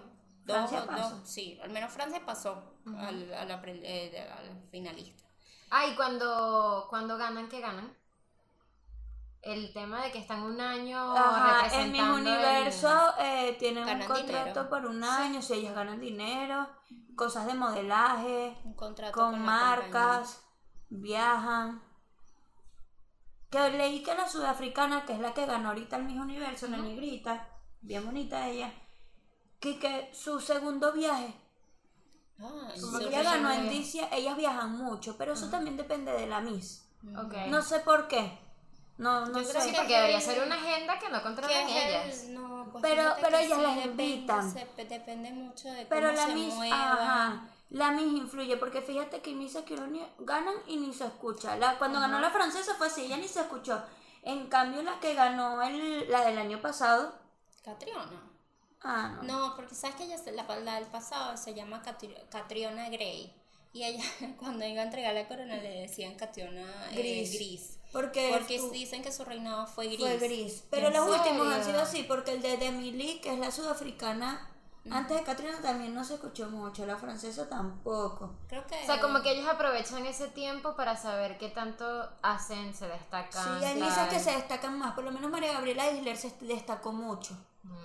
dos, 0.46 0.72
dos- 0.72 1.14
sí, 1.24 1.60
al 1.64 1.70
menos 1.70 1.92
Francia 1.92 2.22
pasó 2.26 2.76
al, 2.98 3.32
eh, 3.32 4.30
al 4.30 4.62
finalista. 4.72 5.24
Ah, 5.70 5.86
y 5.88 5.96
cuando, 5.96 6.88
cuando 6.90 7.18
ganan, 7.18 7.48
¿qué 7.50 7.62
ganan? 7.62 7.96
El 9.42 9.74
tema 9.74 10.04
de 10.04 10.12
que 10.12 10.20
están 10.20 10.44
un 10.44 10.60
año 10.62 11.18
Ajá, 11.18 11.82
en 11.82 11.96
el- 11.96 12.10
universo 12.12 13.14
eh, 13.20 13.56
tienen 13.58 13.84
un 13.88 14.00
contrato 14.06 14.24
dinero. 14.24 14.70
por 14.70 14.86
un 14.86 15.04
año, 15.04 15.42
si 15.42 15.54
ellas 15.54 15.74
ganan 15.74 16.00
dinero, 16.00 16.68
cosas 17.16 17.48
de 17.48 17.56
modelaje, 17.56 18.56
Un 18.64 18.74
contrato 18.76 19.14
con, 19.14 19.40
marcas, 19.40 20.44
viajan. 20.92 21.82
Que 23.50 23.70
leí 23.72 24.02
que 24.04 24.14
la 24.16 24.28
sudafricana, 24.30 25.06
que 25.06 25.14
es 25.14 25.20
la 25.20 25.34
que 25.34 25.46
ganó 25.46 25.70
ahorita 25.70 25.98
el 25.98 26.04
Miss 26.04 26.18
Universo, 26.18 26.68
la 26.68 26.78
negrita, 26.78 27.48
bien 27.82 28.06
bonita 28.06 28.48
ella, 28.48 28.72
que, 29.60 29.78
que 29.80 30.10
su 30.14 30.40
segundo 30.40 30.94
viaje. 30.94 31.34
Ah, 32.40 32.72
como 32.80 32.98
que 33.00 33.08
ella 33.08 33.24
ganó 33.24 33.52
en 33.52 33.70
Dicia, 33.70 34.08
ellas 34.12 34.38
viajan 34.38 34.78
mucho, 34.78 35.18
pero 35.18 35.34
eso 35.34 35.50
también 35.50 35.76
depende 35.76 36.12
de 36.14 36.28
la 36.28 36.40
Miss. 36.40 36.86
Ok. 37.18 37.34
No 37.50 37.62
sé 37.62 37.80
por 37.80 38.08
qué. 38.08 38.40
No, 38.98 39.26
no 39.26 39.40
Yo 39.40 39.46
sé. 39.46 39.52
creo 39.52 39.64
Sí, 39.64 39.72
que 39.72 39.78
porque 39.78 39.94
debería 39.96 40.22
ser 40.22 40.44
una 40.46 40.56
agenda 40.56 41.00
que 41.00 41.10
no 41.10 41.22
controlen 41.24 41.68
el- 41.70 41.78
ellas. 41.78 42.24
no, 42.30 42.70
pues 42.72 42.82
Pero- 42.84 43.16
pero 43.22 43.38
ellas 43.38 43.60
las 43.62 43.76
depende- 43.76 44.04
invitan. 44.06 44.52
se- 44.54 44.84
depende 44.86 45.32
mucho 45.32 45.70
de 45.70 45.86
Pero 45.88 46.08
cómo 46.10 46.20
la 46.22 46.26
se 46.28 46.36
Miss, 46.36 46.54
mueva. 46.54 46.94
ajá, 46.94 47.44
la 47.72 47.92
Miss 47.92 48.14
influye, 48.14 48.58
porque 48.58 48.82
fíjate 48.82 49.22
que 49.22 49.34
Miss 49.34 49.56
Aquiloni 49.56 50.02
ganan 50.20 50.56
y 50.68 50.78
ni 50.78 50.94
se 50.94 51.06
escucha. 51.06 51.56
La, 51.58 51.78
cuando 51.80 52.00
ganó 52.00 52.20
la 52.20 52.30
francesa 52.30 52.76
fue 52.76 52.88
así, 52.88 53.06
ella 53.06 53.18
ni 53.18 53.28
se 53.28 53.40
escuchó. 53.42 53.82
En 54.24 54.48
cambio, 54.48 54.84
la 54.84 55.00
que 55.00 55.14
ganó 55.16 55.62
el, 55.64 56.10
la 56.12 56.24
del 56.26 56.38
año 56.38 56.62
pasado, 56.62 57.14
Catriona. 57.64 58.22
ah, 58.82 59.20
no. 59.24 59.48
No, 59.50 59.56
porque 59.56 59.74
sabes 59.76 59.96
que 59.96 60.04
ella, 60.04 60.18
la, 60.34 60.60
la 60.60 60.76
del 60.76 60.88
pasado 60.88 61.36
se 61.38 61.54
llama 61.54 61.82
Catri- 61.84 62.28
Catriona 62.30 62.90
Gray. 62.90 63.34
Y 63.74 63.84
ella, 63.84 64.04
cuando 64.40 64.66
iba 64.66 64.82
a 64.82 64.86
entregar 64.86 65.14
la 65.14 65.28
corona, 65.28 65.56
le 65.58 65.82
decían 65.82 66.16
Catriona 66.16 66.90
eh, 66.92 66.96
Gris. 66.98 67.34
gris. 67.34 67.78
Porque, 67.94 68.30
Porque 68.34 68.60
dicen 68.72 69.02
que 69.04 69.12
su 69.12 69.24
reinado 69.26 69.66
fue 69.68 69.88
gris. 69.88 70.00
fue 70.00 70.18
gris. 70.18 70.64
Pero 70.70 70.88
¿En 70.88 70.94
los 70.94 71.10
últimos 71.10 71.48
han 71.48 71.64
sido 71.64 71.82
así, 71.82 72.04
porque 72.04 72.32
el 72.34 72.42
de 72.42 72.58
Demi 72.58 72.92
Lee, 72.92 73.20
que 73.22 73.34
es 73.34 73.40
la 73.40 73.52
sudafricana, 73.52 74.50
antes 74.90 75.18
de 75.18 75.24
Catriona 75.24 75.60
también 75.62 75.94
no 75.94 76.04
se 76.04 76.16
escuchó 76.16 76.50
mucho, 76.50 76.86
la 76.86 76.98
francesa 76.98 77.48
tampoco. 77.48 78.34
Creo 78.48 78.66
que. 78.66 78.82
O 78.82 78.86
sea, 78.86 79.00
como 79.00 79.22
que 79.22 79.32
ellos 79.34 79.48
aprovechan 79.48 80.06
ese 80.06 80.28
tiempo 80.28 80.76
para 80.76 80.98
saber 80.98 81.38
qué 81.38 81.50
tanto 81.50 82.10
hacen, 82.24 82.74
se 82.74 82.88
destacan. 82.88 83.60
Sí, 83.60 83.66
hay 83.66 83.82
misas 83.82 84.10
que 84.10 84.20
se 84.20 84.32
destacan 84.32 84.80
más, 84.80 84.94
por 84.94 85.04
lo 85.04 85.12
menos 85.12 85.30
María 85.30 85.54
Gabriela 85.54 85.90
Isler 85.92 86.18
se 86.18 86.36
destacó 86.42 86.92
mucho. 86.94 87.36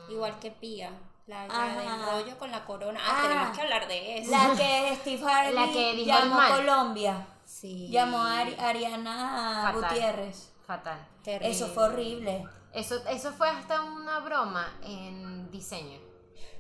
Igual 0.09 0.39
que 0.39 0.51
Pía. 0.51 0.91
La, 1.27 1.43
del 1.43 2.03
rollo 2.07 2.39
con 2.39 2.53
la 2.53 2.65
corona. 2.65 3.01
Ah, 3.03 3.17
Ah. 3.19 3.23
tenemos 3.29 3.57
que 3.57 3.63
hablar 3.63 3.89
de 3.89 4.19
eso. 4.19 4.31
La 4.31 4.55
que 4.57 4.97
Steve 5.01 5.25
Harvey 5.29 5.55
La 5.55 5.67
que 5.73 5.93
dijo 5.95 6.07
llamó 6.07 6.37
mal. 6.37 6.53
Colombia. 6.57 7.27
Sí. 7.45 7.89
Llamó 7.91 8.23
a 8.23 8.43
Ari- 8.45 8.57
Ariana 8.61 9.73
Fatal. 9.73 9.91
Gutiérrez. 9.91 10.53
Fatal. 10.67 11.07
Terrible. 11.25 11.51
Eso 11.51 11.67
fue 11.69 11.85
horrible. 11.85 12.45
Eso, 12.73 12.95
eso 13.09 13.33
fue 13.33 13.49
hasta 13.49 13.83
una 13.83 14.21
broma 14.21 14.69
en 14.83 15.51
diseño. 15.51 15.99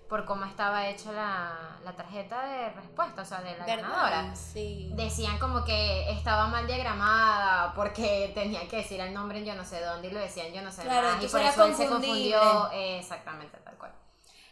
Por 0.09 0.25
cómo 0.25 0.45
estaba 0.45 0.87
hecha 0.89 1.11
la, 1.11 1.79
la 1.85 1.97
tarjeta 1.97 2.47
de 2.47 2.71
respuesta, 2.71 3.23
o 3.23 3.25
sea, 3.25 3.41
de 3.43 3.57
la 3.59 3.67
¿Verdad? 3.67 3.89
ganadora. 3.91 4.37
Sí. 4.37 4.91
Decían 4.95 5.39
como 5.41 5.65
que 5.65 6.09
estaba 6.13 6.47
mal 6.47 6.65
diagramada 6.69 7.75
porque 7.75 8.31
tenía 8.33 8.69
que 8.69 8.77
decir 8.77 9.01
el 9.01 9.13
nombre 9.13 9.39
en 9.39 9.47
yo 9.47 9.55
no 9.57 9.65
sé 9.65 9.81
dónde 9.85 10.07
y 10.09 10.11
lo 10.13 10.21
decían 10.21 10.53
yo 10.53 10.63
no 10.63 10.71
sé 10.71 10.83
Claro, 10.83 11.09
más. 11.15 11.25
Y 11.25 11.27
por 11.27 11.41
eso 11.41 11.65
él 11.65 11.75
se 11.75 11.89
confundió. 11.89 12.71
eh, 12.73 12.99
exactamente, 13.01 13.57
tal 13.59 13.77
cual. 13.79 13.93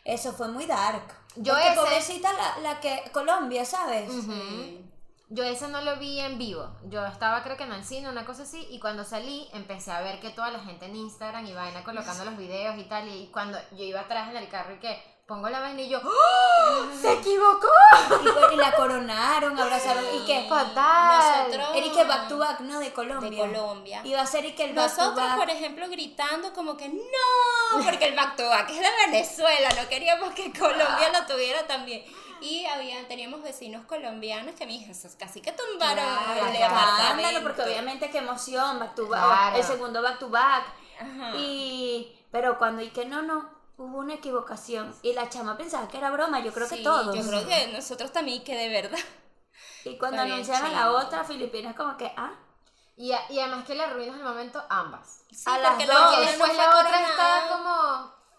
Eso 0.05 0.33
fue 0.33 0.49
muy 0.49 0.67
dark. 0.67 1.05
Yo 1.37 1.57
ese- 1.57 1.77
pobrecita 1.77 2.33
la, 2.33 2.59
la 2.59 2.81
que 2.81 3.05
Colombia, 3.13 3.65
¿sabes? 3.65 4.11
Yo 5.31 5.43
ese 5.45 5.69
no 5.69 5.81
lo 5.81 5.97
vi 5.97 6.21
en 6.21 6.37
vivo. 6.39 6.69
Yo 6.85 7.05
estaba 7.07 7.43
creo 7.43 7.57
que 7.57 7.65
en 7.65 7.73
el 7.73 7.85
cine, 7.85 8.09
una 8.09 8.25
cosa 8.27 8.43
así, 8.43 8.67
y 8.71 8.79
cuando 8.79 9.05
salí 9.05 9.49
empecé 9.53 9.91
a 9.91 10.01
ver 10.01 10.21
que 10.21 10.31
toda 10.31 10.51
la 10.51 10.59
gente 10.61 10.87
en 10.87 10.95
Instagram 10.97 11.47
y 11.47 11.53
vaina 11.55 11.83
colocando 11.83 12.25
los 12.25 12.37
videos 12.37 12.77
y 12.79 12.85
tal, 12.85 13.09
y 13.09 13.29
cuando 13.33 13.59
yo 13.73 13.85
iba 13.85 14.01
atrás 14.01 14.29
en 14.31 14.37
el 14.37 14.49
carro 14.49 14.75
y 14.75 14.79
que 14.79 15.14
pongo 15.27 15.49
la 15.49 15.61
vaina 15.61 15.81
y 15.81 15.89
yo, 15.89 16.01
¡Oh! 16.05 16.85
¡Se 17.01 17.13
equivocó! 17.15 17.69
Y, 18.51 18.55
y 18.55 18.57
la 18.57 18.75
coronaron, 18.75 19.59
abrazaron. 19.59 20.05
Y 20.15 20.25
que 20.27 20.47
Fatal. 20.49 21.49
Nosotros. 21.49 21.69
Eric 21.77 22.07
back 22.07 22.29
to 22.29 22.39
back, 22.39 22.61
¿no? 22.61 22.79
De 22.79 22.93
Colombia. 22.93 23.31
De 23.31 23.37
Colombia. 23.53 24.01
Iba 24.05 24.21
a 24.21 24.27
ser 24.27 24.45
y 24.45 24.53
que 24.53 24.65
el 24.65 24.75
back 24.75 24.91
to 24.95 25.01
Nosotros, 25.03 25.27
back. 25.27 25.37
por 25.39 25.51
ejemplo, 25.51 25.89
gritando 25.89 26.53
como 26.53 26.77
que 26.77 26.89
no, 26.89 27.83
porque 27.85 28.09
el 28.09 28.15
back 28.17 28.37
to 28.37 28.49
back 28.49 28.69
es 28.71 28.81
de 28.81 28.89
Venezuela, 29.07 29.69
no 29.81 29.89
queríamos 29.89 30.35
que 30.35 30.53
Colombia 30.53 31.11
lo 31.13 31.27
tuviera 31.27 31.67
también. 31.67 32.05
Y 32.41 32.67
había, 32.67 33.07
teníamos 33.09 33.43
vecinos 33.43 33.87
colombianos 33.87 34.55
que 34.55 34.67
me 34.67 34.73
dijeron, 34.73 34.91
"Esos 34.95 35.15
casi 35.17 35.41
que 35.41 35.53
tumbaron 35.53 36.05
Claro, 36.05 36.47
el 36.55 36.63
apartamento". 36.63 37.43
porque 37.43 37.63
obviamente 37.63 38.11
qué 38.11 38.19
emoción, 38.19 38.79
back 38.79 38.95
to 38.95 39.09
back, 39.09 39.25
Claro. 39.25 39.57
el 39.57 39.65
segundo 39.65 40.03
back 40.03 40.19
to 40.19 40.29
back. 40.29 40.67
Ajá. 41.01 41.33
Y, 41.37 42.15
pero 42.31 42.59
cuando 42.59 42.83
y 42.83 42.91
que 42.91 43.07
no, 43.07 43.23
no, 43.23 43.49
hubo 43.77 43.99
una 43.99 44.15
equivocación. 44.15 44.95
Y 45.03 45.13
la 45.15 45.29
chama 45.29 45.57
pensaba 45.57 45.89
que 45.89 45.99
era 45.99 46.11
broma, 46.11 46.41
yo 46.41 46.53
creo 46.53 46.69
que 46.69 46.77
Sí, 46.77 46.83
todos. 46.83 47.15
Yo 47.17 47.23
creo 47.29 47.47
que 47.47 47.69
nosotros 47.73 48.13
también 48.13 48.43
que 48.45 48.57
de 48.57 48.69
verdad. 48.69 48.99
Y 49.85 49.99
cuando 49.99 50.17
Está 50.17 50.25
bien 50.25 50.35
anunciaron 50.35 50.67
a 50.75 50.81
la 50.81 50.93
otra, 50.93 51.25
Filipinas 51.25 51.75
como 51.77 51.97
que, 51.97 52.13
ah, 52.17 52.33
Y, 52.97 53.13
a- 53.13 53.31
y 53.31 53.39
además 53.41 53.65
que 53.67 53.75
le 53.75 53.83
arruinas 53.85 54.17
el 54.17 54.23
momento 54.25 54.63
ambas. 54.69 55.23
Sí, 55.31 55.43
A 55.47 55.59
las 55.59 55.79
dos. 55.87 56.17
después 56.21 56.53
no 56.53 56.57
la 56.63 56.69
otra 56.81 57.09
está 57.11 57.49
como, 57.51 57.71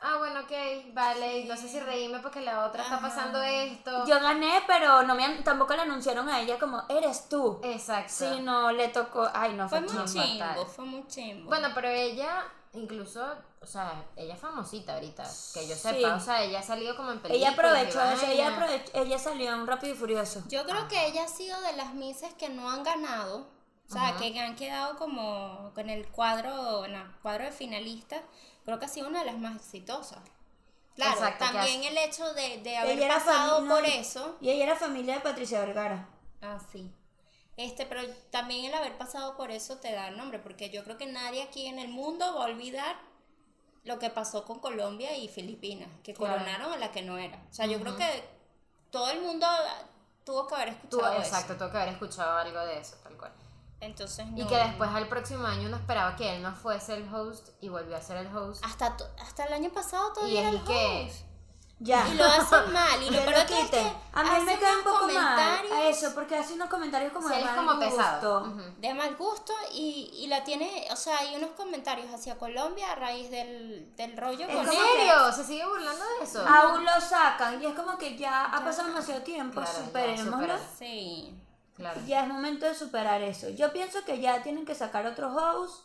ah, 0.02 0.16
bueno, 0.18 0.40
ok, 0.42 0.94
vale, 0.94 1.40
y 1.40 1.44
no 1.46 1.58
sé 1.58 1.68
si 1.68 1.80
reírme 1.80 2.20
porque 2.20 2.40
la 2.42 2.66
otra 2.66 2.82
está 2.84 2.96
Ajá. 2.96 3.08
pasando 3.10 3.42
esto. 3.44 4.06
yo 4.08 4.20
gané, 4.22 4.64
pero 4.66 5.04
no 5.04 5.14
me, 5.14 5.26
an- 5.26 5.44
tampoco 5.44 5.74
le 5.76 5.82
anunciaron 5.82 6.30
a 6.30 6.40
ella 6.40 6.58
como, 6.58 6.84
eres 6.90 7.28
tú. 7.28 7.60
Exacto. 7.64 8.14
Sí, 8.14 8.40
no, 8.40 8.72
le 8.72 8.88
tocó, 8.88 9.30
ay, 9.34 9.54
no, 9.54 9.68
Fue 9.68 9.82
fue, 9.82 9.94
muy 9.94 10.06
chimbo. 10.06 10.24
chimbo, 10.24 10.46
fatal. 10.46 10.66
fue 10.68 10.86
muy 10.86 11.08
chimbo. 11.08 11.50
Bueno, 11.50 11.68
pero 11.76 11.90
ella, 11.90 12.44
incluso, 12.80 13.23
o 13.61 13.65
sea, 13.65 14.03
ella 14.15 14.34
es 14.36 14.39
famosita 14.39 14.95
ahorita, 14.95 15.23
que 15.53 15.67
yo 15.67 15.76
Sí. 15.76 15.82
sepa, 15.82 16.15
o 16.15 16.19
sea, 16.19 16.43
ella 16.43 16.59
ha 16.59 16.63
salido 16.63 16.95
como 16.95 17.11
en 17.11 17.19
películas. 17.19 17.41
Ella 17.41 17.51
aprovechó 17.53 18.01
eso, 18.03 18.26
ella, 18.28 18.49
aprovechó, 18.55 18.91
ella 18.93 19.19
salió 19.19 19.53
en 19.53 19.67
Rápido 19.67 19.93
y 19.93 19.97
Furioso. 19.97 20.43
Yo 20.47 20.63
creo 20.65 20.88
que 20.88 21.07
ella 21.07 21.23
ha 21.23 21.28
sido 21.28 21.59
de 21.61 21.73
las 21.73 21.93
mises 21.93 22.34
que 22.36 22.49
no 22.49 22.69
han 22.69 22.84
ganado, 22.84 23.47
o 23.88 23.91
sea, 23.91 24.09
Ajá. 24.09 24.17
que 24.17 24.39
han 24.39 24.55
quedado 24.55 24.97
como 24.97 25.71
con 25.76 25.89
el 25.89 26.07
cuadro, 26.07 26.86
en 26.86 26.95
el 26.95 27.11
cuadro 27.21 27.45
de 27.45 27.51
finalistas, 27.51 28.21
creo 28.63 28.80
que 28.80 28.86
ha 28.86 28.89
sido 28.89 29.07
una 29.07 29.19
de 29.19 29.26
las 29.26 29.38
más 29.38 29.55
exitosas. 29.55 30.19
Claro, 30.95 31.13
Exacto, 31.13 31.43
también 31.45 31.84
el 31.84 31.97
hecho 31.97 32.34
de, 32.34 32.59
de 32.59 32.78
haber 32.78 33.07
pasado 33.09 33.57
por 33.59 33.67
no, 33.67 33.78
eso, 33.80 34.38
Y 34.39 34.49
ella 34.49 34.63
era 34.63 34.76
familia 34.78 35.15
de 35.15 35.19
Patricia 35.21 35.59
Vergara. 35.59 36.07
ah, 36.41 36.57
sí. 36.71 36.89
Este, 37.58 37.86
pero 37.86 38.01
también 38.32 38.66
el 38.66 38.74
haber 38.74 38.97
pasado 38.97 39.38
por 39.38 39.49
eso 39.51 39.78
te 39.78 39.93
da 39.93 40.10
el 40.10 40.18
nombre, 40.18 40.39
porque 40.39 40.70
yo 40.70 40.84
creo 40.84 40.97
que 40.97 41.06
nadie 41.06 41.43
aquí 41.43 41.68
en 41.68 41.80
el 41.80 41.88
mundo 41.89 42.36
va 42.36 42.41
a 42.43 42.45
olvidar 42.47 42.95
lo 43.84 43.97
que 43.99 44.10
pasó 44.10 44.43
con 44.45 44.60
Colombia 44.60 45.16
y 45.16 45.28
Filipinas, 45.30 45.88
que 46.03 46.14
Claro. 46.14 46.34
coronaron 46.34 46.74
a 46.74 46.78
la 46.78 46.91
que 46.91 47.01
no 47.01 47.18
era. 47.18 47.38
O 47.49 47.53
sea, 47.53 47.66
yo 47.68 47.80
creo 47.80 47.95
que 47.95 48.24
todo 48.89 49.10
el 49.12 49.22
mundo 49.22 49.47
tuvo 50.26 50.47
que 50.47 50.56
haber 50.56 50.70
escuchado 50.70 51.14
eso. 51.14 51.22
exacto, 51.22 51.56
tengo 51.56 51.72
que 51.72 51.78
haber 51.78 51.93
escuchado 51.93 52.38
algo 52.38 52.60
de 52.66 52.80
eso, 52.80 52.95
tal 53.03 53.16
cual. 53.16 53.32
Entonces, 53.82 54.26
Y 54.36 54.43
que 54.47 54.56
después 54.56 54.89
al 54.89 55.08
próximo 55.08 55.45
año 55.45 55.68
uno 55.68 55.78
esperaba 55.78 56.16
que 56.16 56.36
él 56.36 56.41
no 56.41 56.56
fuese 56.56 56.95
el 56.95 57.14
host 57.14 57.49
y 57.62 57.70
volvió 57.70 57.95
a 57.95 58.01
ser 58.01 58.18
el 58.18 58.36
host. 58.36 58.64
hasta, 58.66 58.97
hasta 59.20 59.45
el 59.45 59.53
año 59.53 59.70
pasado 59.72 60.10
Y 60.12 60.14
todavía 60.16 60.41
es 60.41 60.47
era 60.47 60.56
y 60.56 60.60
el 60.60 60.64
que- 60.66 61.06
host. 61.12 61.24
Ya. 61.80 62.07
Y 62.07 62.13
lo 62.13 62.23
hacen 62.23 62.71
mal. 62.73 63.03
Y 63.03 63.09
lo 63.09 63.19
Que 63.19 63.26
peor 63.26 63.38
lo 63.39 63.45
que 63.47 63.59
es 63.61 63.69
que 63.69 63.91
A 64.13 64.23
mí 64.23 64.30
me 64.45 64.57
cae 64.57 64.78
un 64.78 64.84
poco 64.84 65.07
mal 65.07 65.39
a 65.71 65.88
eso, 65.89 66.15
porque 66.15 66.38
hace 66.38 66.53
unos 66.53 66.69
comentarios 66.69 67.11
como 67.11 67.28
de 67.28 67.43
mal 67.43 67.55
como 67.55 67.80
pesado. 67.80 68.39
gusto. 68.45 68.49
Ujú. 68.61 68.76
de 68.80 68.93
mal 68.93 69.15
gusto 69.17 69.53
y, 69.73 70.09
y 70.13 70.28
la 70.28 70.43
tiene, 70.45 70.88
o 70.91 70.95
sea, 70.95 71.17
hay 71.19 71.36
unos 71.36 71.51
comentarios 71.51 72.13
hacia 72.13 72.38
Colombia 72.38 72.91
a 72.93 72.95
raíz 72.95 73.30
del, 73.30 73.93
del 73.97 74.15
rollo 74.15 74.47
Es 74.47 74.55
con 74.55 74.65
¿En 74.65 74.71
serio? 74.71 75.32
¿Se 75.34 75.43
sigue 75.43 75.65
burlando 75.67 76.03
de 76.17 76.23
eso? 76.23 76.47
Aún 76.47 76.86
lo 76.86 77.01
sacan 77.01 77.61
y 77.61 77.65
es 77.65 77.73
como 77.76 77.97
que 77.97 78.17
ya 78.17 78.45
ha 78.45 78.63
pasado 78.63 78.88
demasiado 78.88 79.21
tiempo, 79.23 79.59
Claro, 79.61 79.78
superémoslo. 79.86 80.53
Sí. 80.80 81.38
Claro. 81.76 81.99
Ya 82.07 82.21
es 82.21 82.28
momento 82.30 82.65
de 82.65 82.73
superar 82.73 83.21
eso. 83.21 83.49
Yo 83.49 83.73
pienso 83.73 84.05
que 84.05 84.21
ya 84.21 84.41
tienen 84.41 84.63
que 84.65 84.73
sacar 84.76 85.05
otros 85.05 85.36
hosts 85.36 85.84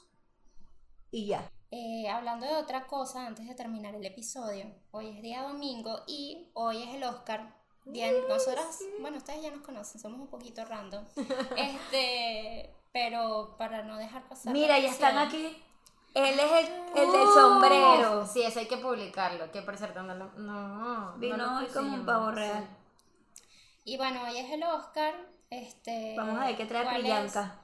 y 1.11 1.26
ya. 1.26 1.51
Eh, 1.73 2.09
hablando 2.09 2.47
de 2.47 2.57
otra 2.57 2.87
cosa, 2.87 3.27
antes 3.27 3.47
de 3.47 3.55
terminar 3.55 3.95
el 3.95 4.05
episodio, 4.05 4.66
hoy 4.91 5.09
es 5.16 5.23
día 5.23 5.43
domingo 5.43 6.01
y 6.07 6.49
hoy 6.55 6.83
es 6.83 6.95
el 6.97 7.05
Oscar. 7.05 7.55
Bien, 7.85 8.12
nosotras, 8.29 8.81
bueno, 9.01 9.18
ustedes 9.18 9.43
ya 9.43 9.51
nos 9.51 9.62
conocen, 9.64 10.01
somos 10.01 10.21
un 10.21 10.27
poquito 10.29 10.64
random. 10.64 11.05
Este, 11.57 12.75
pero 12.93 13.55
para 13.57 13.83
no 13.83 13.97
dejar 13.97 14.29
pasar. 14.29 14.53
Mira, 14.53 14.79
ya 14.79 14.89
están 14.91 15.16
aquí. 15.18 15.62
Él 16.12 16.41
es 16.41 16.53
el, 16.53 16.99
el 17.03 17.12
del 17.12 17.29
sombrero. 17.29 18.27
Sí, 18.27 18.43
eso 18.43 18.59
hay 18.59 18.66
que 18.66 18.79
publicarlo. 18.79 19.53
Que 19.53 19.62
por 19.62 19.77
cierto, 19.77 20.03
no 20.03 20.14
lo. 20.16 20.33
No, 20.33 21.14
Vino 21.18 21.37
no 21.37 21.53
lo 21.53 21.59
hoy 21.59 21.66
como 21.73 21.95
un 21.95 22.05
pavo 22.05 22.31
sí. 22.31 22.35
real. 22.37 22.68
Y 23.85 23.97
bueno, 23.97 24.25
hoy 24.25 24.37
es 24.39 24.51
el 24.51 24.64
Oscar. 24.64 25.14
Este, 25.51 26.14
Vamos 26.16 26.41
a 26.41 26.47
ver 26.47 26.57
qué 26.57 26.66
trae 26.66 26.83
¿cuál 26.83 26.97
es- 26.97 27.01
Priyanka. 27.03 27.62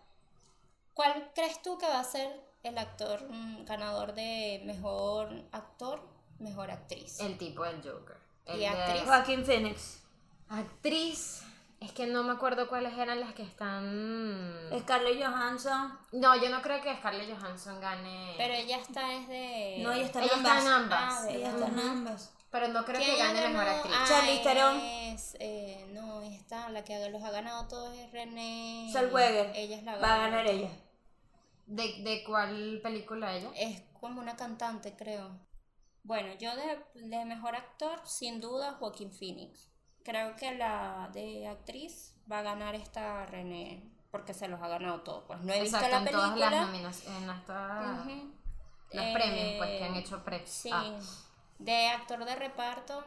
¿Cuál 0.94 1.30
crees 1.34 1.60
tú 1.60 1.76
que 1.76 1.86
va 1.88 1.98
a 2.00 2.04
ser 2.04 2.40
el 2.68 2.78
actor 2.78 3.22
mm, 3.30 3.64
ganador 3.64 4.14
de 4.14 4.62
mejor 4.64 5.30
actor, 5.52 6.00
mejor 6.38 6.70
actriz? 6.70 7.20
El 7.20 7.36
tipo 7.38 7.64
del 7.64 7.76
Joker. 7.82 8.16
El 8.46 8.56
¿Y 8.56 8.60
de- 8.60 8.68
actriz? 8.68 9.02
Joaquín 9.04 9.44
Phoenix. 9.44 10.02
Actriz. 10.48 11.42
Es 11.78 11.92
que 11.92 12.06
no 12.06 12.22
me 12.22 12.32
acuerdo 12.32 12.68
cuáles 12.68 12.96
eran 12.96 13.20
las 13.20 13.34
que 13.34 13.42
están... 13.42 14.70
Scarlett 14.80 15.22
Johansson. 15.22 15.98
No, 16.12 16.34
yo 16.42 16.48
no 16.48 16.62
creo 16.62 16.80
que 16.80 16.94
Scarlett 16.96 17.38
Johansson 17.38 17.78
gane. 17.80 18.34
Pero 18.38 18.54
ella 18.54 18.78
está 18.78 19.12
es 19.12 19.28
de... 19.28 19.80
No, 19.82 19.92
ella 19.92 20.06
está 20.06 20.20
en 20.20 20.24
Ella 20.24 20.36
está 20.36 20.52
ambas. 20.56 20.64
en 20.66 20.72
ambas. 20.72 21.14
Ah, 21.24 21.30
Ella 21.30 21.48
está 21.50 21.66
en 21.66 21.78
ambas. 21.80 22.32
Pero 22.50 22.68
no 22.68 22.84
creo 22.86 22.98
¿Quién 22.98 23.16
que 23.16 23.22
gane 23.22 23.40
ganó? 23.42 23.58
mejor 23.58 23.68
actriz. 23.68 23.94
Ah, 23.94 24.04
Charlize 24.08 24.42
Theron. 24.42 24.76
es, 24.80 25.36
eh, 25.38 25.86
no, 25.92 26.22
está, 26.22 26.70
la 26.70 26.82
que 26.82 27.10
los 27.10 27.22
ha 27.22 27.30
ganado 27.30 27.68
todos 27.68 27.94
es 27.98 28.10
René. 28.10 28.88
Zellweger. 28.90 29.52
Ella 29.54 29.76
es 29.76 29.82
la 29.82 29.96
Va 29.96 30.14
a 30.14 30.18
ganar 30.18 30.46
ella. 30.46 30.70
¿De, 31.66 32.02
¿De 32.02 32.24
cuál 32.24 32.80
película 32.82 33.34
ella? 33.36 33.50
Es 33.56 33.82
como 34.00 34.20
una 34.20 34.36
cantante, 34.36 34.94
creo. 34.96 35.38
Bueno, 36.04 36.34
yo 36.38 36.54
de, 36.54 36.78
de 36.94 37.24
mejor 37.24 37.56
actor, 37.56 38.00
sin 38.04 38.40
duda, 38.40 38.74
Joaquín 38.74 39.12
Phoenix. 39.12 39.68
Creo 40.04 40.36
que 40.36 40.54
la 40.54 41.10
de 41.12 41.48
actriz 41.48 42.14
va 42.30 42.38
a 42.38 42.42
ganar 42.42 42.76
esta 42.76 43.26
René, 43.26 43.82
porque 44.12 44.32
se 44.32 44.46
los 44.46 44.62
ha 44.62 44.68
ganado 44.68 45.00
todos. 45.02 45.24
Pues 45.26 45.40
no 45.40 45.52
he 45.52 45.62
visto 45.62 45.76
Exacto, 45.78 45.96
la 45.96 46.02
en 46.04 46.10
todas 46.14 46.38
las 46.38 46.48
película. 46.50 46.66
nominaciones, 46.66 47.22
en 47.22 47.30
hasta 47.30 48.04
los 48.92 49.04
Eh, 49.04 49.10
premios 49.12 49.54
pues 49.58 49.70
que 49.78 49.84
han 49.84 49.94
hecho 49.96 50.22
pre 50.24 50.46
Sí. 50.46 50.70
ah. 50.72 50.96
De 51.58 51.88
actor 51.88 52.24
de 52.24 52.36
reparto, 52.36 53.04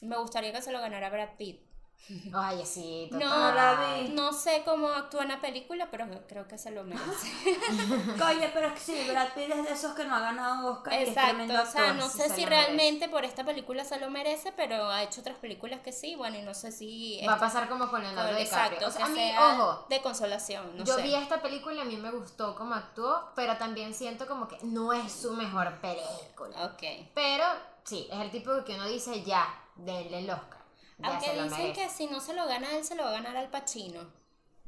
me 0.00 0.16
gustaría 0.16 0.52
que 0.52 0.62
se 0.62 0.72
lo 0.72 0.80
ganara 0.80 1.10
Brad 1.10 1.36
Pitt. 1.36 1.60
Ay, 2.34 2.64
sí, 2.66 3.08
total. 3.10 3.28
No, 3.28 3.54
la 3.54 3.94
vi. 4.02 4.08
no 4.08 4.32
sé 4.32 4.62
cómo 4.64 4.88
actúa 4.88 5.22
en 5.22 5.28
la 5.28 5.40
película, 5.40 5.88
pero 5.90 6.06
creo 6.26 6.48
que 6.48 6.58
se 6.58 6.70
lo 6.72 6.82
merece. 6.82 7.28
Oye, 8.26 8.50
pero 8.52 8.68
es 8.68 8.72
que 8.74 8.80
sí, 8.80 9.06
Brad 9.10 9.28
Pitt 9.34 9.50
es 9.50 9.64
de 9.64 9.72
esos 9.72 9.94
que 9.94 10.04
no 10.04 10.16
ha 10.16 10.20
ganado 10.20 10.72
Oscar 10.72 10.92
y 10.94 11.04
es 11.04 11.14
tremendo 11.14 11.54
Exacto, 11.54 11.68
o 11.68 11.72
sea, 11.72 11.90
actor. 11.90 11.96
no 12.04 12.08
sé 12.10 12.28
se 12.28 12.34
si 12.34 12.44
merece. 12.44 12.48
realmente 12.48 13.08
por 13.08 13.24
esta 13.24 13.44
película 13.44 13.84
se 13.84 13.98
lo 14.00 14.10
merece, 14.10 14.52
pero 14.52 14.88
ha 14.90 15.02
hecho 15.02 15.20
otras 15.20 15.36
películas 15.36 15.80
que 15.80 15.92
sí, 15.92 16.16
bueno, 16.16 16.36
y 16.38 16.42
no 16.42 16.54
sé 16.54 16.72
si... 16.72 17.20
Va 17.26 17.34
a 17.34 17.38
pasar 17.38 17.68
como 17.68 17.88
con 17.90 18.02
Leonardo 18.02 18.36
DiCaprio. 18.36 18.78
Exacto, 18.78 18.86
O 18.88 18.90
sea, 18.90 19.04
a 19.04 19.08
que 19.08 19.14
mí, 19.14 19.30
sea 19.30 19.54
ojo, 19.60 19.86
de 19.88 20.02
consolación, 20.02 20.76
no 20.76 20.84
yo 20.84 20.94
sé. 20.96 21.02
vi 21.02 21.14
esta 21.14 21.40
película 21.40 21.74
y 21.76 21.80
a 21.80 21.84
mí 21.84 21.96
me 21.96 22.10
gustó 22.10 22.54
cómo 22.56 22.74
actuó, 22.74 23.30
pero 23.36 23.56
también 23.56 23.94
siento 23.94 24.26
como 24.26 24.48
que 24.48 24.58
no 24.62 24.92
es 24.92 25.12
su 25.12 25.32
mejor 25.34 25.80
película. 25.80 26.64
Ok. 26.66 26.82
Pero 27.14 27.44
sí, 27.84 28.08
es 28.10 28.18
el 28.20 28.30
tipo 28.30 28.50
que 28.64 28.74
uno 28.74 28.86
dice 28.86 29.22
ya, 29.22 29.46
denle 29.76 30.18
el 30.20 30.30
Oscar. 30.30 30.59
Aunque 31.02 31.42
dicen 31.42 31.72
que 31.72 31.88
si 31.88 32.06
no 32.06 32.20
se 32.20 32.34
lo 32.34 32.46
gana 32.46 32.70
él, 32.76 32.84
se 32.84 32.94
lo 32.94 33.04
va 33.04 33.10
a 33.10 33.12
ganar 33.12 33.36
al 33.36 33.48
Pacino 33.50 34.02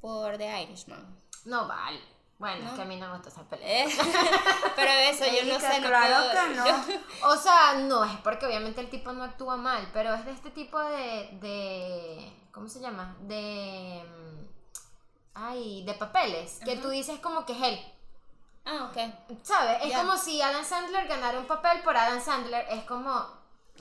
por 0.01 0.37
The 0.39 0.63
Irishman. 0.63 1.19
No 1.45 1.67
vale. 1.69 2.01
Bueno, 2.39 2.65
¿No? 2.65 2.71
es 2.71 2.75
que 2.75 2.83
a 2.83 2.85
mí 2.87 2.97
no 2.97 3.07
me 3.07 3.13
gusta 3.15 3.29
esa 3.29 3.45
película. 3.45 3.73
Eh, 3.73 3.87
pero 4.77 4.91
eso, 4.91 5.25
yo 5.27 5.45
no 5.53 5.61
sé, 5.61 5.81
no 5.81 5.89
puedo- 5.89 6.33
que 6.33 6.55
no. 6.57 6.99
O 7.31 7.37
sea, 7.37 7.75
no, 7.75 8.05
es 8.05 8.17
porque 8.25 8.47
obviamente 8.47 8.81
el 8.81 8.91
tipo 8.91 9.13
no 9.13 9.23
actúa 9.23 9.57
mal, 9.57 9.89
pero 9.93 10.13
es 10.15 10.25
de 10.25 10.33
este 10.33 10.51
tipo 10.51 10.79
de. 10.81 11.29
de 11.41 12.33
¿Cómo 12.51 12.69
se 12.69 12.81
llama? 12.81 13.17
De. 13.21 14.03
mm, 14.05 14.47
Ay, 15.35 15.85
de 15.85 15.95
papeles. 15.95 16.59
Que 16.65 16.77
tú 16.77 16.89
dices 16.89 17.21
como 17.21 17.47
que 17.47 17.53
es 17.53 17.63
él. 17.63 17.93
Ah, 18.65 18.91
ok. 18.91 19.39
¿Sabes? 19.43 19.79
Es 19.85 19.97
como 19.97 20.17
si 20.17 20.43
Adam 20.43 20.65
Sandler 20.65 21.07
ganara 21.09 21.39
un 21.39 21.47
papel 21.47 21.81
por 21.83 21.97
Adam 21.97 22.21
Sandler. 22.21 22.67
Es 22.71 22.83
como. 22.85 23.25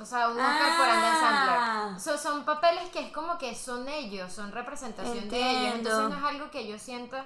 O 0.01 0.05
sea, 0.05 0.29
un 0.29 0.39
Oscar 0.39 0.77
por 0.77 0.89
Adam 0.89 1.15
Ah. 1.15 1.95
Sandler. 1.95 1.99
So- 2.01 2.17
son 2.17 2.43
papeles 2.43 2.89
que 2.89 2.99
es 3.07 3.11
como 3.13 3.37
que 3.37 3.53
son 3.55 3.87
ellos, 3.87 4.33
son 4.33 4.51
representación 4.51 5.29
de 5.29 5.37
ellos. 5.51 5.75
Entonces 5.75 6.09
no 6.09 6.17
es 6.27 6.33
algo 6.33 6.49
que 6.51 6.67
yo 6.67 6.79
sienta 6.79 7.25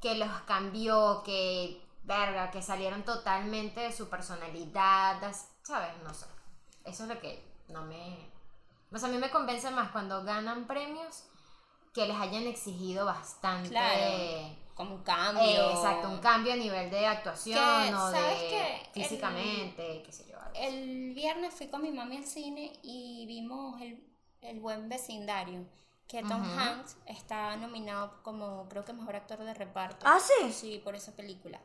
que 0.00 0.14
los 0.16 0.30
cambió, 0.46 1.22
que. 1.24 1.80
Verga, 2.04 2.50
que 2.50 2.60
salieron 2.62 3.04
totalmente 3.04 3.78
de 3.80 3.92
su 3.92 4.08
personalidad. 4.08 5.20
¿Sabes? 5.62 5.90
No 6.02 6.12
sé. 6.12 6.26
Eso 6.84 7.04
es 7.04 7.08
lo 7.08 7.20
que 7.20 7.44
no 7.68 7.82
me. 7.82 8.28
O 8.92 8.98
sea, 8.98 9.08
a 9.08 9.12
mí 9.12 9.18
me 9.18 9.30
convence 9.30 9.70
más 9.70 9.90
cuando 9.92 10.24
ganan 10.24 10.66
premios 10.66 11.24
que 11.94 12.06
les 12.06 12.16
hayan 12.18 12.42
exigido 12.48 13.06
bastante. 13.06 13.68
Claro. 13.68 14.56
Como 14.74 14.94
un 14.96 15.02
cambio. 15.02 15.42
Eh, 15.44 15.70
exacto, 15.72 16.08
un 16.08 16.18
cambio 16.20 16.52
a 16.54 16.56
nivel 16.56 16.90
de 16.90 17.06
actuación 17.06 17.58
Que, 17.58 17.94
o 17.94 17.98
¿sabes 18.10 18.40
de 18.40 18.48
qué? 18.48 18.76
El- 18.76 18.92
físicamente, 18.92 20.02
qué 20.04 20.12
sé 20.12 20.26
yo. 20.28 20.38
algo. 20.40 20.52
El 20.54 21.12
viernes 21.14 21.52
fui 21.54 21.68
con 21.68 21.82
mi 21.82 21.90
mami 21.90 22.16
al 22.16 22.24
cine 22.26 22.72
y 22.82 23.24
vimos 23.26 23.80
el, 23.82 24.02
el 24.40 24.60
buen 24.60 24.88
vecindario. 24.88 25.66
Que 26.08 26.22
Tom. 26.22 26.42
Hanks 26.42 26.96
está 27.06 27.56
nominado 27.56 28.22
como, 28.22 28.68
creo 28.68 28.84
que 28.84 28.92
mejor 28.92 29.16
actor 29.16 29.38
de 29.44 29.54
reparto. 29.54 30.04
¿Ah, 30.06 30.18
sí? 30.20 30.52
Sí, 30.52 30.80
por 30.82 30.94
esa 30.94 31.12
película. 31.12 31.60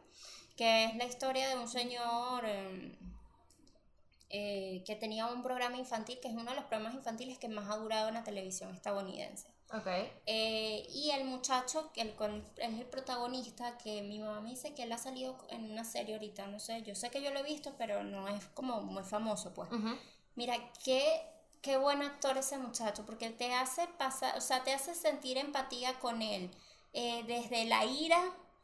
Que 0.55 0.85
es 0.85 0.95
la 0.95 1.05
historia 1.05 1.49
de 1.49 1.55
un 1.55 1.67
señor 1.67 2.43
eh, 2.45 2.97
eh, 4.29 4.83
que 4.85 4.95
tenía 4.95 5.25
un 5.27 5.43
programa 5.43 5.77
infantil, 5.77 6.19
que 6.21 6.27
es 6.27 6.33
uno 6.33 6.51
de 6.51 6.55
los 6.55 6.65
programas 6.65 6.93
infantiles 6.93 7.37
que 7.37 7.47
más 7.49 7.69
ha 7.69 7.77
durado 7.77 8.07
en 8.09 8.13
la 8.13 8.23
televisión 8.23 8.73
estadounidense. 8.73 9.47
Ok. 9.73 9.87
Eh, 10.25 10.85
y 10.89 11.11
el 11.11 11.23
muchacho, 11.23 11.91
que 11.93 12.01
el, 12.01 12.13
es 12.57 12.73
el 12.79 12.85
protagonista, 12.85 13.77
que 13.77 14.01
mi 14.01 14.19
mamá 14.19 14.41
me 14.41 14.49
dice 14.49 14.73
que 14.75 14.83
él 14.83 14.91
ha 14.91 14.97
salido 14.97 15.37
en 15.49 15.71
una 15.71 15.85
serie 15.85 16.15
ahorita, 16.15 16.47
no 16.47 16.59
sé, 16.59 16.83
yo 16.83 16.95
sé 16.95 17.09
que 17.09 17.21
yo 17.21 17.31
lo 17.31 17.39
he 17.39 17.43
visto, 17.43 17.75
pero 17.77 18.03
no 18.03 18.27
es 18.27 18.45
como 18.47 18.81
muy 18.81 19.03
famoso, 19.03 19.53
pues. 19.53 19.71
Ujú. 19.71 19.97
Mira, 20.35 20.55
qué, 20.83 21.21
qué 21.61 21.77
buen 21.77 22.01
actor 22.01 22.37
ese 22.37 22.57
muchacho, 22.57 23.05
porque 23.05 23.29
te 23.29 23.53
hace 23.53 23.87
pasar, 23.97 24.37
o 24.37 24.41
sea, 24.41 24.63
te 24.63 24.73
hace 24.73 24.93
sentir 24.95 25.37
empatía 25.37 25.97
con 25.99 26.21
él, 26.21 26.51
eh, 26.93 27.23
desde 27.25 27.65
la 27.65 27.85
ira. 27.85 28.21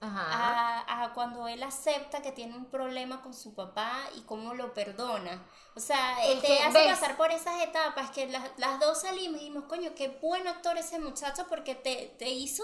A, 0.08 1.04
a 1.04 1.14
cuando 1.14 1.47
él 1.47 1.62
acepta 1.64 2.22
que 2.22 2.32
tiene 2.32 2.56
un 2.56 2.66
problema 2.66 3.22
con 3.22 3.34
su 3.34 3.54
papá 3.56 3.99
y 4.16 4.22
cómo 4.22 4.54
lo 4.54 4.74
perdona. 4.74 5.41
O 5.76 5.80
sea, 5.80 6.24
Es 6.26 6.41
te 6.41 6.60
hace 6.62 6.78
¿ves? 6.78 6.99
pasar 6.99 7.18
por 7.18 7.32
esas 7.32 7.62
etapas 7.62 8.12
que 8.12 8.28
las, 8.28 8.43
las 8.58 8.80
dos 8.80 9.01
salimos 9.01 9.38
y 9.38 9.45
dijimos, 9.45 9.64
coño, 9.68 9.91
qué 9.95 10.10
buen 10.22 10.47
actor 10.47 10.78
ese 10.78 10.99
muchacho 10.99 11.45
porque 11.49 11.76
te, 11.76 12.16
te 12.20 12.30
hizo 12.30 12.64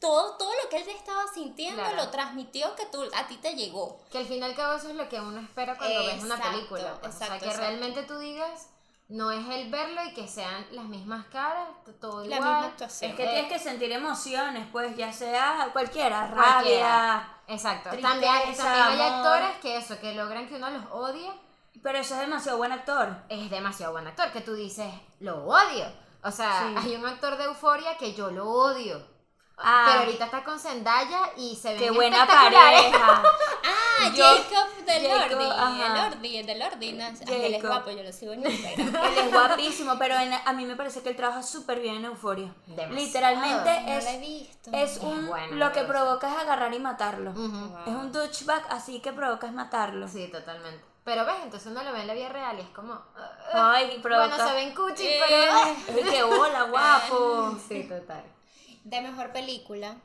todo, 0.00 0.36
todo 0.38 0.50
lo 0.62 0.68
que 0.70 0.78
él 0.78 0.88
estaba 0.88 1.24
sintiendo, 1.34 1.82
Claro. 1.82 1.96
lo 1.96 2.08
transmitió 2.10 2.74
que 2.74 2.86
tú, 2.86 3.02
a 3.14 3.26
ti 3.26 3.36
te 3.36 3.54
llegó. 3.54 4.00
Que 4.10 4.18
al 4.18 4.26
fin 4.26 4.38
y 4.38 4.42
al 4.42 4.54
cabo 4.54 4.78
eso 4.78 4.88
es 4.88 4.96
lo 4.96 5.08
que 5.10 5.20
uno 5.20 5.40
espera 5.40 5.76
cuando 5.76 6.04
ves 6.06 6.22
una 6.22 6.36
Exacto, 6.36 6.50
película. 6.56 6.98
pues. 7.00 7.14
o 7.14 7.18
sea, 7.18 7.26
exacto, 7.26 7.44
que 7.44 7.50
exacto. 7.50 7.66
realmente 7.68 8.02
tú 8.04 8.18
digas, 8.18 8.68
no 9.10 9.30
es 9.30 9.46
el 9.48 9.70
verlo 9.70 10.00
y 10.04 10.14
que 10.14 10.26
sean 10.28 10.66
las 10.72 10.84
mismas 10.86 11.26
caras, 11.26 11.68
todo 12.00 12.24
La 12.24 12.36
igual. 12.36 12.50
misma 12.52 12.66
actuación. 12.66 13.10
Es 13.10 13.16
que 13.16 13.24
Eh, 13.24 13.28
tienes 13.32 13.52
que 13.52 13.58
sentir 13.58 13.92
emociones, 13.92 14.66
pues, 14.72 14.96
ya 14.96 15.12
sea 15.12 15.68
cualquiera, 15.72 16.30
Cualquiera. 16.32 16.86
rabia. 16.88 17.28
Exacto. 17.48 17.90
tristeza, 17.90 18.12
también, 18.12 18.32
también 18.56 18.82
hay 19.00 19.00
amor. 19.00 19.26
actores 19.26 19.56
que 19.60 19.76
eso, 19.76 19.98
que 20.00 20.14
logran 20.14 20.48
que 20.48 20.54
uno 20.56 20.70
los 20.70 20.84
odie. 20.92 21.30
Pero 21.82 21.98
eso 21.98 22.14
es 22.14 22.20
demasiado 22.20 22.58
buen 22.58 22.72
actor. 22.72 23.16
es 23.28 23.50
demasiado 23.50 23.92
buen 23.92 24.06
actor, 24.06 24.30
que 24.32 24.40
tú 24.42 24.54
dices, 24.54 24.92
lo 25.20 25.44
odio. 25.46 25.86
O 26.22 26.30
sea, 26.30 26.60
Sí. 26.68 26.74
hay 26.76 26.96
un 26.96 27.06
actor 27.06 27.36
de 27.38 27.44
euforia 27.44 27.96
que 27.96 28.12
yo 28.14 28.30
lo 28.30 28.48
odio. 28.48 29.00
Ah. 29.56 29.84
Pero 29.88 30.00
ahorita 30.00 30.24
está 30.26 30.44
con 30.44 30.58
Zendaya 30.58 31.20
y 31.36 31.56
se 31.56 31.72
ve 31.74 31.78
Qué 31.78 31.90
buena 31.90 32.26
pareja. 32.26 33.22
Ah, 34.02 34.12
Yo- 34.14 34.24
Jacob 34.24 34.84
de 34.86 35.08
Jacob, 35.08 35.30
Lordi, 35.38 35.50
ajá. 35.50 35.86
el 36.06 36.10
Lordi, 36.12 36.36
el 36.38 36.46
de 36.46 36.54
Lordi. 36.56 36.92
no, 36.92 37.06
él 37.06 37.14
es 37.20 37.52
Jacob. 37.52 37.68
guapo, 37.70 37.90
yo 37.90 38.02
lo 38.02 38.12
sigo 38.12 38.32
en 38.32 38.46
Instagram. 38.50 38.94
Él 39.04 39.18
es 39.18 39.32
guapísimo, 39.32 39.98
pero 39.98 40.14
en- 40.16 40.32
a 40.32 40.52
mí 40.52 40.64
me 40.64 40.76
parece 40.76 41.02
que 41.02 41.10
él 41.10 41.16
trabaja 41.16 41.42
súper 41.42 41.80
bien 41.80 41.96
en 41.96 42.04
Euforia. 42.06 42.54
Literalmente 42.90 43.80
No 43.82 43.92
es, 43.92 44.04
lo 44.04 44.10
he 44.10 44.18
visto. 44.18 44.70
es 44.72 44.96
un 44.98 45.26
bueno, 45.26 45.56
lo 45.56 45.72
que 45.72 45.82
provoca 45.82 46.30
es 46.32 46.38
agarrar 46.38 46.72
y 46.74 46.78
matarlo. 46.78 47.30
Es 47.30 47.94
un 47.94 48.12
douchebag, 48.12 48.64
así 48.70 49.00
que 49.00 49.12
provoca 49.12 49.46
es 49.46 49.52
matarlo. 49.52 50.08
Sí, 50.08 50.28
totalmente. 50.28 50.84
Pero 51.04 51.24
ves, 51.24 51.36
entonces 51.42 51.70
uno 51.72 51.82
lo 51.82 51.92
ve 51.92 52.02
en 52.02 52.06
la 52.06 52.14
vida 52.14 52.28
real 52.28 52.58
y 52.58 52.62
es 52.62 52.68
como. 52.68 52.92
ah, 52.92 53.72
Ay, 53.74 53.98
provoca. 54.02 54.28
bueno, 54.28 54.48
se 54.48 54.54
ven 54.54 54.74
cuchi, 54.74 55.06
Eh. 55.06 55.20
pero. 55.26 55.52
ah. 55.52 55.74
Qué 56.10 56.22
hola, 56.22 56.62
guapo. 56.64 57.58
Sí, 57.68 57.84
total. 57.84 58.22
De 58.84 59.00
mejor 59.00 59.32
película. 59.32 59.96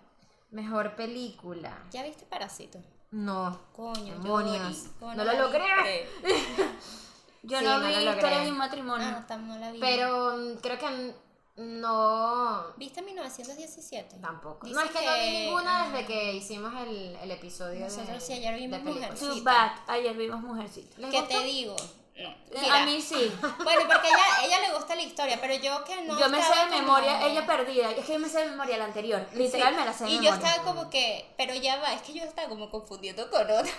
Mejor 0.52 0.96
película. 0.96 1.78
¿Ya 1.91 2.02
viste 2.04 2.26
Parásito? 2.26 2.80
No. 3.16 3.57
Coño, 3.74 4.13
Demonios. 4.20 4.78
Yori, 4.84 4.89
¿cómo 4.99 5.13
No 5.16 5.24
la 5.24 5.34
lo 5.34 5.41
logré. 5.43 6.09
Yo 7.43 7.59
Sí, 7.59 7.63
no 7.63 7.78
no 7.80 7.88
vi 7.88 7.93
historia 7.93 8.39
de 8.39 8.51
un 8.51 8.57
matrimonio. 8.57 9.07
Ah, 9.09 9.26
tam- 9.28 9.45
no 9.45 9.57
la 9.57 9.72
vi. 9.72 9.80
Pero 9.80 10.36
mm, 10.38 10.55
creo 10.61 10.78
que 10.80 11.13
no. 11.57 12.74
¿Viste 12.78 13.01
1917? 13.01 14.18
Tampoco. 14.20 14.66
Dice 14.68 14.78
no, 14.80 14.86
es 14.86 14.91
que, 14.91 15.05
no 15.05 15.13
vi 15.13 15.20
que- 15.20 15.32
ninguna 15.45 15.88
desde 15.89 16.05
que 16.07 16.34
hicimos 16.34 16.74
el, 16.82 17.16
el 17.16 17.32
episodio 17.32 17.82
Nosotros 17.86 18.07
de. 18.07 18.20
sí, 18.22 18.34
ayer 18.34 18.55
vimos 18.55 18.80
de 18.80 18.84
películas. 18.84 19.22
Mujer. 19.22 19.36
Too 19.38 19.43
bad. 19.43 19.72
Ayer 19.88 20.18
vimos 20.18 20.41
Mujercita. 20.41 20.97
¿Les 20.99 21.11
¿Qué 21.11 21.20
gustó? 21.22 21.38
te 21.39 21.43
digo? 21.45 21.76
No. 22.18 22.30
a 22.30 22.61
Mira, 22.61 22.86
mí 22.86 23.01
sí. 23.01 23.30
Bueno, 23.63 23.82
porque 23.88 24.07
ella, 24.07 24.45
ella 24.45 24.59
le 24.68 24.74
gusta 24.76 24.95
la 24.95 25.01
historia, 25.01 25.38
pero 25.41 25.53
yo 25.55 25.84
que 25.84 26.01
no. 26.03 26.18
yo 26.18 26.30
me 26.30 26.41
sé 26.41 26.47
de 26.49 26.55
como- 26.55 26.70
memoria, 26.80 27.22
ella 27.28 27.45
perdida. 27.45 27.91
Es 27.91 28.05
que 28.05 28.13
yo 28.13 28.20
me 28.20 28.30
sé 28.30 28.39
de 28.39 28.51
memoria 28.51 28.78
la 28.78 28.86
anterior. 28.86 29.28
Literal 29.34 29.74
Sí, 29.74 29.80
me 29.80 29.86
la 29.86 29.93
sé 29.93 30.03
de 30.05 30.09
Y 30.11 30.16
yo 30.16 30.22
memoria. 30.32 30.47
estaba 30.47 30.63
como 30.63 30.89
que, 30.89 31.26
pero 31.38 31.53
ya 31.55 31.78
va, 31.82 31.93
es 31.93 32.01
que 32.03 32.13
yo 32.13 32.24
estaba 32.24 32.47
como 32.47 32.70
confundiendo 32.70 33.30
con 33.30 33.41
otra. 33.43 33.63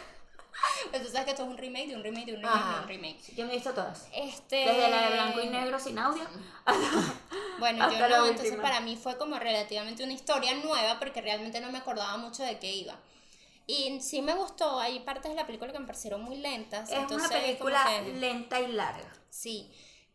Pues 0.91 1.03
tú 1.03 1.09
sabes 1.11 1.27
que 1.27 1.31
esto 1.33 1.43
es 1.43 1.49
un 1.51 1.59
remake 1.59 1.89
de 1.89 1.97
un 1.97 2.03
remake 2.03 2.27
de 2.27 2.35
un 2.37 2.43
remake 2.43 2.65
de 2.65 2.81
un 2.81 2.89
remake. 2.89 3.35
Yo 3.37 3.45
me 3.45 3.53
he 3.53 3.57
visto 3.57 3.75
todas. 3.75 4.09
Este. 4.15 4.57
Desde 4.57 4.89
la 4.89 5.03
de 5.03 5.13
blanco 5.13 5.41
y 5.43 5.49
negro 5.49 5.79
sin 5.79 5.99
audio. 5.99 6.25
Bueno, 7.59 7.85
hasta 7.85 7.99
yo 7.99 8.09
no, 8.09 8.27
entonces 8.27 8.53
última. 8.53 8.63
para 8.63 8.81
mí 8.81 8.97
fue 8.97 9.17
como 9.17 9.39
relativamente 9.39 10.05
una 10.05 10.13
historia 10.13 10.55
nueva 10.55 10.99
porque 10.99 11.21
realmente 11.23 11.61
no 11.61 11.71
me 11.73 11.79
acordaba 11.79 12.17
mucho 12.19 12.43
de 12.43 12.59
qué 12.59 12.71
iba. 12.71 12.95
Y 13.67 14.01
sí 14.01 14.23
me 14.23 14.35
gustó, 14.35 14.79
hay 14.79 15.01
partes 15.01 15.31
de 15.31 15.37
la 15.37 15.47
película 15.47 15.73
que 15.73 15.79
me 15.81 15.87
parecieron 15.87 16.23
muy 16.23 16.37
lentas. 16.37 16.89
Es 16.91 16.97
entonces 16.99 17.29
una 17.29 17.39
película 17.41 17.85
que- 17.89 18.13
lenta 18.15 18.61
y 18.61 18.69
larga. 18.73 19.13
Sí, 19.29 19.73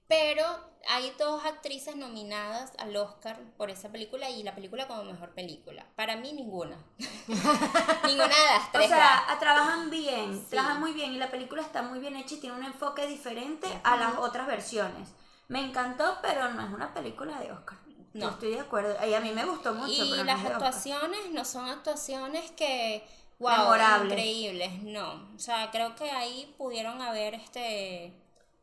pero 0.07 0.45
hay 0.89 1.11
dos 1.19 1.43
actrices 1.45 1.95
nominadas 1.95 2.71
al 2.79 2.95
Oscar 2.95 3.39
por 3.57 3.69
esa 3.69 3.89
película 3.89 4.29
y 4.29 4.43
la 4.43 4.55
película 4.55 4.87
como 4.87 5.03
mejor 5.03 5.33
película. 5.33 5.85
Para 5.95 6.15
mí 6.15 6.31
ninguna. 6.33 6.77
ninguna 7.27 8.27
de 8.27 8.45
las 8.45 8.67
O 8.69 8.71
tres. 8.71 8.91
va. 8.91 8.95
sea, 9.27 9.37
trabajan 9.39 9.89
bien, 9.89 10.33
Sí. 10.39 10.51
trabajan 10.51 10.79
muy 10.79 10.93
bien 10.93 11.11
y 11.13 11.17
la 11.17 11.29
película 11.29 11.61
está 11.61 11.81
muy 11.81 11.99
bien 11.99 12.15
hecha 12.15 12.35
y 12.35 12.39
tiene 12.39 12.55
un 12.55 12.63
enfoque 12.63 13.05
diferente 13.07 13.67
a 13.83 13.95
las 13.97 14.17
otras 14.17 14.47
versiones. 14.47 15.09
Me 15.47 15.59
encantó, 15.59 16.17
pero 16.21 16.49
no 16.53 16.65
es 16.65 16.73
una 16.73 16.93
película 16.93 17.37
de 17.39 17.51
Oscar. 17.51 17.77
No. 18.13 18.29
Estoy 18.29 18.51
de 18.51 18.59
acuerdo. 18.59 18.95
Y 19.07 19.13
a 19.13 19.19
mí 19.21 19.31
me 19.31 19.45
gustó 19.45 19.73
mucho, 19.73 19.91
y 20.03 20.11
pero 20.11 20.23
no 20.23 20.33
las 20.33 20.43
actuaciones 20.45 21.31
no 21.31 21.45
son 21.45 21.69
actuaciones 21.69 22.51
que 22.51 23.07
wow, 23.41 23.51
Memorables. 23.57 24.11
increíbles, 24.11 24.83
no. 24.83 25.29
O 25.35 25.39
sea, 25.39 25.71
creo 25.71 25.95
que 25.95 26.09
ahí 26.11 26.53
pudieron 26.57 27.01
haber 27.01 27.33
este 27.35 28.13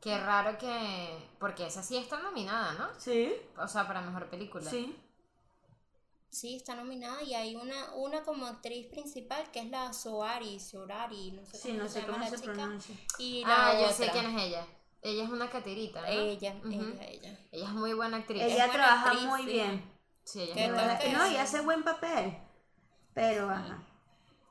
Qué 0.01 0.17
raro 0.19 0.57
que. 0.59 1.29
Porque 1.39 1.67
esa 1.67 1.83
sí 1.83 1.97
está 1.97 2.19
nominada, 2.21 2.73
¿no? 2.75 2.89
Sí, 2.99 3.33
O 3.57 3.67
sea, 3.69 3.87
para 3.87 4.01
mejor 4.01 4.29
película. 4.31 4.71
sí. 4.71 4.97
sí 6.31 6.57
está 6.57 6.75
nominada 6.75 7.23
y 7.23 7.35
hay 7.35 7.57
una 7.57 7.95
una 7.95 8.23
como 8.23 8.47
actriz 8.47 8.87
principal 8.87 9.51
que 9.51 9.61
es 9.61 9.71
la 9.71 9.93
Soari, 9.93 10.61
Sorari, 10.61 11.33
no 11.33 11.45
sé 11.45 11.59
Sí, 11.59 11.69
cómo 11.69 11.83
no 11.83 11.89
se 11.89 11.95
sé 11.95 12.01
llama 12.03 12.13
cómo 12.13 12.25
la 12.25 12.31
se 12.31 12.37
chica. 12.37 12.53
pronuncia. 12.55 12.95
Y 13.19 13.45
la 13.45 13.69
Ah, 13.69 13.73
yo 13.81 13.91
sé 13.93 14.09
quién 14.11 14.27
es 14.27 14.43
ella. 14.43 14.67
Ella 15.03 15.25
es 15.25 15.31
una 15.31 15.49
catirita, 15.51 16.01
¿no? 16.01 16.07
Ella, 16.09 16.55
ella, 16.71 17.05
ella. 17.09 17.39
Ella 17.53 17.65
es 17.67 17.73
muy 17.73 17.93
buena 17.95 18.19
actriz. 18.19 18.43
Ella 18.43 18.67
buena 18.67 18.73
trabaja 18.73 19.11
actriz, 19.11 19.25
muy 19.25 19.43
sí. 19.43 19.47
bien. 19.47 19.93
Sí, 20.25 20.43
ella 20.43 20.55
¿Qué 20.55 20.65
es 20.65 20.71
muy 20.71 20.79
buena? 20.79 20.99
No, 21.13 21.31
y 21.33 21.37
hace 21.37 21.61
buen 21.61 21.83
papel. 21.85 22.37
Pero, 23.15 23.51
ajá. 23.51 23.79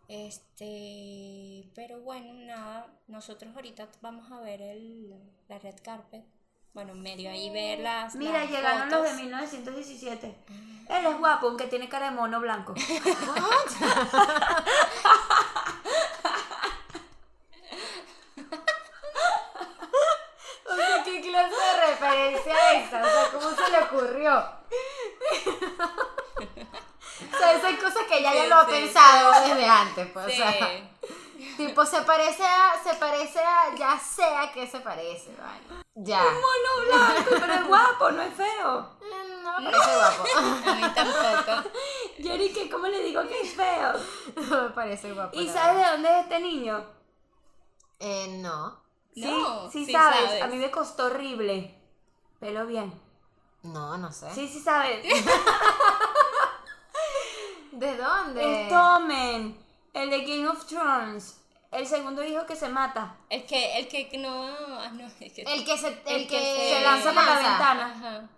Este, 0.08 1.70
pero 1.76 2.00
bueno, 2.00 2.34
nada, 2.34 2.88
nosotros 3.08 3.54
ahorita 3.54 3.90
vamos 4.02 4.32
a 4.32 4.40
ver 4.40 4.62
el, 4.62 5.14
la 5.50 5.60
red 5.60 5.76
carpet. 5.84 6.24
Bueno, 6.74 6.94
medio 6.96 7.30
ahí 7.30 7.50
ver 7.50 7.80
las. 7.80 8.16
Mira, 8.16 8.40
las 8.40 8.50
llegaron 8.50 8.90
los 8.90 9.02
de 9.04 9.10
fotos. 9.10 9.22
1917. 9.22 10.36
Él 10.90 11.06
es 11.06 11.18
guapo, 11.18 11.48
aunque 11.48 11.68
tiene 11.68 11.90
cara 11.90 12.10
de 12.10 12.16
mono 12.16 12.40
blanco. 12.40 12.74
O 20.70 20.76
sea, 20.76 21.04
¿qué 21.04 21.22
clase 21.22 21.56
de 21.56 21.88
referencia 21.88 22.72
es 22.74 22.88
esa? 22.88 23.02
O 23.02 23.06
sea, 23.06 23.32
¿cómo 23.32 23.50
se 23.56 23.72
le 23.72 23.80
ocurrió? 23.80 24.46
O 27.38 27.40
sea, 27.40 27.54
esas 27.54 27.74
cosas 27.80 28.04
que 28.10 28.18
ella 28.20 28.34
ya 28.34 28.44
Sí, 28.44 28.50
lo 28.50 28.56
ha 28.56 28.66
sí, 28.66 28.72
pensado 28.72 29.32
desde 29.48 29.66
antes, 29.66 30.08
pues. 30.12 30.26
O 30.26 30.30
sea, 30.30 30.54
tipo, 31.58 31.86
se 31.86 32.02
parece 32.02 32.44
a. 32.44 32.74
Se 32.84 32.96
parece 32.96 33.40
a. 33.40 33.76
Ya 33.76 34.00
sé 34.00 34.24
a 34.26 34.52
qué 34.52 34.68
se 34.68 34.80
parece, 34.80 35.36
vale. 35.36 35.84
Ya. 35.96 36.24
mono 36.24 36.86
blanco, 37.14 37.32
pero 37.40 37.54
es 37.54 37.68
guapo, 37.68 38.12
no 38.12 38.22
es 38.22 38.34
feo. 38.34 38.98
Mm, 39.02 39.44
No 39.44 39.60
me 39.62 39.72
parece 39.72 39.96
guapo. 39.96 40.24
A 40.70 40.76
mí 40.76 40.82
tampoco. 40.94 41.70
Yeri, 42.20 42.54
¿qué? 42.54 42.70
¿cómo 42.70 42.88
le 42.88 43.02
digo 43.04 43.22
que 43.28 43.42
es 43.42 43.54
feo? 43.54 43.94
No 44.50 44.64
me 44.64 44.70
parece 44.72 45.14
guapo. 45.14 45.40
¿Y 45.40 45.48
sabes 45.50 45.84
de 45.84 45.92
dónde 45.92 46.10
es 46.14 46.24
este 46.24 46.40
niño? 46.40 46.86
Eh, 48.00 48.28
no. 48.42 48.80
Sí, 49.16 49.26
No, 49.26 49.72
sí, 49.72 49.86
sí 49.86 49.92
sabes. 49.92 50.20
sabes. 50.26 50.44
A 50.44 50.48
mí 50.48 50.58
me 50.58 50.70
costó 50.70 51.06
horrible. 51.08 51.74
Pelo 52.40 52.68
bien. 52.68 52.94
No, 53.64 53.98
no 53.98 54.12
sé. 54.12 54.32
Sí, 54.36 54.48
sí 54.48 54.60
sabes. 54.60 55.04
¿De 57.80 57.96
dónde? 57.98 58.64
Es 58.64 58.70
Tommen, 58.70 59.58
el 59.94 60.10
de 60.10 60.22
Game 60.22 60.48
of 60.48 60.66
Thrones. 60.66 61.42
El 61.70 61.86
segundo 61.86 62.24
hijo 62.24 62.46
que 62.46 62.56
se 62.56 62.70
mata. 62.70 63.18
El 63.30 63.46
que, 63.46 63.78
el 63.78 63.88
que 63.88 64.18
no, 64.18 64.46
ah, 64.80 64.90
no, 64.94 65.06
es 65.06 65.14
que 65.14 65.26
El 65.46 65.66
que 65.66 65.78
se, 65.78 65.88
el 65.90 65.98
El 66.06 66.28
que 66.28 66.38
que 66.40 66.74
Se 66.76 66.82
lanza 66.82 67.14
por 67.14 67.24
la 67.26 67.36
ventana. 67.36 67.94
Ajá, 67.96 68.30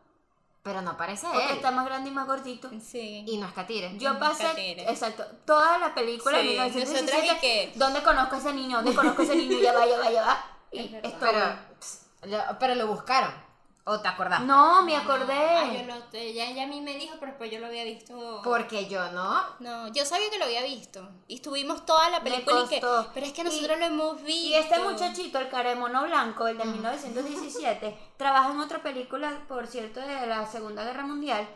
Pero 0.64 0.82
no 0.82 0.98
parece 0.98 1.28
Porque 1.28 1.46
él. 1.52 1.56
está 1.58 1.72
más 1.72 1.86
grande 1.86 2.10
y 2.10 2.14
más 2.14 2.26
gordito. 2.28 2.70
sí. 2.82 3.24
Y 3.28 3.38
no 3.38 3.48
es 3.48 3.54
Catire. 3.54 3.98
Yo 3.98 4.18
pasé, 4.20 4.44
Catire. 4.44 4.90
exacto, 4.90 5.24
toda 5.46 5.78
la 5.78 5.94
película 5.94 6.38
de 6.38 6.44
Sí, 6.44 6.50
1917. 6.50 7.12
nosotras 7.18 7.38
y 7.38 7.40
que- 7.40 7.72
¿Dónde 7.76 8.02
conozco 8.04 8.36
a 8.36 8.40
ese 8.40 8.54
niño? 8.54 8.78
¿Dónde 8.78 8.96
conozco 8.96 9.22
a 9.22 9.26
ese 9.26 9.36
niño? 9.36 9.60
Ya 9.60 9.74
va, 9.74 9.86
ya 9.86 9.98
va, 10.00 10.12
ya 10.12 10.22
va. 10.24 10.46
Y 10.72 10.80
Es 10.80 10.92
verdad. 10.92 11.12
es 11.12 11.18
Pero, 11.20 11.32
Tommen. 11.40 11.58
pss, 11.80 12.06
lo- 12.24 12.60
pero 12.60 12.76
lo 12.76 12.88
buscaron. 12.88 13.49
¿O 13.92 14.00
te 14.02 14.08
acordás? 14.08 14.42
No, 14.42 14.84
me 14.84 14.96
Ah, 14.96 15.02
yo 15.04 15.12
acordé. 15.14 15.84
lo, 15.86 15.96
ella, 16.14 16.46
ella 16.50 16.64
a 16.64 16.68
mí 16.68 16.80
me 16.82 16.96
dijo, 16.96 17.16
pero 17.20 17.32
después 17.32 17.50
yo 17.52 17.60
lo 17.60 17.66
había 17.66 17.84
visto. 17.84 18.40
Porque 18.44 18.88
yo 18.88 19.12
no. 19.12 19.42
No, 19.60 19.88
yo 19.88 20.06
sabía 20.06 20.30
que 20.30 20.38
lo 20.38 20.46
había 20.46 20.62
visto. 20.64 21.10
Y 21.28 21.36
estuvimos 21.36 21.86
toda 21.86 22.10
la 22.12 22.22
película 22.24 22.62
y 22.66 22.68
que. 22.68 22.82
Pero 23.14 23.26
es 23.26 23.34
que 23.34 23.42
Y- 23.42 23.46
nosotros 23.46 23.80
lo 23.80 23.86
hemos 23.86 24.24
visto. 24.24 24.32
Y 24.50 24.54
este 24.54 24.78
muchachito, 24.80 25.40
el 25.40 25.50
cara 25.50 25.70
de 25.72 25.76
mono 25.76 26.04
blanco, 26.04 26.48
el 26.48 26.58
de 26.60 26.66
1917, 26.66 27.98
trabaja 28.18 28.52
en 28.52 28.60
otra 28.60 28.84
película, 28.84 29.40
por 29.48 29.66
cierto, 29.66 30.00
de 30.00 30.28
la 30.28 30.46
Segunda 30.46 30.84
Guerra 30.84 31.04
Mundial, 31.04 31.48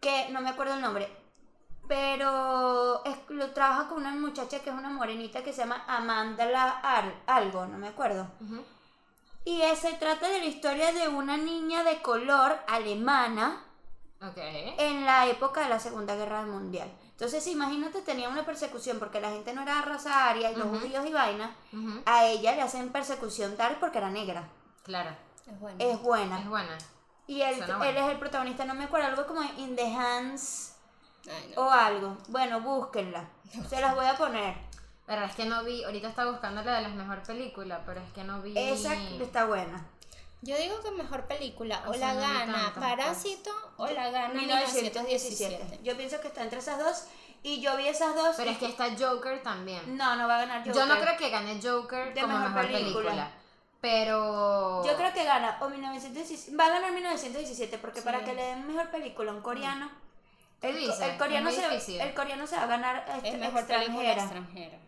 que 0.00 0.28
no 0.30 0.40
me 0.40 0.48
acuerdo 0.50 0.74
el 0.74 0.80
nombre, 0.80 1.08
pero 1.86 3.04
es- 3.04 3.18
lo 3.28 3.50
trabaja 3.50 3.88
con 3.88 3.98
una 3.98 4.10
muchacha 4.12 4.60
que 4.60 4.70
es 4.70 4.76
una 4.76 4.88
morenita 4.90 5.42
que 5.44 5.52
se 5.52 5.60
llama 5.60 5.84
Amanda 5.86 6.46
la 6.46 6.70
Al- 6.80 7.22
algo, 7.26 7.66
no 7.66 7.76
me 7.78 7.88
acuerdo. 7.88 8.26
Y 9.44 9.60
se 9.76 9.92
trata 9.94 10.28
de 10.28 10.38
la 10.38 10.46
historia 10.46 10.92
de 10.92 11.08
una 11.08 11.36
niña 11.36 11.84
de 11.84 12.00
color 12.00 12.58
alemana 12.66 13.62
en 14.78 15.04
la 15.04 15.26
época 15.26 15.62
de 15.62 15.68
la 15.68 15.78
Segunda 15.78 16.14
Guerra 16.16 16.46
Mundial. 16.46 16.90
Entonces, 17.10 17.46
imagínate, 17.46 18.02
tenía 18.02 18.28
una 18.28 18.44
persecución 18.44 18.98
porque 18.98 19.20
la 19.20 19.30
gente 19.30 19.52
no 19.52 19.62
era 19.62 19.76
de 19.76 19.82
raza 19.82 20.28
aria 20.28 20.50
y 20.50 20.56
los 20.56 20.66
judíos 20.66 21.06
y 21.06 21.12
vaina. 21.12 21.54
A 22.06 22.26
ella 22.26 22.56
le 22.56 22.62
hacen 22.62 22.90
persecución 22.90 23.56
tal 23.56 23.76
porque 23.78 23.98
era 23.98 24.10
negra. 24.10 24.48
Claro. 24.82 25.10
Es 25.46 25.60
bueno. 25.60 25.76
Es 25.78 26.02
buena. 26.02 26.40
Es 26.40 26.48
buena. 26.48 26.78
Y 27.26 27.42
él, 27.42 27.56
buena. 27.58 27.88
él 27.88 27.96
es 27.96 28.10
el 28.10 28.18
protagonista, 28.18 28.64
no 28.64 28.74
me 28.74 28.84
acuerdo, 28.84 29.06
algo 29.08 29.26
como 29.26 29.42
In 29.58 29.76
the 29.76 29.94
Hands 29.94 30.74
Ay, 31.26 31.52
no. 31.54 31.62
o 31.62 31.70
algo. 31.70 32.16
Bueno, 32.28 32.60
búsquenla. 32.60 33.24
Se 33.68 33.80
las 33.80 33.94
voy 33.94 34.06
a 34.06 34.16
poner. 34.16 34.54
La 35.06 35.14
verdad 35.14 35.30
es 35.30 35.36
que 35.36 35.44
no 35.44 35.62
vi. 35.64 35.84
Ahorita 35.84 36.08
estaba 36.08 36.30
buscando 36.30 36.62
la 36.62 36.76
de 36.76 36.82
las 36.82 36.92
mejores 36.94 37.26
películas, 37.26 37.80
pero 37.84 38.00
es 38.00 38.12
que 38.12 38.24
no 38.24 38.40
vi. 38.42 38.56
Esa 38.56 38.94
está 38.94 39.44
buena. 39.44 39.86
Yo 40.40 40.56
digo 40.58 40.80
que 40.82 40.90
mejor 40.90 41.24
película. 41.26 41.82
O, 41.86 41.90
O 41.90 41.94
sea, 41.94 42.12
la 42.12 42.14
no 42.14 42.20
gana 42.20 42.52
tantas, 42.52 42.72
Parásito 42.84 43.50
o 43.76 43.86
la 43.86 44.10
gana 44.10 44.34
1917. 44.34 45.00
1917. 45.00 45.80
Yo 45.82 45.96
pienso 45.96 46.20
que 46.20 46.28
está 46.28 46.42
entre 46.42 46.58
esas 46.58 46.78
dos. 46.78 47.04
Y 47.42 47.60
yo 47.60 47.76
vi 47.76 47.88
esas 47.88 48.14
dos. 48.14 48.34
Pero 48.36 48.50
es 48.50 48.58
que 48.58 48.66
está 48.66 48.86
Joker 48.98 49.42
también. 49.42 49.96
No, 49.96 50.16
no 50.16 50.26
va 50.28 50.36
a 50.36 50.40
ganar 50.40 50.58
Joker. 50.60 50.74
Yo 50.74 50.86
no 50.86 50.98
creo 51.00 51.16
que 51.16 51.30
gane 51.30 51.60
Joker 51.62 52.14
De 52.14 52.20
como 52.22 52.38
mejor 52.38 52.50
mejor, 52.54 52.66
película. 52.72 52.92
película. 53.04 53.30
Pero. 53.80 54.82
Yo 54.86 54.96
creo 54.96 55.12
que 55.12 55.24
gana 55.24 55.58
o 55.60 55.68
1917. 55.68 56.56
Va 56.56 56.66
a 56.66 56.70
ganar 56.70 56.92
1917 56.92 57.78
porque 57.78 58.00
Sí. 58.00 58.04
para 58.04 58.24
que 58.24 58.32
le 58.32 58.42
den 58.42 58.66
mejor 58.66 58.90
película 58.90 59.30
a 59.30 59.34
un 59.34 59.42
coreano. 59.42 59.90
¿Qué 60.60 60.70
El, 60.70 61.18
coreano 61.18 61.50
se, 61.50 62.02
el 62.02 62.14
coreano 62.14 62.46
se 62.46 62.56
va 62.56 62.62
a 62.62 62.66
ganar 62.66 63.04
este, 63.16 63.28
Es 63.28 63.38
mejor 63.38 63.66
película 63.66 64.12
extranjera. 64.12 64.78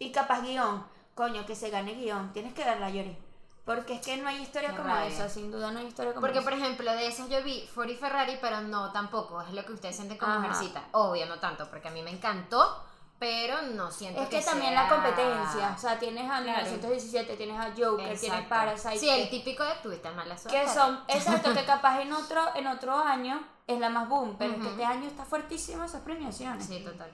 Y 0.00 0.10
capaz 0.10 0.40
guion. 0.42 0.84
Coño, 1.14 1.46
que 1.46 1.54
se 1.54 1.70
gane 1.70 1.94
guion. 1.94 2.32
Tienes 2.32 2.54
que 2.54 2.64
verla, 2.64 2.90
Yori. 2.90 3.16
Porque 3.66 3.94
es 3.94 4.00
que 4.00 4.16
no 4.16 4.28
hay 4.28 4.40
historia 4.42 4.70
Qué 4.70 4.76
como 4.78 4.88
rabia. 4.88 5.06
esa. 5.08 5.28
Sin 5.28 5.52
duda 5.52 5.70
no 5.70 5.78
hay 5.78 5.86
historia 5.86 6.12
como 6.12 6.22
Porque, 6.22 6.38
esa. 6.40 6.48
por 6.50 6.58
ejemplo, 6.58 6.90
de 6.92 7.06
esas 7.06 7.28
yo 7.28 7.42
vi 7.44 7.68
Ford 7.72 7.88
y 7.88 7.94
Ferrari, 7.94 8.38
pero 8.40 8.62
no 8.62 8.90
tampoco. 8.90 9.40
Es 9.42 9.52
lo 9.52 9.64
que 9.64 9.72
ustedes 9.74 9.94
sienten 9.94 10.18
como 10.18 10.32
Ajá. 10.32 10.40
mujercita. 10.40 10.82
Obvio, 10.92 11.26
no 11.26 11.38
tanto, 11.38 11.68
porque 11.68 11.88
a 11.88 11.90
mí 11.90 12.02
me 12.02 12.10
encantó, 12.10 12.82
pero 13.18 13.60
no 13.62 13.90
siento 13.90 14.22
Es 14.22 14.28
que, 14.30 14.40
también 14.40 14.72
sea- 14.72 14.84
la 14.84 14.88
competencia. 14.88 15.74
O 15.76 15.78
sea, 15.78 15.98
tienes 15.98 16.24
a 16.24 16.40
Claro. 16.42 16.62
1917, 16.62 17.36
tienes 17.36 17.58
a 17.60 17.64
Joker, 17.76 17.96
tienes 17.96 18.22
Exacto. 18.24 18.48
Parasite. 18.48 18.98
Sí, 18.98 19.08
el 19.10 19.28
típico 19.28 19.62
de 19.62 19.74
tuviste 19.82 20.10
mala 20.12 20.38
suerte. 20.38 20.58
que 20.62 20.68
son, 20.68 20.98
exacto, 21.08 21.52
que 21.52 21.64
capaz 21.66 22.00
en 22.00 22.12
otro, 22.14 22.42
en 22.56 22.66
otro 22.66 22.96
año 22.96 23.40
es 23.66 23.78
la 23.78 23.90
más 23.90 24.08
boom, 24.08 24.36
pero 24.38 24.54
es 24.54 24.62
que 24.62 24.68
este 24.70 24.84
año 24.86 25.06
está 25.06 25.24
fuertísimo 25.26 25.84
esas 25.84 26.00
premiaciones. 26.00 26.66
Sí, 26.66 26.80
total. 26.82 27.10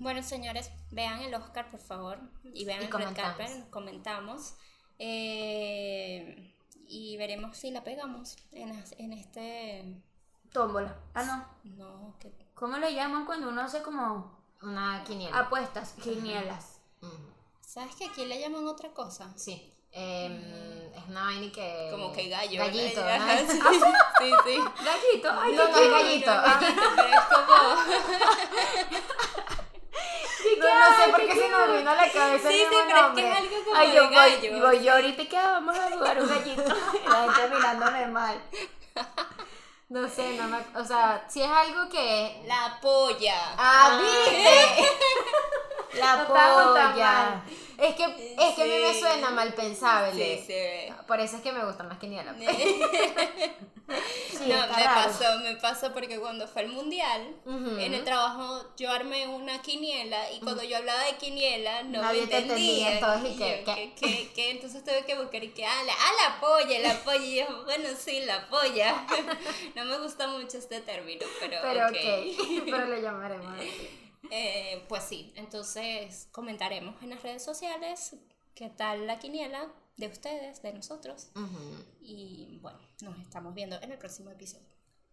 Bueno, 0.00 0.20
señores, 0.22 0.70
vean 0.90 1.20
el 1.20 1.32
Oscar, 1.34 1.70
por 1.70 1.78
favor. 1.80 2.18
Y 2.42 2.64
vean 2.64 2.80
Y 2.80 2.84
el 2.86 2.90
Red 2.90 2.90
comentamos. 2.90 3.36
Carpet, 3.36 3.70
comentamos. 3.70 4.54
Eh, 4.98 6.52
y 6.88 7.16
veremos 7.18 7.56
si 7.56 7.70
la 7.70 7.84
pegamos 7.84 8.36
en, 8.52 8.82
en 8.98 9.12
este... 9.12 10.02
Tómbola. 10.52 10.96
Ah, 11.14 11.22
no. 11.22 11.46
No, 11.76 12.16
que... 12.18 12.32
¿Cómo 12.54 12.78
le 12.78 12.92
llaman 12.94 13.24
cuando 13.26 13.48
uno 13.50 13.60
hace 13.60 13.82
como 13.82 14.40
Una 14.62 15.04
quiniela. 15.04 15.38
apuestas, 15.38 15.92
quinielas? 16.02 16.80
¿Sabes 17.60 17.94
que 17.94 18.06
aquí 18.06 18.24
le 18.24 18.40
llaman 18.40 18.66
otra 18.66 18.90
cosa? 18.92 19.32
Sí. 19.36 19.72
Em, 19.92 20.40
es 20.94 21.04
una 21.08 21.24
vaina 21.24 21.50
que. 21.52 21.88
Como 21.90 22.12
que 22.12 22.28
gallo. 22.28 22.58
Gallito, 22.58 23.00
¿no? 23.00 23.18
¿no? 23.18 23.26
Sí, 23.38 23.46
sí, 24.18 24.30
sí. 24.44 24.58
Gallito, 24.84 25.30
ay, 25.30 25.52
No, 25.54 25.68
no 25.68 25.76
es 25.78 25.90
gallito. 25.90 26.34
No, 26.34 26.42
gallito, 26.42 26.82
pero 26.96 27.08
es 27.08 27.24
como... 27.26 27.54
No, 30.60 30.90
no 30.90 30.96
sé 30.96 31.08
por 31.10 31.20
qué 31.26 31.34
se 31.34 31.48
nos 31.48 31.72
vino 31.76 31.90
a 31.90 31.94
la 31.94 32.10
cabeza 32.12 32.48
Sí, 32.48 32.58
sí, 32.58 32.64
pero 32.70 32.80
es 32.88 33.02
nombre. 33.02 33.22
que 33.22 33.30
es 33.30 33.36
algo 33.36 33.64
como 33.64 33.76
Ay, 33.76 33.88
de 33.88 33.94
yo 33.96 34.04
voy, 34.04 34.14
gallo. 34.14 34.66
voy 34.66 34.84
yo 34.84 34.92
ahorita 34.92 35.24
que 35.28 35.36
vamos 35.36 35.78
a 35.78 35.90
jugar 35.90 36.20
un 36.22 36.28
gallito. 36.28 36.62
La 37.08 37.32
gente 37.32 37.54
mirándome 37.54 38.06
mal. 38.08 38.40
No 39.88 40.08
sé, 40.08 40.36
no 40.36 40.44
me. 40.48 40.58
O 40.80 40.84
sea, 40.84 41.24
si 41.28 41.42
es 41.42 41.50
algo 41.50 41.88
que. 41.88 42.42
La 42.46 42.78
polla. 42.80 43.34
¡Ah, 43.58 43.98
viste! 44.00 44.88
La 46.00 46.24
polla. 46.26 47.42
Es 47.80 47.94
que, 47.94 48.04
es 48.38 48.54
que 48.54 48.62
a 48.62 48.66
mí 48.66 48.72
me 48.82 48.98
suena 48.98 49.30
mal 49.30 49.54
pensable. 49.54 50.38
Sí, 50.38 50.44
sí. 50.46 50.92
Por 51.06 51.18
eso 51.20 51.36
es 51.36 51.42
que 51.42 51.52
me 51.52 51.64
gusta 51.64 51.82
más 51.84 51.98
que. 51.98 52.08
Sí, 54.30 54.48
no, 54.48 54.54
me 54.68 54.84
raro. 54.84 55.10
pasó, 55.10 55.38
me 55.40 55.56
pasó 55.56 55.92
porque 55.92 56.18
cuando 56.18 56.46
fue 56.46 56.62
el 56.62 56.68
mundial, 56.68 57.34
en 57.46 57.92
el 57.92 58.04
trabajo 58.04 58.64
yo 58.76 58.90
armé 58.90 59.26
una 59.26 59.60
quiniela 59.60 60.30
y 60.32 60.40
cuando 60.40 60.62
yo 60.62 60.76
hablaba 60.76 61.02
de 61.04 61.16
quiniela 61.16 61.82
no 61.82 62.00
Nadie 62.00 62.22
me 62.22 62.26
te 62.28 62.38
entendía, 62.38 62.96
Y 62.96 63.36
que- 63.36 63.58
yo, 63.58 63.64
¿qué? 63.64 63.64
¿qué, 63.64 63.92
qué, 64.00 64.30
qué? 64.34 64.50
Entonces 64.52 64.84
tuve 64.84 65.04
que 65.04 65.16
buscar 65.16 65.42
y 65.42 65.48
que, 65.48 65.66
ah, 65.66 65.82
la, 65.84 65.92
ah, 65.92 66.12
la 66.28 66.40
polla, 66.40 66.78
la 66.78 66.94
polla. 67.02 67.18
Y 67.24 67.36
yo, 67.40 67.64
bueno, 67.64 67.88
sí, 67.98 68.20
la 68.20 68.48
polla. 68.48 69.04
no 69.74 69.84
me 69.84 69.98
gusta 69.98 70.28
mucho 70.28 70.56
este 70.58 70.80
término, 70.80 71.26
pero, 71.40 71.56
Pero 71.60 71.86
ok. 71.88 71.92
ok, 71.92 72.62
pero 72.64 72.86
le 72.86 73.02
llamaremos 73.02 73.52
así. 73.58 73.90
Eh, 74.30 74.84
pues 74.88 75.04
sí, 75.04 75.32
entonces 75.36 76.28
comentaremos 76.32 77.02
en 77.02 77.10
las 77.10 77.22
redes 77.22 77.44
sociales 77.44 78.16
qué 78.54 78.68
tal 78.68 79.06
la 79.06 79.18
quiniela 79.18 79.68
de 79.96 80.08
ustedes, 80.08 80.62
de 80.62 80.72
nosotros. 80.72 81.30
Ujú. 81.34 81.84
Y 82.00 82.58
bueno, 82.62 82.78
nos 83.02 83.18
estamos 83.18 83.54
viendo 83.54 83.76
en 83.80 83.92
el 83.92 83.98
próximo 83.98 84.30
episodio. 84.30 84.66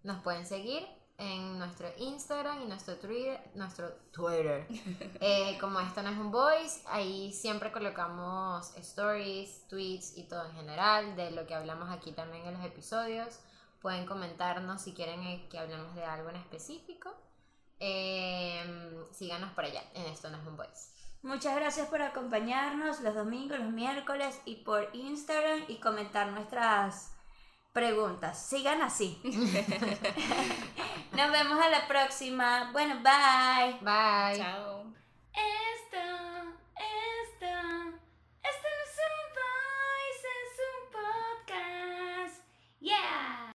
Nos 0.04 0.22
pueden 0.24 0.46
seguir 0.46 0.86
en 1.18 1.58
nuestro 1.58 1.90
Instagram 1.98 2.62
y 2.62 2.66
nuestro 2.66 2.96
Twitter, 2.98 3.40
nuestro 3.56 3.90
Twitter. 4.12 4.68
Eh, 5.20 5.58
como 5.60 5.80
esto 5.80 6.02
no 6.04 6.10
es 6.10 6.18
un 6.18 6.32
voice, 6.32 6.82
ahí 6.86 7.34
siempre 7.34 7.72
colocamos 7.72 8.76
stories, 8.78 9.68
tweets 9.68 10.16
y 10.16 10.24
todo 10.24 10.46
en 10.46 10.54
general 10.54 11.16
de 11.16 11.32
lo 11.32 11.48
que 11.48 11.56
hablamos 11.56 11.90
aquí 11.90 12.12
también 12.12 12.46
en 12.46 12.54
los 12.54 12.66
episodios. 12.66 13.40
Pueden 13.82 14.06
comentarnos 14.06 14.82
si 14.82 14.94
quieren 14.94 15.22
eh, 15.24 15.48
que 15.50 15.58
hablemos 15.58 15.96
de 15.96 16.04
algo 16.04 16.30
en 16.30 16.36
específico. 16.36 17.14
Eh, 17.80 19.06
síganos 19.12 19.52
por 19.54 19.66
allá, 19.66 19.84
en 19.94 20.06
esto 20.06 20.30
no 20.30 20.38
es 20.38 20.48
un 20.48 20.58
voice. 20.58 20.98
Muchas 21.24 21.56
gracias 21.56 21.88
por 21.88 22.02
acompañarnos 22.02 23.02
los 23.02 23.16
domingos, 23.16 23.60
los 23.60 23.72
miércoles 23.72 24.40
y 24.46 24.58
por 24.58 24.90
Instagram 24.94 25.66
y 25.68 25.78
comentar 25.78 26.28
nuestras 26.28 27.12
preguntas. 27.74 28.48
Sigan 28.48 28.82
así. 28.82 29.20
Nos 31.12 31.32
vemos 31.32 31.60
a 31.60 31.70
la 31.70 31.88
próxima. 31.88 32.72
Bueno, 32.72 32.96
bye. 33.04 33.74
Bye. 33.82 34.38
Chao. 34.38 34.86
Eh, 35.34 35.67